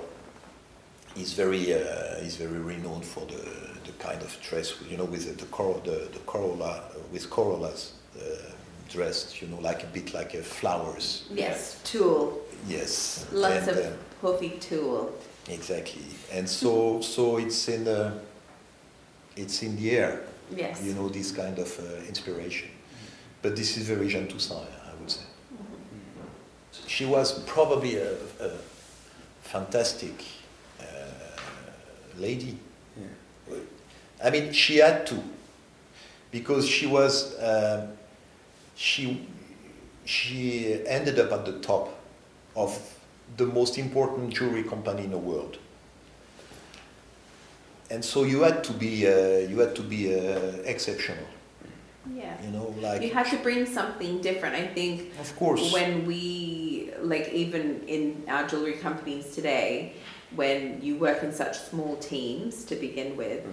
is 1.17 1.33
very, 1.33 1.73
uh, 1.73 2.17
is 2.19 2.37
very 2.37 2.59
renowned 2.59 3.05
for 3.05 3.25
the, 3.27 3.72
the 3.85 3.93
kind 3.93 4.23
of 4.23 4.37
dress, 4.41 4.75
you 4.89 4.97
know, 4.97 5.05
with 5.05 5.27
the, 5.27 5.45
the, 5.45 5.51
cor- 5.51 5.81
the, 5.85 6.09
the 6.13 6.19
corolla, 6.27 6.83
with 7.13 7.29
corollas 7.31 7.93
uh, 8.17 8.23
dressed, 8.89 9.41
you 9.41 9.49
know, 9.49 9.59
like 9.61 9.83
a 9.83 9.87
bit 9.87 10.13
like 10.15 10.35
a 10.35 10.43
flowers. 10.43 11.25
Yes, 11.33 11.81
tulle. 11.85 12.41
Yes. 12.69 13.27
Lots 13.33 13.69
and, 13.69 13.79
of 13.79 13.87
uh, 13.87 13.91
puffy 14.21 14.51
tulle. 14.61 15.13
Exactly, 15.49 16.05
and 16.33 16.49
so 16.49 17.01
so 17.01 17.39
it's 17.39 17.69
in 17.69 17.83
the 17.83 18.13
it's 19.37 19.63
in 19.63 19.75
the 19.77 19.91
air. 19.91 20.21
Yes. 20.55 20.81
You 20.85 20.95
know 20.95 21.09
this 21.09 21.33
kind 21.33 21.59
of 21.59 21.79
uh, 21.81 22.07
inspiration, 22.07 22.69
but 23.41 23.57
this 23.57 23.77
is 23.77 23.89
very 23.89 24.07
Jeanne 24.09 24.29
Toussaint, 24.29 24.69
I 24.87 24.95
would 25.01 25.11
say. 25.11 25.23
She 26.87 27.07
was 27.07 27.41
probably 27.41 27.97
a, 27.97 28.13
a 28.41 28.51
fantastic 29.43 30.23
uh, 30.81 30.85
lady. 32.19 32.57
I 34.25 34.31
mean, 34.31 34.53
she 34.53 34.77
had 34.79 35.07
to, 35.09 35.23
because 36.31 36.69
she 36.69 36.87
was 36.87 37.35
um 37.43 37.89
she 38.77 39.27
she 40.05 40.81
ended 40.87 41.19
up 41.19 41.33
at 41.33 41.45
the 41.45 41.59
top 41.61 42.01
of 42.57 42.71
the 43.37 43.47
most 43.47 43.79
important 43.79 44.33
jewelry 44.35 44.63
company 44.63 45.05
in 45.05 45.11
the 45.11 45.19
world. 45.19 45.59
And 47.91 48.05
so 48.05 48.25
you 48.25 48.43
had 48.43 48.65
to 48.65 48.73
be 48.73 49.07
uh, 49.07 49.49
you 49.51 49.59
had 49.59 49.75
to 49.77 49.83
be 49.83 50.15
uh, 50.15 50.19
exceptional, 50.65 51.27
Yeah. 52.15 52.35
you 52.43 52.51
know, 52.51 52.75
like 52.81 53.03
You 53.03 53.13
have 53.13 53.31
to 53.31 53.37
bring 53.39 53.67
something 53.67 54.21
different. 54.23 54.55
I 54.57 54.67
think 54.69 55.13
of 55.21 55.37
course 55.37 55.73
when 55.73 56.07
we 56.07 56.91
like 57.01 57.29
even 57.33 57.83
in 57.87 58.25
our 58.29 58.47
jewelry 58.49 58.75
companies 58.75 59.35
today 59.35 59.93
when 60.35 60.81
you 60.83 60.97
work 60.97 61.23
in 61.23 61.33
such 61.33 61.59
small 61.59 61.97
teams 61.97 62.65
to 62.65 62.75
begin 62.77 63.17
with 63.17 63.45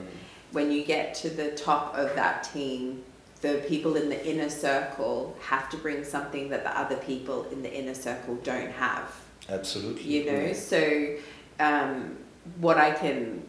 when 0.51 0.71
you 0.71 0.83
get 0.83 1.13
to 1.13 1.29
the 1.29 1.51
top 1.51 1.95
of 1.95 2.15
that 2.15 2.43
team 2.43 3.03
the 3.41 3.63
people 3.67 3.95
in 3.95 4.09
the 4.09 4.27
inner 4.27 4.49
circle 4.49 5.35
have 5.41 5.69
to 5.69 5.77
bring 5.77 6.03
something 6.03 6.49
that 6.49 6.63
the 6.63 6.77
other 6.77 6.97
people 6.97 7.45
in 7.51 7.61
the 7.61 7.73
inner 7.73 7.93
circle 7.93 8.35
don't 8.43 8.71
have. 8.71 9.15
Absolutely. 9.47 10.03
You 10.03 10.31
know 10.31 10.53
so 10.53 11.15
um, 11.59 12.17
what 12.59 12.77
i 12.77 12.91
can 12.91 13.43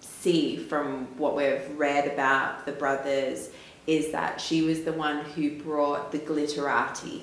see 0.00 0.56
from 0.56 1.06
what 1.18 1.36
we've 1.36 1.68
read 1.76 2.06
about 2.06 2.64
the 2.66 2.72
brothers 2.72 3.50
is 3.86 4.12
that 4.12 4.40
she 4.40 4.62
was 4.62 4.82
the 4.82 4.92
one 4.92 5.24
who 5.24 5.58
brought 5.58 6.12
the 6.12 6.18
glitterati 6.18 7.22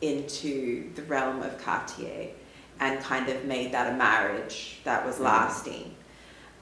into 0.00 0.92
the 0.94 1.02
realm 1.02 1.42
of 1.42 1.56
cartier 1.62 2.28
and 2.80 3.00
kind 3.00 3.28
of 3.28 3.44
made 3.44 3.72
that 3.72 3.92
a 3.92 3.96
marriage 3.96 4.80
that 4.84 5.04
was 5.04 5.20
lasting. 5.20 5.94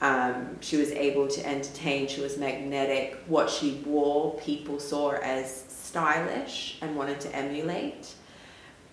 Um, 0.01 0.59
she 0.61 0.77
was 0.77 0.91
able 0.91 1.27
to 1.29 1.47
entertain 1.47 2.07
she 2.07 2.21
was 2.21 2.37
magnetic. 2.37 3.19
What 3.27 3.49
she 3.51 3.83
wore 3.87 4.37
people 4.39 4.79
saw 4.79 5.13
as 5.13 5.65
stylish 5.69 6.79
and 6.83 6.97
wanted 6.97 7.21
to 7.21 7.35
emulate. 7.35 8.15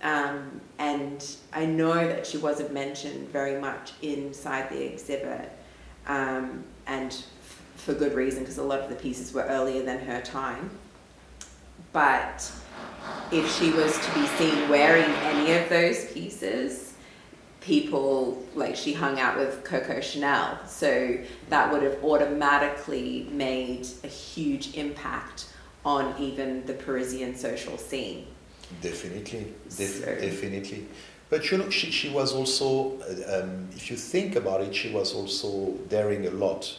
Um, 0.01 0.61
and 0.77 1.25
I 1.51 1.65
know 1.65 2.07
that 2.07 2.27
she 2.27 2.37
wasn't 2.37 2.71
mentioned 2.73 3.29
very 3.29 3.59
much 3.59 3.93
inside 4.01 4.69
the 4.69 4.83
exhibit, 4.83 5.51
um, 6.05 6.63
and 6.85 7.11
f- 7.11 7.61
for 7.75 7.93
good 7.93 8.13
reason 8.13 8.41
because 8.41 8.57
a 8.57 8.63
lot 8.63 8.81
of 8.81 8.89
the 8.89 8.95
pieces 8.95 9.33
were 9.33 9.43
earlier 9.43 9.83
than 9.83 9.99
her 9.99 10.21
time. 10.21 10.69
But 11.91 12.51
if 13.31 13.51
she 13.57 13.71
was 13.71 13.97
to 13.97 14.13
be 14.13 14.27
seen 14.27 14.69
wearing 14.69 15.09
any 15.23 15.53
of 15.53 15.69
those 15.69 16.11
pieces, 16.11 16.84
people 17.65 18.43
like 18.53 18.75
she 18.75 18.93
hung 18.93 19.19
out 19.19 19.37
with 19.37 19.63
Coco 19.63 19.99
Chanel, 19.99 20.59
so 20.67 21.17
that 21.49 21.71
would 21.71 21.81
have 21.81 22.03
automatically 22.03 23.27
made 23.31 23.87
a 24.03 24.07
huge 24.07 24.75
impact 24.75 25.47
on 25.83 26.15
even 26.19 26.65
the 26.65 26.73
Parisian 26.73 27.35
social 27.35 27.77
scene. 27.77 28.27
Definitely, 28.81 29.53
def- 29.77 30.03
So- 30.03 30.15
definitely. 30.15 30.85
But 31.29 31.49
you 31.49 31.57
know, 31.57 31.69
she, 31.71 31.89
she 31.89 32.09
was 32.09 32.33
also, 32.33 32.99
uh, 32.99 33.41
um, 33.41 33.67
if 33.75 33.89
you 33.89 33.97
think 33.97 34.35
about 34.35 34.61
it, 34.61 34.75
she 34.75 34.91
was 34.91 35.13
also 35.15 35.71
daring 35.89 36.27
a 36.27 36.31
lot. 36.31 36.77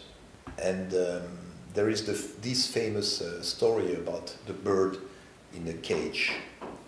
And 0.63 0.95
um, 0.95 1.23
there 1.75 1.89
is 1.89 2.07
the, 2.07 2.13
this 2.43 2.67
famous 2.69 3.21
uh, 3.21 3.43
story 3.43 3.95
about 3.97 4.37
the 4.47 4.53
bird 4.53 4.99
in 5.53 5.67
a 5.67 5.73
cage, 5.73 6.33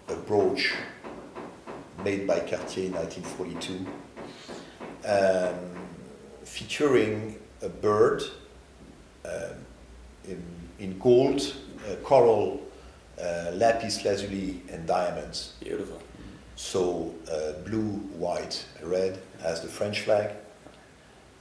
a 0.09 0.14
brooch 0.14 0.72
made 2.05 2.26
by 2.26 2.40
Cartier 2.40 2.86
in 2.86 2.92
1942, 2.92 3.86
um, 5.07 5.55
featuring 6.44 7.38
a 7.62 7.68
bird 7.68 8.22
um, 9.24 9.32
in, 10.26 10.42
in 10.78 10.99
gold, 10.99 11.55
uh, 11.88 11.96
coral, 11.96 12.62
lapis 13.53 14.05
lazuli, 14.05 14.62
and 14.70 14.86
diamonds. 14.86 15.55
Beautiful. 15.61 16.01
So 16.57 17.14
uh, 17.30 17.53
blue, 17.64 18.01
white, 18.18 18.64
red 18.82 19.20
as 19.42 19.61
the 19.61 19.68
French 19.68 20.01
flag 20.01 20.30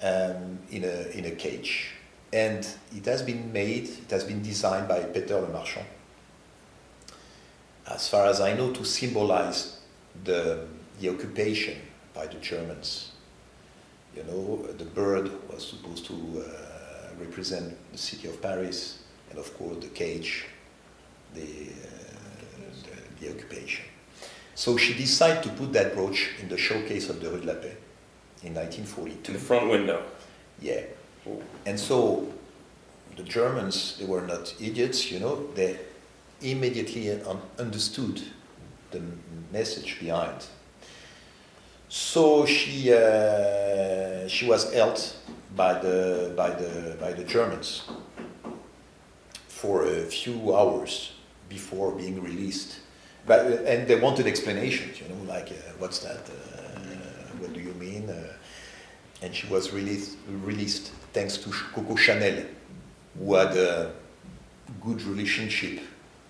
um, 0.02 0.60
in, 0.70 0.84
a, 0.84 1.10
in 1.18 1.26
a 1.26 1.32
cage. 1.32 1.92
And 2.34 2.68
it 2.96 3.06
has 3.06 3.22
been 3.22 3.52
made, 3.54 3.90
it 3.90 4.12
has 4.12 4.24
been 4.24 4.42
designed 4.42 4.88
by 4.88 5.00
Peter 5.02 5.40
Le 5.40 5.50
Marchand, 5.50 5.86
as 7.90 8.08
far 8.10 8.26
as 8.26 8.42
I 8.42 8.54
know, 8.54 8.72
to 8.74 8.84
symbolize 8.84 9.77
the, 10.24 10.66
the 11.00 11.10
occupation 11.10 11.78
by 12.14 12.28
the 12.28 12.36
Germans. 12.36 13.12
You 14.16 14.24
know, 14.24 14.66
the 14.78 14.86
bird 14.86 15.30
was 15.52 15.68
supposed 15.68 16.06
to 16.08 16.14
uh, 16.14 17.14
represent 17.20 17.76
the 17.92 17.98
city 17.98 18.28
of 18.28 18.42
Paris, 18.42 19.04
and 19.30 19.38
of 19.38 19.56
course, 19.58 19.78
the 19.80 19.90
cage, 19.90 20.46
the, 21.36 21.42
uh, 21.42 21.46
the, 23.20 23.26
the 23.26 23.32
occupation. 23.34 23.86
So 24.56 24.76
she 24.76 24.94
decided 24.96 25.44
to 25.44 25.50
put 25.50 25.72
that 25.74 25.94
brooch 25.94 26.32
in 26.42 26.50
the 26.50 26.58
showcase 26.58 27.10
of 27.10 27.22
the 27.22 27.30
Rue 27.30 27.42
de 27.42 27.46
la 27.48 27.54
Paix 27.54 27.76
in 28.44 28.54
To 28.54 28.60
1942. 28.62 29.34
the 29.34 29.40
front 29.40 29.70
window. 29.70 30.04
Yeah. 30.62 30.82
And 31.66 31.80
so 31.80 32.28
the 33.16 33.24
Germans, 33.24 33.98
they 34.00 34.06
were 34.06 34.22
not 34.22 34.56
idiots, 34.60 35.12
you 35.12 35.20
know, 35.20 35.48
they 35.54 35.78
immediately 36.42 37.12
un- 37.12 37.42
understood 37.60 38.22
the 38.92 39.02
message 39.52 40.00
behind. 40.00 40.46
So 41.90 42.46
she, 42.46 42.94
uh, 42.94 44.28
she 44.28 44.46
was 44.48 44.74
held 44.74 45.02
by 45.56 45.80
the, 45.80 46.34
by, 46.36 46.50
the, 46.50 46.98
by 47.00 47.14
the 47.14 47.24
Germans 47.24 47.84
for 49.48 49.86
a 49.86 50.02
few 50.02 50.56
hours 50.56 51.14
before 51.50 51.92
being 51.92 52.22
released. 52.22 52.80
But, 53.26 53.40
uh, 53.40 53.64
and 53.66 53.88
they 53.88 53.96
wanted 53.96 54.28
explanations, 54.28 55.00
you 55.02 55.08
know, 55.08 55.22
like, 55.28 55.50
uh, 55.52 55.56
what's 55.80 56.00
that? 56.00 56.18
Uh, 56.30 56.80
what 57.40 57.54
do 57.54 57.60
you 57.60 57.74
mean? 57.74 58.10
Uh, 58.10 58.34
and 59.22 59.34
she 59.34 59.48
was 59.48 59.74
released, 59.74 60.18
released 60.44 60.92
thanks 61.14 61.38
to 61.38 61.50
Coco 61.74 61.96
Chanel, 61.96 62.44
who 63.18 63.34
had 63.34 63.58
a 63.58 63.92
good 64.82 65.02
relationship 65.04 65.82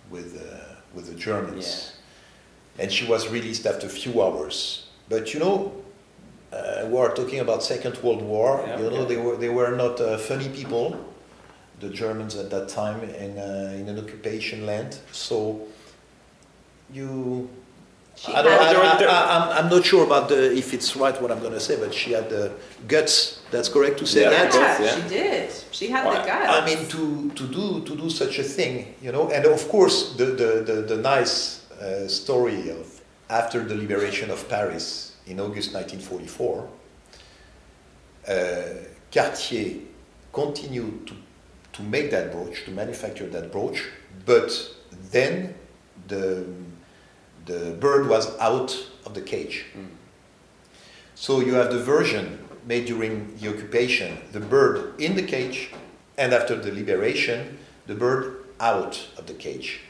with, 0.10 0.42
uh, 0.42 0.76
with 0.94 1.08
the 1.08 1.16
Germans. 1.16 1.97
And 2.80 2.92
she 2.92 3.06
was 3.08 3.28
released 3.30 3.66
after 3.66 3.88
a 3.88 3.90
few 3.90 4.22
hours. 4.22 4.88
But 5.10 5.34
you 5.34 5.40
know, 5.40 5.72
uh, 6.54 6.86
we 6.90 6.98
are 6.98 7.14
talking 7.14 7.40
about 7.40 7.64
Second 7.64 7.98
World 8.04 8.22
War. 8.22 8.64
Yeah, 8.66 8.80
you 8.80 8.90
know, 8.90 9.00
yeah. 9.02 9.06
they 9.06 9.18
were 9.18 9.36
they 9.38 9.50
were 9.50 9.76
not 9.76 10.00
uh, 10.00 10.18
funny 10.18 10.50
people, 10.50 10.96
the 11.80 11.90
Germans 11.90 12.36
at 12.36 12.50
that 12.52 12.70
time 12.70 13.02
in 13.04 13.38
uh, 13.38 13.74
in 13.80 13.88
an 13.90 13.98
occupation 14.00 14.66
land. 14.66 15.00
So 15.12 15.62
you 16.94 17.50
She 18.16 18.34
I 18.34 18.42
don't, 18.42 18.52
had- 18.52 18.76
I, 18.76 18.80
I, 18.82 19.06
I, 19.06 19.36
I'm, 19.36 19.66
I'm 19.66 19.70
not 19.70 19.86
sure 19.86 20.04
about 20.04 20.28
the, 20.30 20.52
if 20.58 20.74
it's 20.74 20.96
right 20.96 21.22
what 21.22 21.32
I'm 21.32 21.40
going 21.40 21.54
to 21.54 21.60
say, 21.60 21.76
but 21.80 21.94
she 21.94 22.14
had 22.14 22.30
the 22.30 22.52
guts. 22.88 23.42
That's 23.52 23.70
correct 23.70 24.00
to 24.00 24.06
say 24.08 24.22
Yeah. 24.22 24.30
that. 24.32 24.54
yeah, 24.54 24.82
yeah. 24.82 24.96
she 24.96 25.10
did. 25.10 25.50
She 25.72 25.88
had 25.90 26.04
Why? 26.06 26.18
the 26.22 26.26
guts. 26.28 26.50
I 26.58 26.66
mean, 26.66 26.88
to, 26.96 27.30
to 27.40 27.44
do 27.48 27.82
to 27.86 27.96
do 27.96 28.10
such 28.10 28.40
a 28.40 28.44
thing, 28.44 28.96
you 29.02 29.12
know, 29.12 29.30
and 29.30 29.46
of 29.46 29.68
course 29.70 30.14
the 30.18 30.26
the, 30.26 30.50
the, 30.70 30.76
the 30.96 30.98
nice 30.98 31.62
uh, 31.82 32.08
story 32.08 32.70
of 32.70 33.02
after 33.30 33.64
the 33.64 33.76
liberation 33.76 34.32
of 34.32 34.48
Paris 34.48 35.16
in 35.26 35.40
August 35.40 35.74
1944, 35.74 36.70
uh, 38.28 38.34
Cartier 39.12 39.82
continued 40.32 41.08
to 41.08 41.14
to 41.78 41.84
make 41.84 42.10
that 42.10 42.32
brooch, 42.32 42.66
to 42.66 42.72
manufacture 42.72 43.28
that 43.28 43.52
brooch, 43.52 43.86
but 44.26 44.52
then 45.12 45.54
the 46.08 46.46
the 47.46 47.78
bird 47.80 48.10
was 48.10 48.38
out 48.40 48.76
of 49.06 49.14
the 49.14 49.22
cage. 49.22 49.66
So 51.16 51.40
you 51.40 51.54
have 51.54 51.72
the 51.72 51.80
version 51.80 52.40
made 52.66 52.86
during 52.86 53.38
the 53.38 53.50
occupation, 53.50 54.18
the 54.34 54.40
bird 54.40 55.00
in 55.00 55.16
the 55.16 55.24
cage, 55.24 55.72
and 56.18 56.34
after 56.34 56.56
the 56.56 56.72
liberation, 56.72 57.58
the 57.86 57.96
bird 57.96 58.44
out 58.60 59.08
of 59.18 59.28
the 59.28 59.34
cage. 59.34 59.82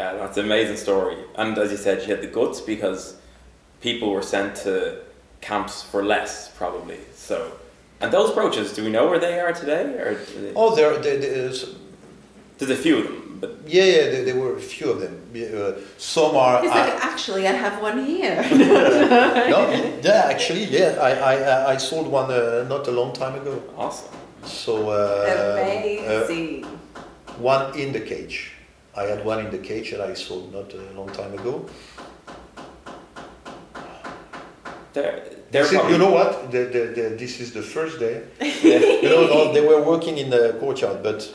Yeah, 0.00 0.14
that's 0.14 0.38
an 0.38 0.46
amazing 0.46 0.78
story. 0.78 1.16
And 1.36 1.58
as 1.58 1.70
you 1.70 1.76
said, 1.76 2.00
she 2.02 2.10
had 2.10 2.22
the 2.22 2.26
guts 2.38 2.58
because 2.62 3.16
people 3.82 4.08
were 4.10 4.22
sent 4.22 4.56
to 4.64 5.02
camps 5.42 5.82
for 5.82 6.02
less, 6.02 6.50
probably. 6.60 6.98
So, 7.14 7.36
and 8.00 8.10
those 8.10 8.30
brooches, 8.32 8.72
do 8.76 8.82
we 8.82 8.90
know 8.90 9.06
where 9.10 9.18
they 9.18 9.38
are 9.40 9.52
today, 9.52 9.84
or 10.04 10.14
they- 10.14 10.52
Oh, 10.56 10.74
there, 10.74 10.96
there, 11.04 11.18
there's, 11.18 11.74
there's 12.56 12.70
a 12.70 12.82
few 12.86 12.96
of 13.00 13.04
them? 13.08 13.38
But 13.42 13.50
yeah, 13.66 13.84
yeah, 13.84 14.04
there, 14.12 14.24
there 14.28 14.38
were 14.42 14.56
a 14.56 14.60
few 14.76 14.88
of 14.94 14.98
them. 15.04 15.14
Uh, 15.34 15.72
some 15.98 16.34
are. 16.34 16.62
He's 16.62 16.70
I- 16.72 16.80
like, 16.94 17.04
actually, 17.12 17.46
I 17.46 17.52
have 17.52 17.76
one 17.82 17.98
here. 18.06 18.36
no, 19.54 19.60
yeah, 20.02 20.22
actually, 20.34 20.64
yeah, 20.64 20.96
I, 21.08 21.10
I, 21.32 21.34
I- 21.52 21.72
I 21.72 21.76
sold 21.76 22.06
one 22.20 22.30
uh, 22.30 22.64
not 22.74 22.88
a 22.88 22.90
long 23.00 23.12
time 23.12 23.34
ago. 23.40 23.62
awesome. 23.76 24.08
So 24.44 24.72
uh, 24.88 24.94
uh, 24.94 25.62
Amazing. 25.62 26.64
one 27.52 27.78
in 27.78 27.92
the 27.92 28.00
cage. 28.00 28.52
I 29.00 29.04
had 29.04 29.24
one 29.24 29.38
in 29.44 29.50
the 29.50 29.58
cage 29.58 29.92
that 29.92 30.02
I 30.02 30.12
sold 30.12 30.52
not 30.52 30.74
a 30.74 30.92
long 30.92 31.08
time 31.10 31.32
ago. 31.32 31.64
See, 35.64 35.76
probably, 35.76 35.92
you 35.92 35.98
know 35.98 36.10
what? 36.10 36.50
The, 36.50 36.64
the, 36.64 36.82
the, 36.96 37.16
this 37.16 37.40
is 37.40 37.52
the 37.52 37.62
first 37.62 37.98
day. 37.98 38.22
You 39.02 39.08
know, 39.08 39.26
no, 39.26 39.52
they 39.54 39.62
were 39.62 39.82
working 39.82 40.18
in 40.18 40.28
the 40.28 40.54
courtyard, 40.60 41.02
but 41.02 41.34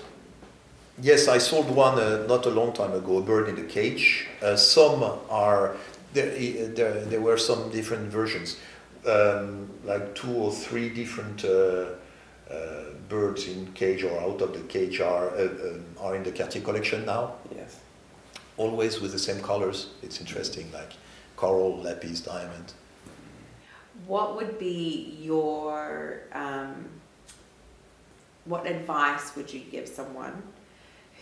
yes, 1.01 1.28
I 1.28 1.39
sold 1.39 1.70
one 1.72 1.97
uh, 1.97 2.26
not 2.28 2.45
a 2.45 2.49
long 2.49 2.72
time 2.74 2.93
ago, 2.93 3.18
a 3.18 3.22
bird 3.22 3.49
in 3.49 3.55
the 3.55 3.63
cage. 3.63 4.28
Uh, 4.43 4.55
some 4.55 5.03
are 5.30 5.76
there, 6.13 6.30
there. 6.68 6.93
There 7.05 7.22
were 7.22 7.38
some 7.38 7.72
different 7.72 8.11
versions, 8.11 8.57
um, 9.07 9.72
like 9.84 10.13
two 10.13 10.32
or 10.32 10.51
three 10.51 10.89
different 10.89 11.43
uh, 11.43 11.86
uh, 12.49 12.91
birds 13.09 13.47
in 13.47 13.71
cage 13.73 14.03
or 14.03 14.19
out 14.19 14.41
of 14.41 14.53
the 14.53 14.61
cage 14.61 14.99
are 15.01 15.29
uh, 15.29 15.43
um, 15.43 15.85
are 15.99 16.15
in 16.15 16.23
the 16.23 16.31
Cartier 16.31 16.61
collection 16.61 17.05
now. 17.05 17.33
Yes. 17.55 17.79
Always 18.57 19.01
with 19.01 19.11
the 19.11 19.19
same 19.19 19.41
colors. 19.41 19.89
It's 20.01 20.19
interesting, 20.19 20.71
like 20.71 20.93
coral, 21.35 21.77
lapis, 21.77 22.21
diamond. 22.21 22.73
What 24.07 24.35
would 24.35 24.57
be 24.59 25.17
your 25.21 26.23
um, 26.33 26.85
what 28.45 28.65
advice 28.67 29.35
would 29.35 29.51
you 29.51 29.61
give 29.71 29.87
someone 29.87 30.41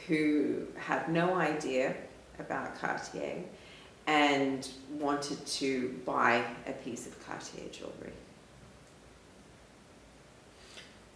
who 0.07 0.67
had 0.77 1.09
no 1.09 1.35
idea 1.35 1.95
about 2.39 2.75
Cartier 2.79 3.43
and 4.05 4.67
wanted 4.99 5.45
to 5.45 5.99
buy 6.05 6.43
a 6.67 6.73
piece 6.73 7.07
of 7.07 7.25
Cartier 7.25 7.69
jewelry? 7.71 8.11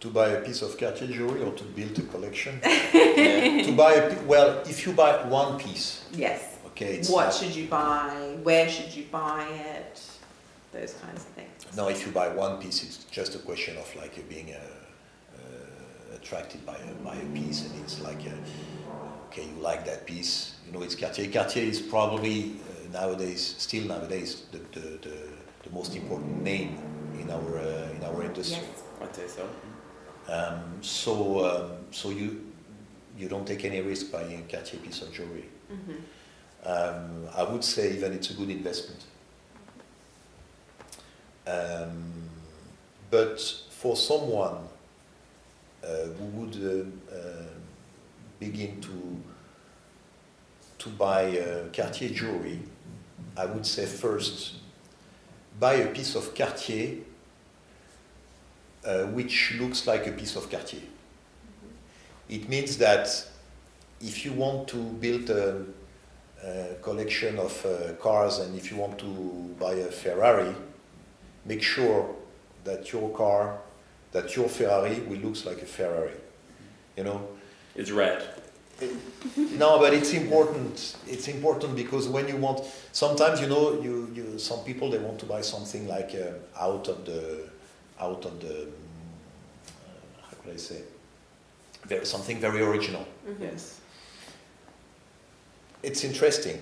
To 0.00 0.08
buy 0.10 0.28
a 0.28 0.40
piece 0.42 0.62
of 0.62 0.78
Cartier 0.78 1.08
jewelry 1.08 1.42
or 1.42 1.52
to 1.54 1.64
build 1.64 1.98
a 1.98 2.02
collection. 2.02 2.60
Yeah. 2.94 3.62
to 3.64 3.72
buy 3.72 3.92
a 3.94 4.08
pi- 4.14 4.22
well, 4.26 4.60
if 4.64 4.86
you 4.86 4.92
buy 4.92 5.12
one 5.28 5.58
piece, 5.58 6.04
Yes. 6.12 6.40
okay, 6.66 6.94
it's 6.98 7.08
what 7.10 7.24
not- 7.26 7.34
should 7.34 7.54
you 7.54 7.66
buy? 7.66 8.36
Where 8.44 8.68
should 8.68 8.94
you 8.94 9.04
buy 9.10 9.44
it? 9.76 10.00
Those 10.72 10.94
kinds 11.02 11.22
of 11.26 11.30
things. 11.38 11.76
No, 11.76 11.88
if 11.88 12.06
you 12.06 12.12
buy 12.12 12.28
one 12.28 12.58
piece, 12.62 12.82
it's 12.84 12.98
just 13.10 13.34
a 13.34 13.38
question 13.40 13.76
of 13.76 13.86
like 13.96 14.16
you 14.16 14.22
being 14.28 14.52
uh, 14.54 14.58
uh, 14.58 16.16
attracted 16.16 16.64
by 16.64 16.76
a, 16.76 16.94
by 17.04 17.16
a 17.16 17.26
piece, 17.38 17.66
and 17.66 17.72
it's 17.82 18.00
like, 18.00 18.20
uh 18.26 19.26
okay, 19.28 19.44
you 19.44 19.60
like 19.60 19.84
that 19.84 20.06
piece, 20.06 20.54
you 20.66 20.72
know, 20.72 20.82
it's 20.82 20.94
Cartier. 20.94 21.28
Cartier 21.30 21.64
is 21.64 21.80
probably 21.80 22.38
uh, 22.52 22.92
nowadays, 22.92 23.56
still 23.58 23.84
nowadays, 23.86 24.42
the, 24.52 24.58
the, 24.74 24.86
the, 25.06 25.16
the 25.64 25.70
most 25.72 25.94
important 25.96 26.42
name 26.42 26.78
in 27.20 27.30
our 27.30 27.58
uh, 27.58 27.96
in 27.96 28.02
our 28.04 28.22
industry. 28.22 28.62
Yes. 28.62 28.82
I'd 29.02 29.14
say 29.16 29.26
so. 29.28 29.48
Um, 30.28 30.82
so 30.82 31.44
um, 31.44 31.70
so 31.90 32.10
you 32.10 32.52
you 33.16 33.28
don't 33.28 33.46
take 33.46 33.64
any 33.64 33.80
risk 33.80 34.12
buying 34.12 34.38
a 34.38 34.42
Cartier 34.52 34.80
piece 34.80 35.02
of 35.02 35.12
jewelry. 35.12 35.48
hmm 35.68 35.96
Um, 36.64 37.28
I 37.36 37.44
would 37.44 37.64
say 37.64 37.92
even 37.94 38.12
it's 38.12 38.30
a 38.30 38.34
good 38.34 38.50
investment. 38.50 39.04
Um, 41.46 42.12
but 43.10 43.40
for 43.70 43.96
someone 43.96 44.68
uh, 45.82 45.86
who 46.18 46.24
would 46.36 46.56
uh, 46.56 47.14
uh, 47.14 47.46
begin 48.38 48.80
to 48.80 49.22
to 50.78 50.88
buy 50.90 51.38
uh, 51.38 51.68
Cartier 51.72 52.10
jewelry, 52.10 52.60
I 53.36 53.46
would 53.46 53.64
say 53.66 53.86
first 53.86 54.54
buy 55.58 55.74
a 55.74 55.86
piece 55.92 56.14
of 56.16 56.34
Cartier 56.34 56.98
uh, 58.88 59.04
which 59.08 59.54
looks 59.60 59.86
like 59.86 60.06
a 60.06 60.12
piece 60.12 60.34
of 60.34 60.50
Cartier. 60.50 60.80
It 62.28 62.48
means 62.48 62.78
that 62.78 63.08
if 64.00 64.24
you 64.24 64.32
want 64.32 64.66
to 64.68 64.76
build 64.76 65.28
a, 65.28 65.62
a 66.42 66.74
collection 66.80 67.38
of 67.38 67.66
uh, 67.66 67.92
cars 67.94 68.38
and 68.38 68.56
if 68.56 68.70
you 68.70 68.78
want 68.78 68.98
to 69.00 69.06
buy 69.60 69.74
a 69.74 69.90
Ferrari, 69.90 70.54
make 71.44 71.62
sure 71.62 72.14
that 72.64 72.92
your 72.92 73.10
car, 73.10 73.58
that 74.12 74.34
your 74.34 74.48
Ferrari 74.48 75.00
will 75.00 75.18
looks 75.18 75.44
like 75.44 75.60
a 75.60 75.66
Ferrari. 75.66 76.16
You 76.96 77.04
know, 77.04 77.28
It's 77.74 77.90
red. 77.90 78.22
no, 79.36 79.78
but 79.78 79.92
it's 79.92 80.14
important. 80.14 80.96
It's 81.06 81.28
important 81.28 81.74
because 81.74 82.08
when 82.08 82.28
you 82.28 82.36
want, 82.36 82.64
sometimes 82.92 83.40
you 83.40 83.48
know, 83.48 83.80
you, 83.82 84.10
you 84.14 84.38
some 84.38 84.60
people 84.64 84.90
they 84.90 84.98
want 84.98 85.18
to 85.18 85.26
buy 85.26 85.40
something 85.40 85.88
like 85.88 86.14
uh, 86.14 86.62
out 86.62 86.88
of 86.88 87.04
the, 87.04 87.48
out 88.00 88.24
of 88.24 88.40
the, 88.40 88.62
uh, 88.62 88.66
how 90.22 90.36
could 90.42 90.54
I 90.54 90.56
say, 90.56 90.82
very, 91.86 92.04
something 92.06 92.38
very 92.40 92.60
original. 92.62 93.06
Yes. 93.40 93.80
It's 95.82 96.04
interesting, 96.04 96.60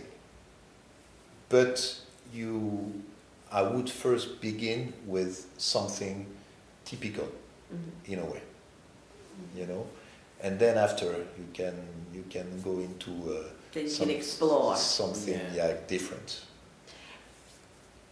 but 1.49 2.01
you, 2.33 3.03
I 3.51 3.63
would 3.63 3.89
first 3.89 4.41
begin 4.41 4.93
with 5.07 5.47
something 5.59 6.27
typical 6.85 7.29
hmm 7.71 8.13
in 8.13 8.19
a 8.21 8.25
way, 8.25 8.41
you 9.57 9.67
know, 9.67 9.85
and 10.41 10.59
then 10.59 10.79
after 10.79 11.07
you 11.07 11.47
can 11.53 11.75
you 12.15 12.25
can 12.31 12.47
go 12.63 12.79
into. 12.79 13.11
Uh, 13.11 13.49
Then 13.73 13.85
you 13.85 13.91
some- 13.91 14.07
can 14.07 14.17
explore. 14.17 14.77
something 14.77 15.35
Yeah. 15.35 15.55
yeah, 15.71 15.77
different. 15.89 16.43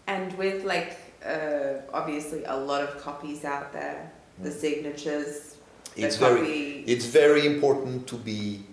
And 0.06 0.32
with 0.36 0.64
like 0.64 0.96
uh, 1.24 1.80
obviously 1.92 2.44
a 2.44 2.56
lot 2.56 2.82
of 2.82 3.00
copies 3.00 3.44
out 3.44 3.72
there, 3.72 4.10
the 4.42 4.50
Mm. 4.50 4.60
signatures, 4.60 5.56
It's 5.96 6.16
the 6.16 6.26
very 6.26 6.40
copy. 6.40 6.84
it's 6.92 7.06
very 7.06 7.46
important 7.46 8.06
to 8.08 8.16
be 8.16 8.64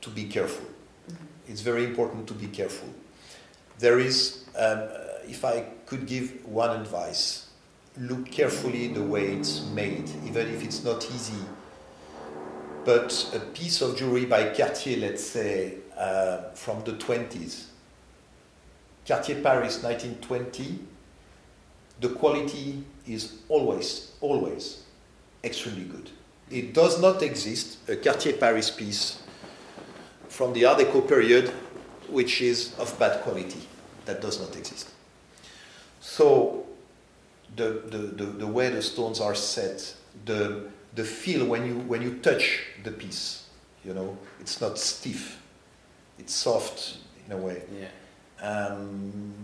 to 0.00 0.08
be 0.10 0.24
careful. 0.24 0.64
Mhm. 1.10 1.16
It's 1.48 1.60
very 1.60 1.84
important 1.84 2.26
to 2.28 2.34
be 2.34 2.46
careful. 2.46 2.88
There 3.78 3.98
is, 3.98 4.44
um, 4.56 4.78
uh, 4.78 5.28
if 5.28 5.44
I 5.44 5.64
could 5.86 6.06
give 6.06 6.32
one 6.46 6.70
advice, 6.80 7.46
look 7.98 8.30
carefully 8.30 8.88
the 8.88 9.02
way 9.02 9.34
it's 9.34 9.60
made, 9.74 10.08
even 10.26 10.48
if 10.54 10.62
it's 10.64 10.82
not 10.84 11.04
easy. 11.14 11.42
But 12.84 13.12
a 13.34 13.40
piece 13.40 13.82
of 13.82 13.96
jewelry 13.98 14.24
by 14.24 14.54
Cartier, 14.56 14.96
let's 14.98 15.22
say 15.24 15.74
uh, 15.98 16.38
from 16.54 16.82
the 16.84 16.92
20s, 16.92 17.66
Cartier 19.06 19.42
Paris 19.42 19.82
1920, 19.82 20.78
the 22.00 22.08
quality 22.08 22.82
is 23.06 23.34
always, 23.48 24.12
always 24.20 24.82
extremely 25.44 25.84
good. 25.84 26.10
It 26.50 26.74
does 26.74 27.00
not 27.00 27.22
exist 27.22 27.78
a 27.88 27.96
Cartier 27.96 28.32
Paris 28.34 28.70
piece 28.70 29.22
from 30.28 30.52
the 30.52 30.64
Art 30.64 30.78
Deco 30.78 31.06
period 31.06 31.52
which 32.08 32.40
is 32.40 32.74
of 32.78 32.98
bad 32.98 33.20
quality. 33.22 33.60
That 34.06 34.20
does 34.20 34.40
not 34.40 34.56
exist. 34.56 34.90
So, 36.00 36.66
the, 37.54 37.82
the, 37.86 37.98
the, 37.98 38.24
the 38.24 38.46
way 38.46 38.70
the 38.70 38.82
stones 38.82 39.20
are 39.20 39.34
set, 39.34 39.94
the, 40.24 40.64
the 40.94 41.04
feel 41.04 41.46
when 41.46 41.66
you, 41.66 41.78
when 41.80 42.02
you 42.02 42.18
touch 42.18 42.60
the 42.82 42.90
piece, 42.90 43.48
you 43.84 43.94
know, 43.94 44.16
it's 44.40 44.60
not 44.60 44.78
stiff, 44.78 45.40
it's 46.18 46.34
soft 46.34 46.96
in 47.26 47.32
a 47.32 47.36
way. 47.36 47.62
Yeah. 47.78 48.46
Um, 48.46 49.34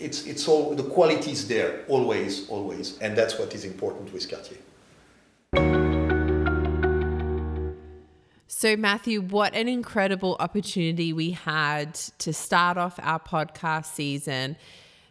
it's, 0.00 0.26
it's 0.26 0.48
all, 0.48 0.74
the 0.74 0.82
quality 0.82 1.30
is 1.32 1.46
there, 1.46 1.84
always, 1.86 2.48
always, 2.48 2.98
and 2.98 3.16
that's 3.16 3.38
what 3.38 3.54
is 3.54 3.64
important 3.64 4.12
with 4.12 4.28
Cartier. 4.28 4.58
So, 8.48 8.76
Matthew, 8.76 9.22
what 9.22 9.54
an 9.54 9.68
incredible 9.68 10.36
opportunity 10.40 11.12
we 11.12 11.30
had 11.30 11.94
to 12.18 12.32
start 12.32 12.76
off 12.76 12.98
our 13.02 13.20
podcast 13.20 13.86
season 13.86 14.56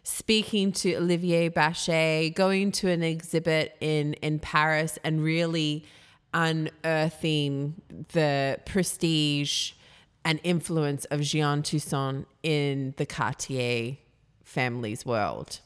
speaking 0.02 0.72
to 0.72 0.94
Olivier 0.96 1.48
Bachet, 1.48 2.30
going 2.34 2.72
to 2.72 2.88
an 2.88 3.02
exhibit 3.02 3.76
in, 3.80 4.14
in 4.14 4.38
Paris 4.38 4.98
and 5.04 5.22
really 5.22 5.84
unearthing 6.32 7.80
the 8.12 8.58
prestige 8.64 9.72
and 10.24 10.40
influence 10.42 11.04
of 11.06 11.20
Jeanne 11.20 11.62
Toussaint 11.62 12.26
in 12.42 12.94
the 12.98 13.06
Cartier 13.06 13.96
family's 14.50 15.06
world. 15.06 15.60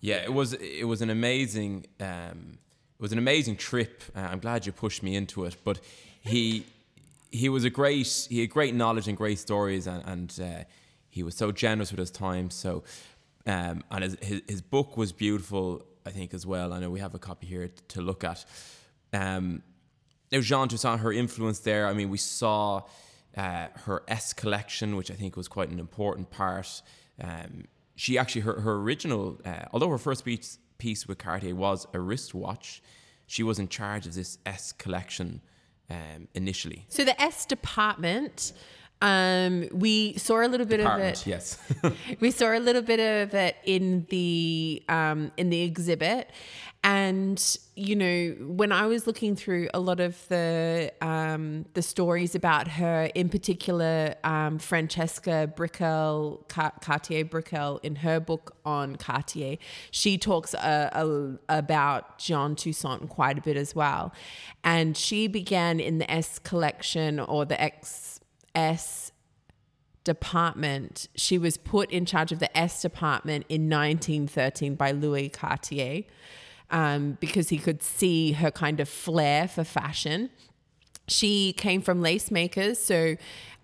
Yeah, 0.00 0.22
it 0.22 0.32
was 0.32 0.52
it 0.54 0.86
was 0.86 1.02
an 1.02 1.10
amazing 1.10 1.86
um, 1.98 2.58
it 2.98 3.02
was 3.02 3.12
an 3.12 3.18
amazing 3.18 3.56
trip. 3.56 4.02
Uh, 4.14 4.20
I'm 4.20 4.38
glad 4.38 4.64
you 4.64 4.72
pushed 4.72 5.02
me 5.02 5.16
into 5.16 5.44
it, 5.44 5.56
but 5.64 5.80
he 6.20 6.64
he 7.30 7.48
was 7.48 7.64
a 7.64 7.70
great 7.70 8.26
he 8.30 8.40
had 8.40 8.50
great 8.50 8.74
knowledge 8.74 9.08
and 9.08 9.16
great 9.16 9.38
stories, 9.38 9.86
and, 9.86 10.02
and 10.06 10.40
uh, 10.40 10.64
he 11.08 11.22
was 11.22 11.34
so 11.34 11.50
generous 11.50 11.90
with 11.90 11.98
his 11.98 12.10
time. 12.10 12.50
So, 12.50 12.84
um, 13.46 13.82
and 13.90 14.04
his, 14.04 14.16
his, 14.22 14.42
his 14.48 14.62
book 14.62 14.96
was 14.96 15.12
beautiful, 15.12 15.84
I 16.06 16.10
think 16.10 16.32
as 16.32 16.46
well. 16.46 16.72
I 16.72 16.78
know 16.78 16.90
we 16.90 17.00
have 17.00 17.14
a 17.14 17.18
copy 17.18 17.46
here 17.46 17.70
to 17.88 18.00
look 18.00 18.22
at. 18.22 18.44
Um, 19.12 19.62
now 20.30 20.40
Jeanne 20.40 20.68
Toussaint, 20.68 21.00
her 21.00 21.12
influence 21.12 21.58
there. 21.58 21.88
I 21.88 21.92
mean, 21.92 22.08
we 22.08 22.18
saw 22.18 22.82
uh, 23.36 23.66
her 23.84 24.02
S 24.08 24.32
collection, 24.32 24.96
which 24.96 25.10
I 25.10 25.14
think 25.14 25.36
was 25.36 25.48
quite 25.48 25.70
an 25.70 25.78
important 25.78 26.30
part. 26.30 26.82
Um, 27.20 27.64
she 27.96 28.16
actually 28.18 28.42
her 28.42 28.60
her 28.60 28.76
original, 28.76 29.38
uh, 29.44 29.64
although 29.72 29.88
her 29.90 29.98
first 29.98 30.24
piece 30.24 30.58
piece 30.78 31.06
with 31.06 31.18
Cartier 31.18 31.54
was 31.54 31.86
a 31.92 32.00
wristwatch, 32.00 32.82
she 33.26 33.42
was 33.42 33.58
in 33.58 33.68
charge 33.68 34.06
of 34.06 34.14
this 34.14 34.38
S 34.46 34.72
collection 34.72 35.42
um, 35.90 36.28
initially. 36.34 36.86
So 36.88 37.04
the 37.04 37.20
S 37.20 37.46
department. 37.46 38.52
Um, 39.02 39.66
we 39.72 40.18
saw 40.18 40.44
a 40.44 40.48
little 40.48 40.66
bit 40.66 40.76
Department, 40.76 41.16
of 41.22 41.26
it. 41.26 41.30
yes. 41.30 41.58
we 42.20 42.30
saw 42.30 42.52
a 42.54 42.60
little 42.60 42.82
bit 42.82 43.00
of 43.00 43.32
it 43.32 43.56
in 43.64 44.06
the 44.10 44.82
um, 44.90 45.32
in 45.38 45.48
the 45.48 45.62
exhibit, 45.62 46.28
and 46.82 47.58
you 47.76 47.94
know 47.94 48.34
when 48.40 48.72
I 48.72 48.86
was 48.86 49.06
looking 49.06 49.36
through 49.36 49.68
a 49.74 49.80
lot 49.80 50.00
of 50.00 50.26
the 50.28 50.90
um, 51.02 51.66
the 51.74 51.82
stories 51.82 52.34
about 52.34 52.68
her, 52.68 53.10
in 53.14 53.28
particular 53.28 54.14
um, 54.24 54.58
Francesca 54.58 55.52
Brickell 55.54 56.46
Cartier 56.48 57.24
Brickell 57.24 57.80
in 57.82 57.96
her 57.96 58.18
book 58.18 58.56
on 58.64 58.96
Cartier, 58.96 59.58
she 59.90 60.16
talks 60.16 60.54
uh, 60.54 60.88
a, 60.92 61.54
about 61.54 62.18
Jeanne 62.18 62.56
Toussaint 62.56 63.10
quite 63.10 63.36
a 63.36 63.42
bit 63.42 63.58
as 63.58 63.74
well, 63.74 64.14
and 64.64 64.96
she 64.96 65.28
began 65.28 65.80
in 65.80 65.98
the 65.98 66.10
S 66.10 66.38
collection 66.38 67.20
or 67.20 67.44
the 67.44 67.60
X 67.60 68.20
S 68.54 69.12
department. 70.02 71.08
She 71.14 71.36
was 71.36 71.58
put 71.58 71.90
in 71.90 72.06
charge 72.06 72.32
of 72.32 72.38
the 72.38 72.56
S 72.56 72.80
department 72.80 73.44
in 73.50 73.68
1913 73.68 74.76
by 74.76 74.92
Louis 74.92 75.28
Cartier 75.28 76.04
um, 76.70 77.18
because 77.20 77.48
he 77.48 77.58
could 77.58 77.82
see 77.82 78.32
her 78.32 78.50
kind 78.50 78.80
of 78.80 78.88
flair 78.88 79.48
for 79.48 79.64
fashion. 79.64 80.30
She 81.08 81.52
came 81.54 81.82
from 81.82 82.00
lace 82.00 82.30
makers, 82.30 82.78
so 82.78 83.16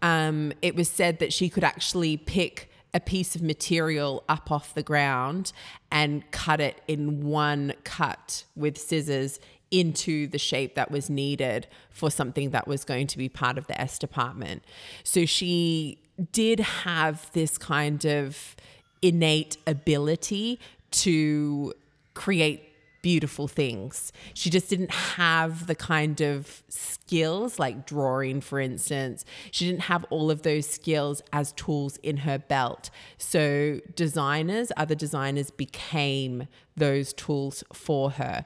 um, 0.03 0.53
it 0.63 0.75
was 0.75 0.89
said 0.89 1.19
that 1.21 1.33
she 1.33 1.49
could 1.49 1.65
actually 1.65 2.17
pick 2.17 2.71
a 2.93 3.01
piece 3.01 3.37
of 3.37 3.43
material 3.43 4.25
up 4.29 4.51
off 4.51 4.75
the 4.75 4.83
ground 4.83 5.53
and 5.91 6.29
cut 6.31 6.61
it 6.61 6.81
in 6.89 7.23
one 7.25 7.75
cut 7.85 8.45
with 8.57 8.79
scissors 8.79 9.39
into 9.71 10.27
the 10.29 10.39
shape 10.39 10.75
that 10.77 10.91
was 10.91 11.11
needed 11.11 11.67
for 11.91 12.11
something 12.11 12.51
that 12.51 12.67
was 12.67 12.85
going 12.85 13.07
to 13.07 13.19
be 13.19 13.29
part 13.29 13.59
of 13.59 13.67
the 13.67 13.79
S 13.81 13.99
department. 13.99 14.65
So 15.03 15.27
she 15.27 15.99
did 16.33 16.61
have 16.61 17.31
this 17.33 17.59
kind 17.59 18.05
of 18.07 18.57
innate 19.03 19.59
ability 19.67 20.59
to 20.91 21.75
create 22.15 22.73
beautiful 23.07 23.47
things. 23.47 24.11
She 24.35 24.51
just 24.51 24.69
didn't 24.69 24.91
have 24.91 25.69
the 25.69 25.77
kind 25.77 26.21
of 26.21 26.65
skills 26.69 27.57
like 27.57 27.87
drawing, 27.87 28.41
for 28.41 28.59
instance. 28.59 29.25
She 29.53 29.65
didn't 29.65 29.83
have 29.83 30.05
all 30.11 30.29
of 30.29 30.43
those 30.43 30.69
skills 30.69 31.23
as 31.33 31.53
tools 31.53 31.99
in 31.99 32.17
her 32.17 32.37
belt. 32.37 32.91
So 33.17 33.81
designers, 33.95 34.73
other 34.77 34.97
designers 34.97 35.53
became 35.53 36.49
those 36.77 37.13
tools 37.13 37.63
for 37.73 38.11
her 38.11 38.45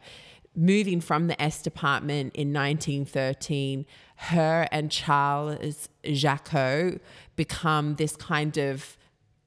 moving 0.54 1.00
from 1.00 1.28
the 1.28 1.40
S 1.40 1.62
department 1.62 2.34
in 2.34 2.52
1913, 2.52 3.86
her 4.16 4.66
and 4.72 4.90
Charles 4.90 5.88
Jacqueau 6.04 6.98
become 7.34 7.94
this 7.94 8.14
kind 8.16 8.58
of 8.58 8.98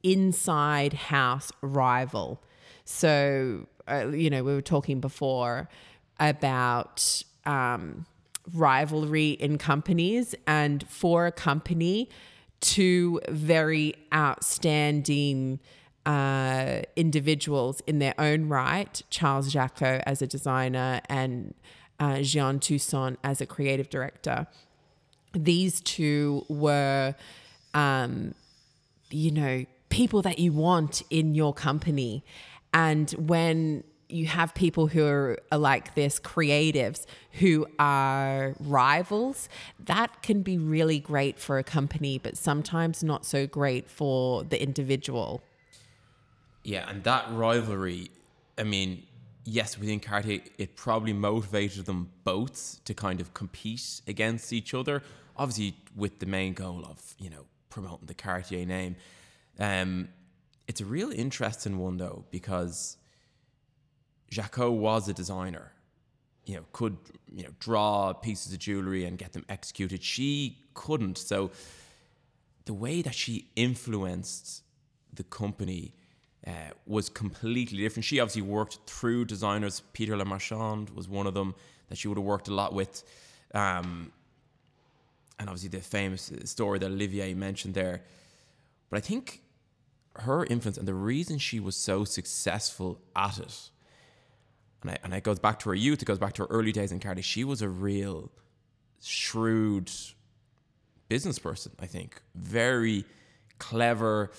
inside 0.02 0.94
house 0.94 1.52
rival. 1.60 2.42
So, 2.84 3.66
uh, 3.88 4.08
you 4.08 4.30
know, 4.30 4.42
we 4.42 4.54
were 4.54 4.62
talking 4.62 5.00
before 5.00 5.68
about 6.20 7.22
um, 7.44 8.06
rivalry 8.52 9.30
in 9.30 9.58
companies, 9.58 10.34
and 10.46 10.88
for 10.88 11.26
a 11.26 11.32
company, 11.32 12.08
two 12.60 13.20
very 13.28 13.94
outstanding 14.12 15.60
uh, 16.06 16.82
individuals 16.96 17.80
in 17.86 17.98
their 17.98 18.14
own 18.18 18.48
right 18.48 19.02
Charles 19.10 19.52
Jacqueau 19.52 20.02
as 20.06 20.20
a 20.20 20.26
designer 20.26 21.00
and 21.08 21.54
uh, 21.98 22.20
Jeanne 22.20 22.60
Toussaint 22.60 23.18
as 23.24 23.40
a 23.40 23.46
creative 23.46 23.88
director. 23.88 24.46
These 25.32 25.80
two 25.80 26.44
were, 26.48 27.14
um, 27.72 28.34
you 29.10 29.30
know, 29.30 29.64
people 29.88 30.22
that 30.22 30.38
you 30.38 30.52
want 30.52 31.02
in 31.10 31.34
your 31.34 31.54
company. 31.54 32.24
And 32.74 33.10
when 33.12 33.84
you 34.08 34.26
have 34.26 34.52
people 34.54 34.88
who 34.88 35.06
are, 35.06 35.38
are, 35.50 35.58
like 35.58 35.94
this, 35.94 36.20
creatives 36.20 37.06
who 37.32 37.66
are 37.78 38.54
rivals, 38.60 39.48
that 39.78 40.22
can 40.22 40.42
be 40.42 40.58
really 40.58 40.98
great 40.98 41.38
for 41.38 41.58
a 41.58 41.64
company, 41.64 42.18
but 42.18 42.36
sometimes 42.36 43.02
not 43.02 43.24
so 43.24 43.46
great 43.46 43.88
for 43.88 44.44
the 44.44 44.60
individual. 44.62 45.42
Yeah, 46.64 46.88
and 46.88 47.02
that 47.04 47.26
rivalry, 47.30 48.10
I 48.58 48.64
mean, 48.64 49.04
yes, 49.44 49.78
within 49.78 50.00
Cartier, 50.00 50.40
it 50.58 50.76
probably 50.76 51.12
motivated 51.12 51.86
them 51.86 52.10
both 52.24 52.80
to 52.84 52.94
kind 52.94 53.20
of 53.20 53.34
compete 53.34 54.00
against 54.06 54.52
each 54.52 54.74
other. 54.74 55.02
Obviously, 55.36 55.76
with 55.96 56.18
the 56.18 56.26
main 56.26 56.54
goal 56.54 56.84
of 56.84 57.14
you 57.18 57.30
know 57.30 57.44
promoting 57.70 58.06
the 58.06 58.14
Cartier 58.14 58.64
name. 58.64 58.96
Um, 59.58 60.08
it's 60.66 60.80
a 60.80 60.84
real 60.84 61.10
interesting 61.10 61.78
one 61.78 61.96
though 61.96 62.24
because 62.30 62.96
Jacqueau 64.30 64.70
was 64.70 65.08
a 65.08 65.14
designer. 65.14 65.72
You 66.44 66.56
know, 66.56 66.64
could 66.72 66.96
you 67.32 67.44
know 67.44 67.50
draw 67.58 68.12
pieces 68.12 68.52
of 68.52 68.58
jewelry 68.58 69.04
and 69.04 69.18
get 69.18 69.32
them 69.32 69.44
executed. 69.48 70.02
She 70.02 70.58
couldn't. 70.74 71.18
So 71.18 71.50
the 72.64 72.74
way 72.74 73.02
that 73.02 73.14
she 73.14 73.48
influenced 73.56 74.62
the 75.12 75.24
company 75.24 75.94
uh, 76.46 76.50
was 76.86 77.08
completely 77.08 77.78
different. 77.78 78.04
She 78.04 78.20
obviously 78.20 78.42
worked 78.42 78.78
through 78.86 79.26
designers. 79.26 79.82
Peter 79.92 80.16
Le 80.16 80.24
Marchand 80.24 80.90
was 80.90 81.08
one 81.08 81.26
of 81.26 81.34
them 81.34 81.54
that 81.88 81.98
she 81.98 82.08
would 82.08 82.18
have 82.18 82.24
worked 82.24 82.48
a 82.48 82.54
lot 82.54 82.74
with. 82.74 83.02
Um, 83.54 84.12
and 85.38 85.48
obviously 85.48 85.70
the 85.70 85.80
famous 85.80 86.32
story 86.44 86.78
that 86.78 86.86
Olivier 86.86 87.34
mentioned 87.34 87.74
there. 87.74 88.02
But 88.90 88.98
I 88.98 89.00
think 89.00 89.43
her 90.16 90.44
influence 90.44 90.78
and 90.78 90.86
the 90.86 90.94
reason 90.94 91.38
she 91.38 91.60
was 91.60 91.76
so 91.76 92.04
successful 92.04 93.00
at 93.16 93.38
it, 93.38 93.70
and, 94.82 94.92
I, 94.92 94.98
and 95.02 95.14
it 95.14 95.24
goes 95.24 95.38
back 95.38 95.58
to 95.60 95.70
her 95.70 95.74
youth, 95.74 96.02
it 96.02 96.04
goes 96.04 96.18
back 96.18 96.34
to 96.34 96.42
her 96.42 96.48
early 96.48 96.72
days 96.72 96.92
in 96.92 97.00
Cardi, 97.00 97.22
she 97.22 97.44
was 97.44 97.62
a 97.62 97.68
real 97.68 98.30
shrewd 99.02 99.90
business 101.08 101.38
person, 101.38 101.72
I 101.80 101.86
think. 101.86 102.20
Very 102.34 103.04
clever, 103.58 104.30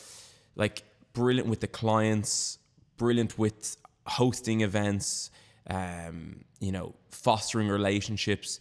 like 0.55 0.83
brilliant 1.13 1.49
with 1.49 1.61
the 1.61 1.67
clients, 1.67 2.59
brilliant 2.97 3.37
with 3.37 3.77
hosting 4.05 4.61
events, 4.61 5.31
um, 5.69 6.43
you 6.59 6.71
know, 6.71 6.93
fostering 7.09 7.67
relationships, 7.67 8.59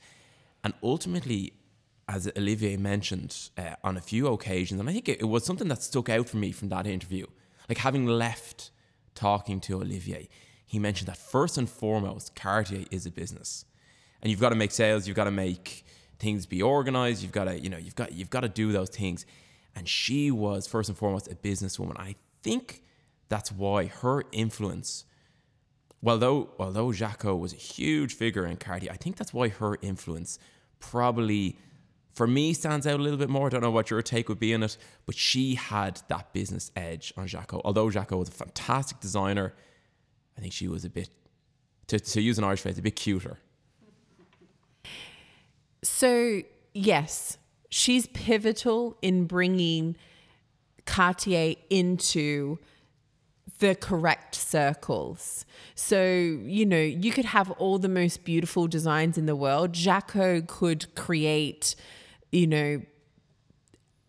and 0.63 0.73
ultimately, 0.83 1.53
as 2.09 2.31
Olivier 2.37 2.77
mentioned 2.77 3.51
uh, 3.57 3.77
on 3.83 3.97
a 3.97 4.01
few 4.01 4.27
occasions, 4.29 4.81
and 4.81 4.89
I 4.89 4.93
think 4.93 5.09
it, 5.09 5.21
it, 5.21 5.25
was 5.25 5.45
something 5.45 5.69
that 5.69 5.83
stuck 5.83 6.09
out 6.09 6.29
for 6.29 6.37
me 6.37 6.53
from 6.53 6.69
that 6.69 6.87
interview. 6.87 7.27
Like 7.69 7.79
having 7.79 8.07
left 8.07 8.71
talking 9.15 9.61
to 9.63 9.77
Olivier, 9.77 10.29
he 10.67 10.79
mentioned 10.79 11.09
that 11.09 11.17
first 11.17 11.57
and 11.57 11.69
foremost, 11.69 12.35
Cartier 12.35 12.85
is 12.91 13.07
a 13.07 13.11
business, 13.11 13.65
and 14.21 14.31
you've 14.31 14.41
got 14.41 14.51
to 14.51 14.55
make 14.55 14.71
sales, 14.71 15.07
you've 15.07 15.17
got 15.17 15.25
to 15.25 15.31
make 15.31 15.85
things 16.19 16.47
be 16.47 16.63
organized, 16.63 17.23
you've 17.23 17.33
got 17.33 17.45
to, 17.45 17.59
you 17.59 17.71
know, 17.71 17.79
you've 17.79 17.95
got 17.95 18.13
you've 18.13 18.31
got 18.31 18.41
to 18.41 18.49
do 18.49 18.73
those 18.73 18.91
things. 18.91 19.25
And 19.77 19.89
she 19.89 20.31
was 20.31 20.67
first 20.67 20.89
and 20.89 20.97
foremost 20.97 21.31
a 21.31 21.35
businesswoman. 21.35 21.99
I 21.99 22.15
think 22.43 22.83
that's 23.29 23.51
why 23.51 23.87
her 23.87 24.25
influence, 24.31 25.05
although 26.05 26.51
although 26.59 26.93
Jacqueau 26.93 27.37
was 27.37 27.53
a 27.53 27.57
huge 27.57 28.15
figure 28.15 28.47
in 28.47 28.57
Cartier, 28.57 28.91
I 28.93 28.97
think 28.97 29.17
that's 29.17 29.33
why 29.33 29.49
her 29.49 29.79
influence 29.81 30.39
probably 30.79 31.57
for 32.15 32.27
me 32.27 32.53
stands 32.53 32.87
out 32.87 32.99
a 32.99 33.03
little 33.03 33.19
bit 33.19 33.29
more. 33.29 33.47
I 33.47 33.51
don't 33.51 33.61
know 33.61 33.71
what 33.71 33.91
your 33.91 34.01
take 34.03 34.29
would 34.29 34.39
be 34.39 34.53
in 34.53 34.63
it, 34.63 34.77
but 35.07 35.15
she 35.15 35.55
had 35.55 36.01
that 36.09 36.33
business 36.33 36.71
edge 36.77 37.13
on 37.17 37.27
Jacqueau. 37.27 37.61
Although 37.65 37.91
Jacqueau 37.91 38.19
was 38.19 38.29
a 38.29 38.33
fantastic 38.33 39.01
designer, 39.01 39.55
I 40.37 40.41
think 40.41 40.53
she 40.53 40.69
was 40.69 40.85
a 40.85 40.91
bit, 40.91 41.11
to, 41.89 41.99
to 41.99 42.21
use 42.21 42.39
an 42.39 42.45
Irish 42.45 42.61
phrase, 42.61 42.79
a 42.79 42.83
bit 42.83 42.97
cuter. 42.97 43.39
So, 45.83 46.43
yes, 46.73 47.37
she's 47.69 48.07
pivotal 48.07 48.97
in 49.03 49.27
bringing 49.27 49.97
Cartier 50.87 51.55
into 51.71 52.59
the 53.59 53.75
correct 53.75 54.35
circles. 54.35 55.45
So, 55.75 56.05
you 56.05 56.67
know, 56.67 56.81
you 56.81 57.13
could 57.13 57.25
have 57.27 57.51
all 57.53 57.79
the 57.79 57.89
most 57.89 58.25
beautiful 58.25 58.67
designs 58.67 59.17
in 59.17 59.27
the 59.27 59.37
world. 59.37 59.73
Jacqueau 59.73 60.43
could 60.47 60.95
create, 60.95 61.77
you 62.35 62.47
know, 62.47 62.83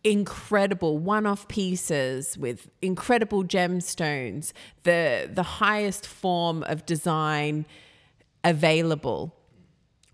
incredible 0.04 0.98
one-off 0.98 1.48
pieces 1.48 2.38
with 2.38 2.70
incredible 2.82 3.44
gemstones, 3.44 4.52
the 4.84 5.30
the 5.32 5.44
highest 5.44 6.08
form 6.08 6.64
of 6.64 6.86
design 6.86 7.66
available. 8.44 9.36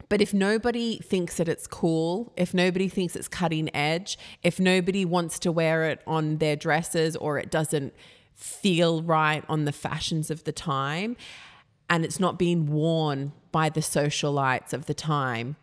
But 0.10 0.22
if 0.22 0.34
nobody 0.34 0.98
thinks 0.98 1.38
that 1.38 1.48
it's 1.48 1.68
cool, 1.68 2.34
if 2.36 2.54
nobody 2.54 2.90
thinks 2.90 3.16
it's 3.16 3.30
cutting 3.30 3.74
edge, 3.74 4.18
if 4.44 4.60
nobody 4.60 5.06
wants 5.06 5.40
to 5.40 5.52
wear 5.54 5.90
it 5.90 6.02
on 6.06 6.38
their 6.38 6.58
dresses 6.58 7.16
or 7.16 7.38
it 7.38 7.50
doesn't 7.50 7.94
feel 8.36 9.04
right 9.04 9.46
on 9.48 9.64
the 9.64 9.72
fashions 9.72 10.30
of 10.30 10.44
the 10.44 10.52
time 10.52 11.16
and 11.90 12.04
it's 12.04 12.20
not 12.20 12.38
being 12.38 12.66
worn 12.66 13.32
by 13.54 13.70
the 13.70 13.80
socialites 13.80 14.74
of 14.74 14.86
the 14.86 14.94
time, 14.94 15.56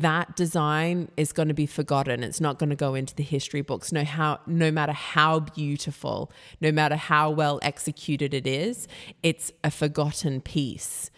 that 0.00 0.36
design 0.36 1.10
is 1.16 1.32
going 1.32 1.48
to 1.48 1.54
be 1.54 1.66
forgotten. 1.66 2.22
It's 2.22 2.40
not 2.40 2.58
going 2.58 2.70
to 2.70 2.76
go 2.76 2.94
into 2.94 3.14
the 3.14 3.22
history 3.22 3.60
books. 3.60 3.92
No 3.92 4.04
how 4.04 4.40
no 4.46 4.70
matter 4.70 4.92
how 4.92 5.40
beautiful, 5.40 6.32
no 6.60 6.72
matter 6.72 6.96
how 6.96 7.30
well 7.30 7.58
executed 7.62 8.32
it 8.32 8.46
is, 8.46 8.88
it's 9.22 9.52
a 9.62 9.70
forgotten 9.70 10.40
piece. 10.40 11.10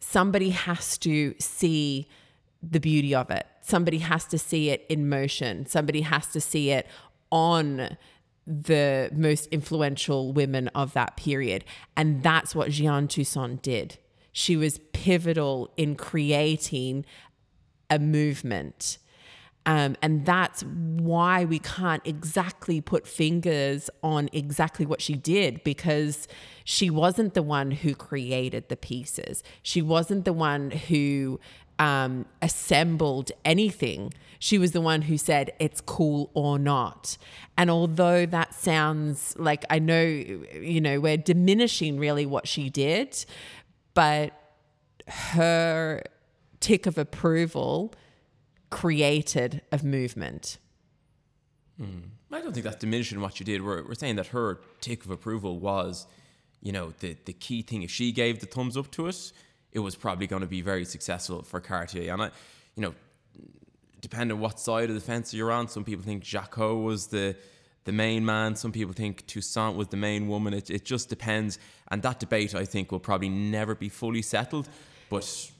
Somebody 0.00 0.50
has 0.50 0.98
to 0.98 1.34
see 1.38 2.06
the 2.62 2.80
beauty 2.80 3.14
of 3.14 3.30
it. 3.30 3.46
Somebody 3.62 3.98
has 3.98 4.24
to 4.26 4.38
see 4.38 4.70
it 4.70 4.84
in 4.88 5.08
motion. 5.08 5.64
Somebody 5.66 6.02
has 6.02 6.26
to 6.28 6.40
see 6.40 6.70
it 6.70 6.86
on 7.30 7.96
the 8.46 9.10
most 9.12 9.46
influential 9.46 10.32
women 10.32 10.68
of 10.68 10.92
that 10.94 11.16
period. 11.16 11.64
And 11.96 12.22
that's 12.22 12.54
what 12.54 12.70
Jeanne 12.70 13.08
Toussaint 13.08 13.62
did. 13.62 13.98
She 14.32 14.56
was 14.56 14.78
pivotal 14.92 15.72
in 15.76 15.96
creating 15.96 17.04
a 17.90 17.98
movement. 17.98 18.98
Um, 19.66 19.96
and 20.00 20.24
that's 20.24 20.62
why 20.62 21.44
we 21.44 21.58
can't 21.58 22.00
exactly 22.06 22.80
put 22.80 23.06
fingers 23.06 23.90
on 24.02 24.30
exactly 24.32 24.86
what 24.86 25.02
she 25.02 25.14
did 25.14 25.62
because 25.62 26.26
she 26.64 26.88
wasn't 26.88 27.34
the 27.34 27.42
one 27.42 27.70
who 27.70 27.94
created 27.94 28.70
the 28.70 28.76
pieces. 28.76 29.42
She 29.62 29.82
wasn't 29.82 30.24
the 30.24 30.32
one 30.32 30.70
who 30.70 31.38
um, 31.78 32.24
assembled 32.40 33.30
anything. 33.44 34.14
She 34.38 34.56
was 34.56 34.72
the 34.72 34.80
one 34.80 35.02
who 35.02 35.18
said 35.18 35.52
it's 35.58 35.82
cool 35.82 36.30
or 36.32 36.58
not. 36.58 37.18
And 37.58 37.70
although 37.70 38.24
that 38.24 38.54
sounds 38.54 39.34
like 39.36 39.66
I 39.68 39.78
know, 39.78 40.02
you 40.02 40.80
know, 40.80 40.98
we're 40.98 41.18
diminishing 41.18 41.98
really 41.98 42.24
what 42.24 42.48
she 42.48 42.70
did, 42.70 43.24
but 43.92 44.32
her 45.06 46.02
tick 46.60 46.86
of 46.86 46.98
approval 46.98 47.94
created 48.70 49.62
a 49.72 49.82
movement. 49.84 50.58
Mm. 51.80 52.02
I 52.30 52.40
don't 52.40 52.52
think 52.52 52.64
that's 52.64 52.76
diminishing 52.76 53.20
what 53.20 53.40
you 53.40 53.46
did. 53.46 53.62
We're, 53.64 53.82
we're 53.84 53.94
saying 53.94 54.16
that 54.16 54.28
her 54.28 54.60
tick 54.80 55.04
of 55.04 55.10
approval 55.10 55.58
was, 55.58 56.06
you 56.60 56.72
know, 56.72 56.92
the, 56.98 57.16
the 57.24 57.32
key 57.32 57.62
thing. 57.62 57.82
If 57.82 57.90
she 57.90 58.12
gave 58.12 58.40
the 58.40 58.46
thumbs 58.46 58.76
up 58.76 58.90
to 58.92 59.08
us, 59.08 59.32
it 59.72 59.78
was 59.78 59.96
probably 59.96 60.26
going 60.26 60.42
to 60.42 60.48
be 60.48 60.60
very 60.60 60.84
successful 60.84 61.42
for 61.42 61.60
Cartier. 61.60 62.12
And 62.12 62.22
I, 62.22 62.30
you 62.74 62.82
know, 62.82 62.94
depending 64.00 64.36
on 64.36 64.40
what 64.40 64.60
side 64.60 64.88
of 64.90 64.94
the 64.94 65.00
fence 65.00 65.32
you're 65.32 65.52
on, 65.52 65.68
some 65.68 65.84
people 65.84 66.04
think 66.04 66.22
Jacqueau 66.22 66.82
was 66.82 67.06
the 67.08 67.36
the 67.84 67.92
main 67.92 68.22
man. 68.22 68.54
Some 68.54 68.70
people 68.70 68.92
think 68.92 69.26
Toussaint 69.26 69.74
was 69.74 69.88
the 69.88 69.96
main 69.96 70.28
woman. 70.28 70.52
It, 70.52 70.68
it 70.68 70.84
just 70.84 71.08
depends. 71.08 71.58
And 71.90 72.02
that 72.02 72.20
debate, 72.20 72.54
I 72.54 72.66
think, 72.66 72.92
will 72.92 73.00
probably 73.00 73.30
never 73.30 73.74
be 73.74 73.88
fully 73.88 74.20
settled. 74.20 74.68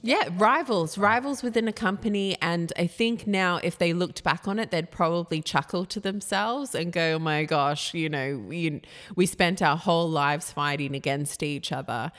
Yeah, 0.01 0.29
rivals, 0.37 0.97
rivals 0.97 1.41
within 1.41 1.67
a 1.67 1.73
company. 1.73 2.37
And 2.41 2.71
I 2.77 2.87
think 2.87 3.25
now, 3.25 3.59
if 3.63 3.77
they 3.77 3.93
looked 3.93 4.23
back 4.23 4.47
on 4.47 4.59
it, 4.59 4.71
they'd 4.71 4.91
probably 4.91 5.41
chuckle 5.41 5.85
to 5.85 5.99
themselves 5.99 6.75
and 6.75 6.91
go, 6.91 7.13
oh 7.13 7.19
my 7.19 7.45
gosh, 7.45 7.93
you 7.93 8.09
know, 8.09 8.37
we, 8.37 8.81
we 9.15 9.25
spent 9.25 9.61
our 9.61 9.77
whole 9.77 10.09
lives 10.09 10.51
fighting 10.51 10.95
against 10.95 11.41
each 11.41 11.71
other. 11.71 12.11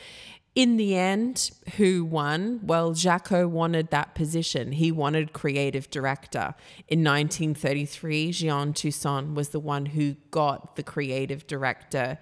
In 0.57 0.76
the 0.76 0.97
end, 0.97 1.53
who 1.76 2.05
won? 2.05 2.61
Well, 2.64 2.93
Jacqueau 2.93 3.49
wanted 3.49 3.91
that 3.91 4.16
position. 4.16 4.72
He 4.72 4.91
wanted 4.91 5.33
creative 5.33 5.89
director. 5.91 6.55
In 6.89 7.05
1933, 7.05 8.33
Jeanne 8.33 8.72
Toussaint 8.72 9.35
was 9.35 9.51
the 9.51 9.61
one 9.61 9.87
who 9.87 10.16
got 10.33 10.74
the 10.74 10.83
creative 10.83 11.47
director 11.47 12.18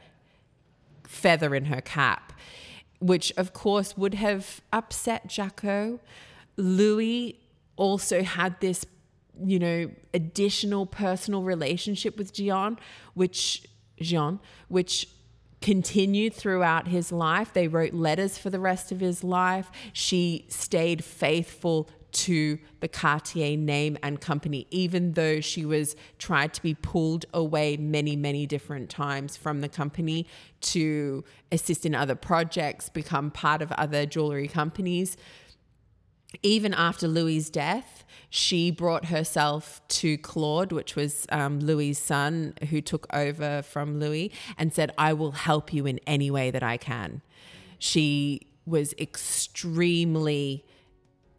feather 1.04 1.54
in 1.54 1.64
her 1.66 1.80
cap 1.80 2.34
which 3.00 3.32
of 3.36 3.52
course 3.52 3.96
would 3.96 4.14
have 4.14 4.60
upset 4.72 5.28
Jacqueau. 5.28 6.00
Louis 6.56 7.38
also 7.76 8.22
had 8.22 8.58
this, 8.60 8.84
you 9.42 9.58
know, 9.58 9.90
additional 10.12 10.86
personal 10.86 11.42
relationship 11.42 12.16
with 12.16 12.32
Jeanne, 12.32 12.78
which 13.14 13.62
Jeanne, 14.00 14.40
which 14.68 15.08
continued 15.60 16.34
throughout 16.34 16.88
his 16.88 17.10
life. 17.10 17.52
They 17.52 17.68
wrote 17.68 17.92
letters 17.92 18.38
for 18.38 18.50
the 18.50 18.60
rest 18.60 18.92
of 18.92 19.00
his 19.00 19.24
life. 19.24 19.70
She 19.92 20.46
stayed 20.48 21.04
faithful 21.04 21.88
to 22.12 22.58
the 22.80 22.88
Cartier 22.88 23.56
name 23.56 23.98
and 24.02 24.20
company, 24.20 24.66
even 24.70 25.12
though 25.12 25.40
she 25.40 25.64
was 25.64 25.96
tried 26.18 26.54
to 26.54 26.62
be 26.62 26.74
pulled 26.74 27.26
away 27.34 27.76
many, 27.76 28.16
many 28.16 28.46
different 28.46 28.88
times 28.88 29.36
from 29.36 29.60
the 29.60 29.68
company 29.68 30.26
to 30.60 31.24
assist 31.52 31.84
in 31.84 31.94
other 31.94 32.14
projects, 32.14 32.88
become 32.88 33.30
part 33.30 33.62
of 33.62 33.72
other 33.72 34.06
jewelry 34.06 34.48
companies. 34.48 35.16
Even 36.42 36.74
after 36.74 37.08
Louis' 37.08 37.48
death, 37.50 38.04
she 38.30 38.70
brought 38.70 39.06
herself 39.06 39.80
to 39.88 40.18
Claude, 40.18 40.72
which 40.72 40.94
was 40.94 41.26
um, 41.30 41.60
Louis' 41.60 41.94
son, 41.94 42.54
who 42.68 42.80
took 42.80 43.06
over 43.12 43.62
from 43.62 43.98
Louis, 43.98 44.30
and 44.58 44.72
said, 44.72 44.92
I 44.98 45.14
will 45.14 45.32
help 45.32 45.72
you 45.72 45.86
in 45.86 45.98
any 46.06 46.30
way 46.30 46.50
that 46.50 46.62
I 46.62 46.76
can. 46.76 47.22
She 47.78 48.48
was 48.66 48.92
extremely 48.98 50.64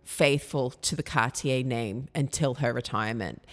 faithful 0.10 0.72
to 0.72 0.95
the 0.95 1.03
Cartier 1.03 1.64
name 1.64 2.07
until 2.16 2.55
her 2.55 2.74
retirement. 2.74 3.43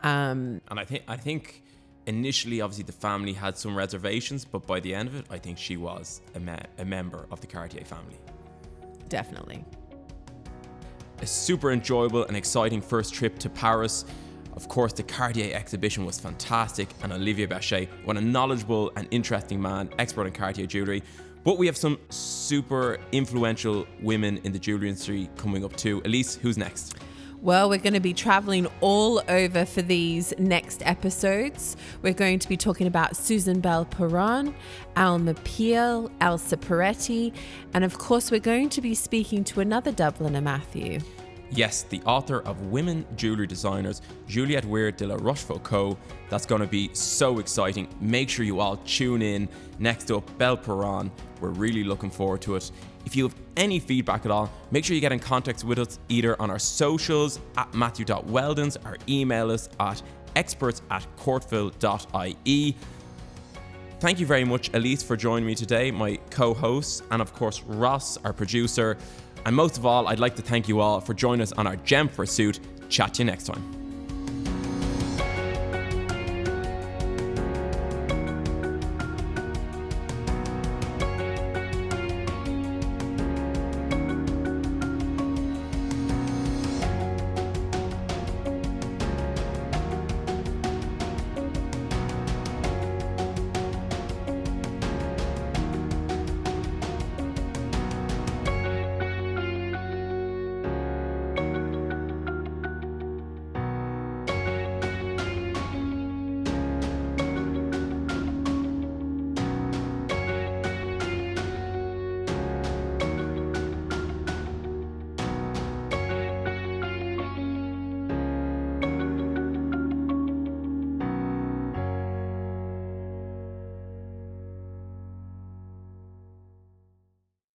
Um, 0.00 0.62
and 0.68 0.80
I 0.80 0.84
think 0.84 1.04
I 1.08 1.16
think 1.16 1.62
initially, 2.06 2.62
obviously, 2.62 2.84
the 2.84 2.92
family 2.92 3.34
had 3.34 3.58
some 3.58 3.76
reservations, 3.76 4.44
but 4.44 4.66
by 4.66 4.80
the 4.80 4.94
end 4.94 5.08
of 5.08 5.14
it, 5.16 5.26
I 5.30 5.38
think 5.38 5.58
she 5.58 5.76
was 5.76 6.22
a, 6.34 6.40
me- 6.40 6.54
a 6.78 6.84
member 6.86 7.26
of 7.30 7.42
the 7.42 7.46
Cartier 7.46 7.84
family. 7.84 8.16
Definitely. 9.10 9.62
A 11.20 11.26
super 11.26 11.70
enjoyable 11.70 12.24
and 12.24 12.36
exciting 12.36 12.80
first 12.80 13.12
trip 13.12 13.38
to 13.40 13.50
Paris. 13.50 14.06
Of 14.54 14.68
course, 14.68 14.94
the 14.94 15.02
Cartier 15.02 15.54
exhibition 15.54 16.06
was 16.06 16.18
fantastic, 16.18 16.88
and 17.02 17.12
Olivier 17.12 17.44
Bachet, 17.46 17.88
what 18.04 18.16
a 18.16 18.22
knowledgeable 18.22 18.90
and 18.96 19.06
interesting 19.10 19.60
man, 19.60 19.90
expert 19.98 20.26
in 20.26 20.32
Cartier 20.32 20.66
jewelry, 20.66 21.02
but 21.46 21.58
we 21.58 21.66
have 21.66 21.76
some 21.76 21.96
super 22.08 22.98
influential 23.12 23.86
women 24.02 24.38
in 24.42 24.50
the 24.50 24.58
jewelry 24.58 24.88
industry 24.88 25.30
coming 25.36 25.64
up 25.64 25.76
too. 25.76 26.02
Elise, 26.04 26.34
who's 26.34 26.58
next? 26.58 26.96
Well, 27.40 27.68
we're 27.68 27.78
going 27.78 27.94
to 27.94 28.00
be 28.00 28.12
traveling 28.12 28.66
all 28.80 29.22
over 29.28 29.64
for 29.64 29.80
these 29.80 30.34
next 30.38 30.84
episodes. 30.84 31.76
We're 32.02 32.14
going 32.14 32.40
to 32.40 32.48
be 32.48 32.56
talking 32.56 32.88
about 32.88 33.16
Susan 33.16 33.62
Belperron, 33.62 34.54
Alma 34.96 35.34
Pihl, 35.34 36.10
Elsa 36.20 36.56
Peretti, 36.56 37.32
and 37.74 37.84
of 37.84 37.96
course, 37.96 38.32
we're 38.32 38.40
going 38.40 38.68
to 38.70 38.80
be 38.80 38.96
speaking 38.96 39.44
to 39.44 39.60
another 39.60 39.92
Dubliner, 39.92 40.42
Matthew. 40.42 40.98
Yes, 41.50 41.84
the 41.84 42.02
author 42.02 42.40
of 42.40 42.60
Women 42.66 43.06
Jewelry 43.16 43.46
Designers, 43.46 44.02
Juliette 44.26 44.64
Weir 44.64 44.90
de 44.90 45.06
la 45.06 45.16
Rochefoucauld. 45.16 45.96
That's 46.28 46.44
going 46.44 46.60
to 46.60 46.66
be 46.66 46.90
so 46.92 47.38
exciting. 47.38 47.88
Make 48.00 48.28
sure 48.28 48.44
you 48.44 48.60
all 48.60 48.78
tune 48.78 49.22
in. 49.22 49.48
Next 49.78 50.10
up, 50.10 50.28
Belperron. 50.38 51.10
We're 51.40 51.50
really 51.50 51.84
looking 51.84 52.10
forward 52.10 52.40
to 52.42 52.56
it. 52.56 52.70
If 53.04 53.14
you 53.14 53.24
have 53.24 53.36
any 53.56 53.78
feedback 53.78 54.24
at 54.24 54.32
all, 54.32 54.50
make 54.72 54.84
sure 54.84 54.94
you 54.94 55.00
get 55.00 55.12
in 55.12 55.20
contact 55.20 55.62
with 55.62 55.78
us 55.78 56.00
either 56.08 56.40
on 56.42 56.50
our 56.50 56.58
socials 56.58 57.38
at 57.56 57.72
matthew.weldons 57.72 58.76
or 58.84 58.96
email 59.08 59.52
us 59.52 59.68
at 59.78 60.02
experts 60.34 60.82
at 60.90 61.06
courtville.ie. 61.16 62.76
Thank 63.98 64.20
you 64.20 64.26
very 64.26 64.44
much, 64.44 64.70
Elise, 64.74 65.02
for 65.02 65.16
joining 65.16 65.46
me 65.46 65.54
today, 65.54 65.90
my 65.90 66.16
co 66.28 66.52
host, 66.52 67.02
and 67.10 67.22
of 67.22 67.32
course, 67.32 67.62
Ross, 67.62 68.18
our 68.18 68.32
producer. 68.32 68.98
And 69.46 69.54
most 69.54 69.78
of 69.78 69.86
all, 69.86 70.08
I'd 70.08 70.18
like 70.18 70.34
to 70.36 70.42
thank 70.42 70.68
you 70.68 70.80
all 70.80 71.00
for 71.00 71.14
joining 71.14 71.40
us 71.40 71.52
on 71.52 71.68
our 71.68 71.76
Gem 71.76 72.08
Pursuit. 72.08 72.58
Chat 72.88 73.14
to 73.14 73.22
you 73.22 73.26
next 73.26 73.44
time. 73.44 73.75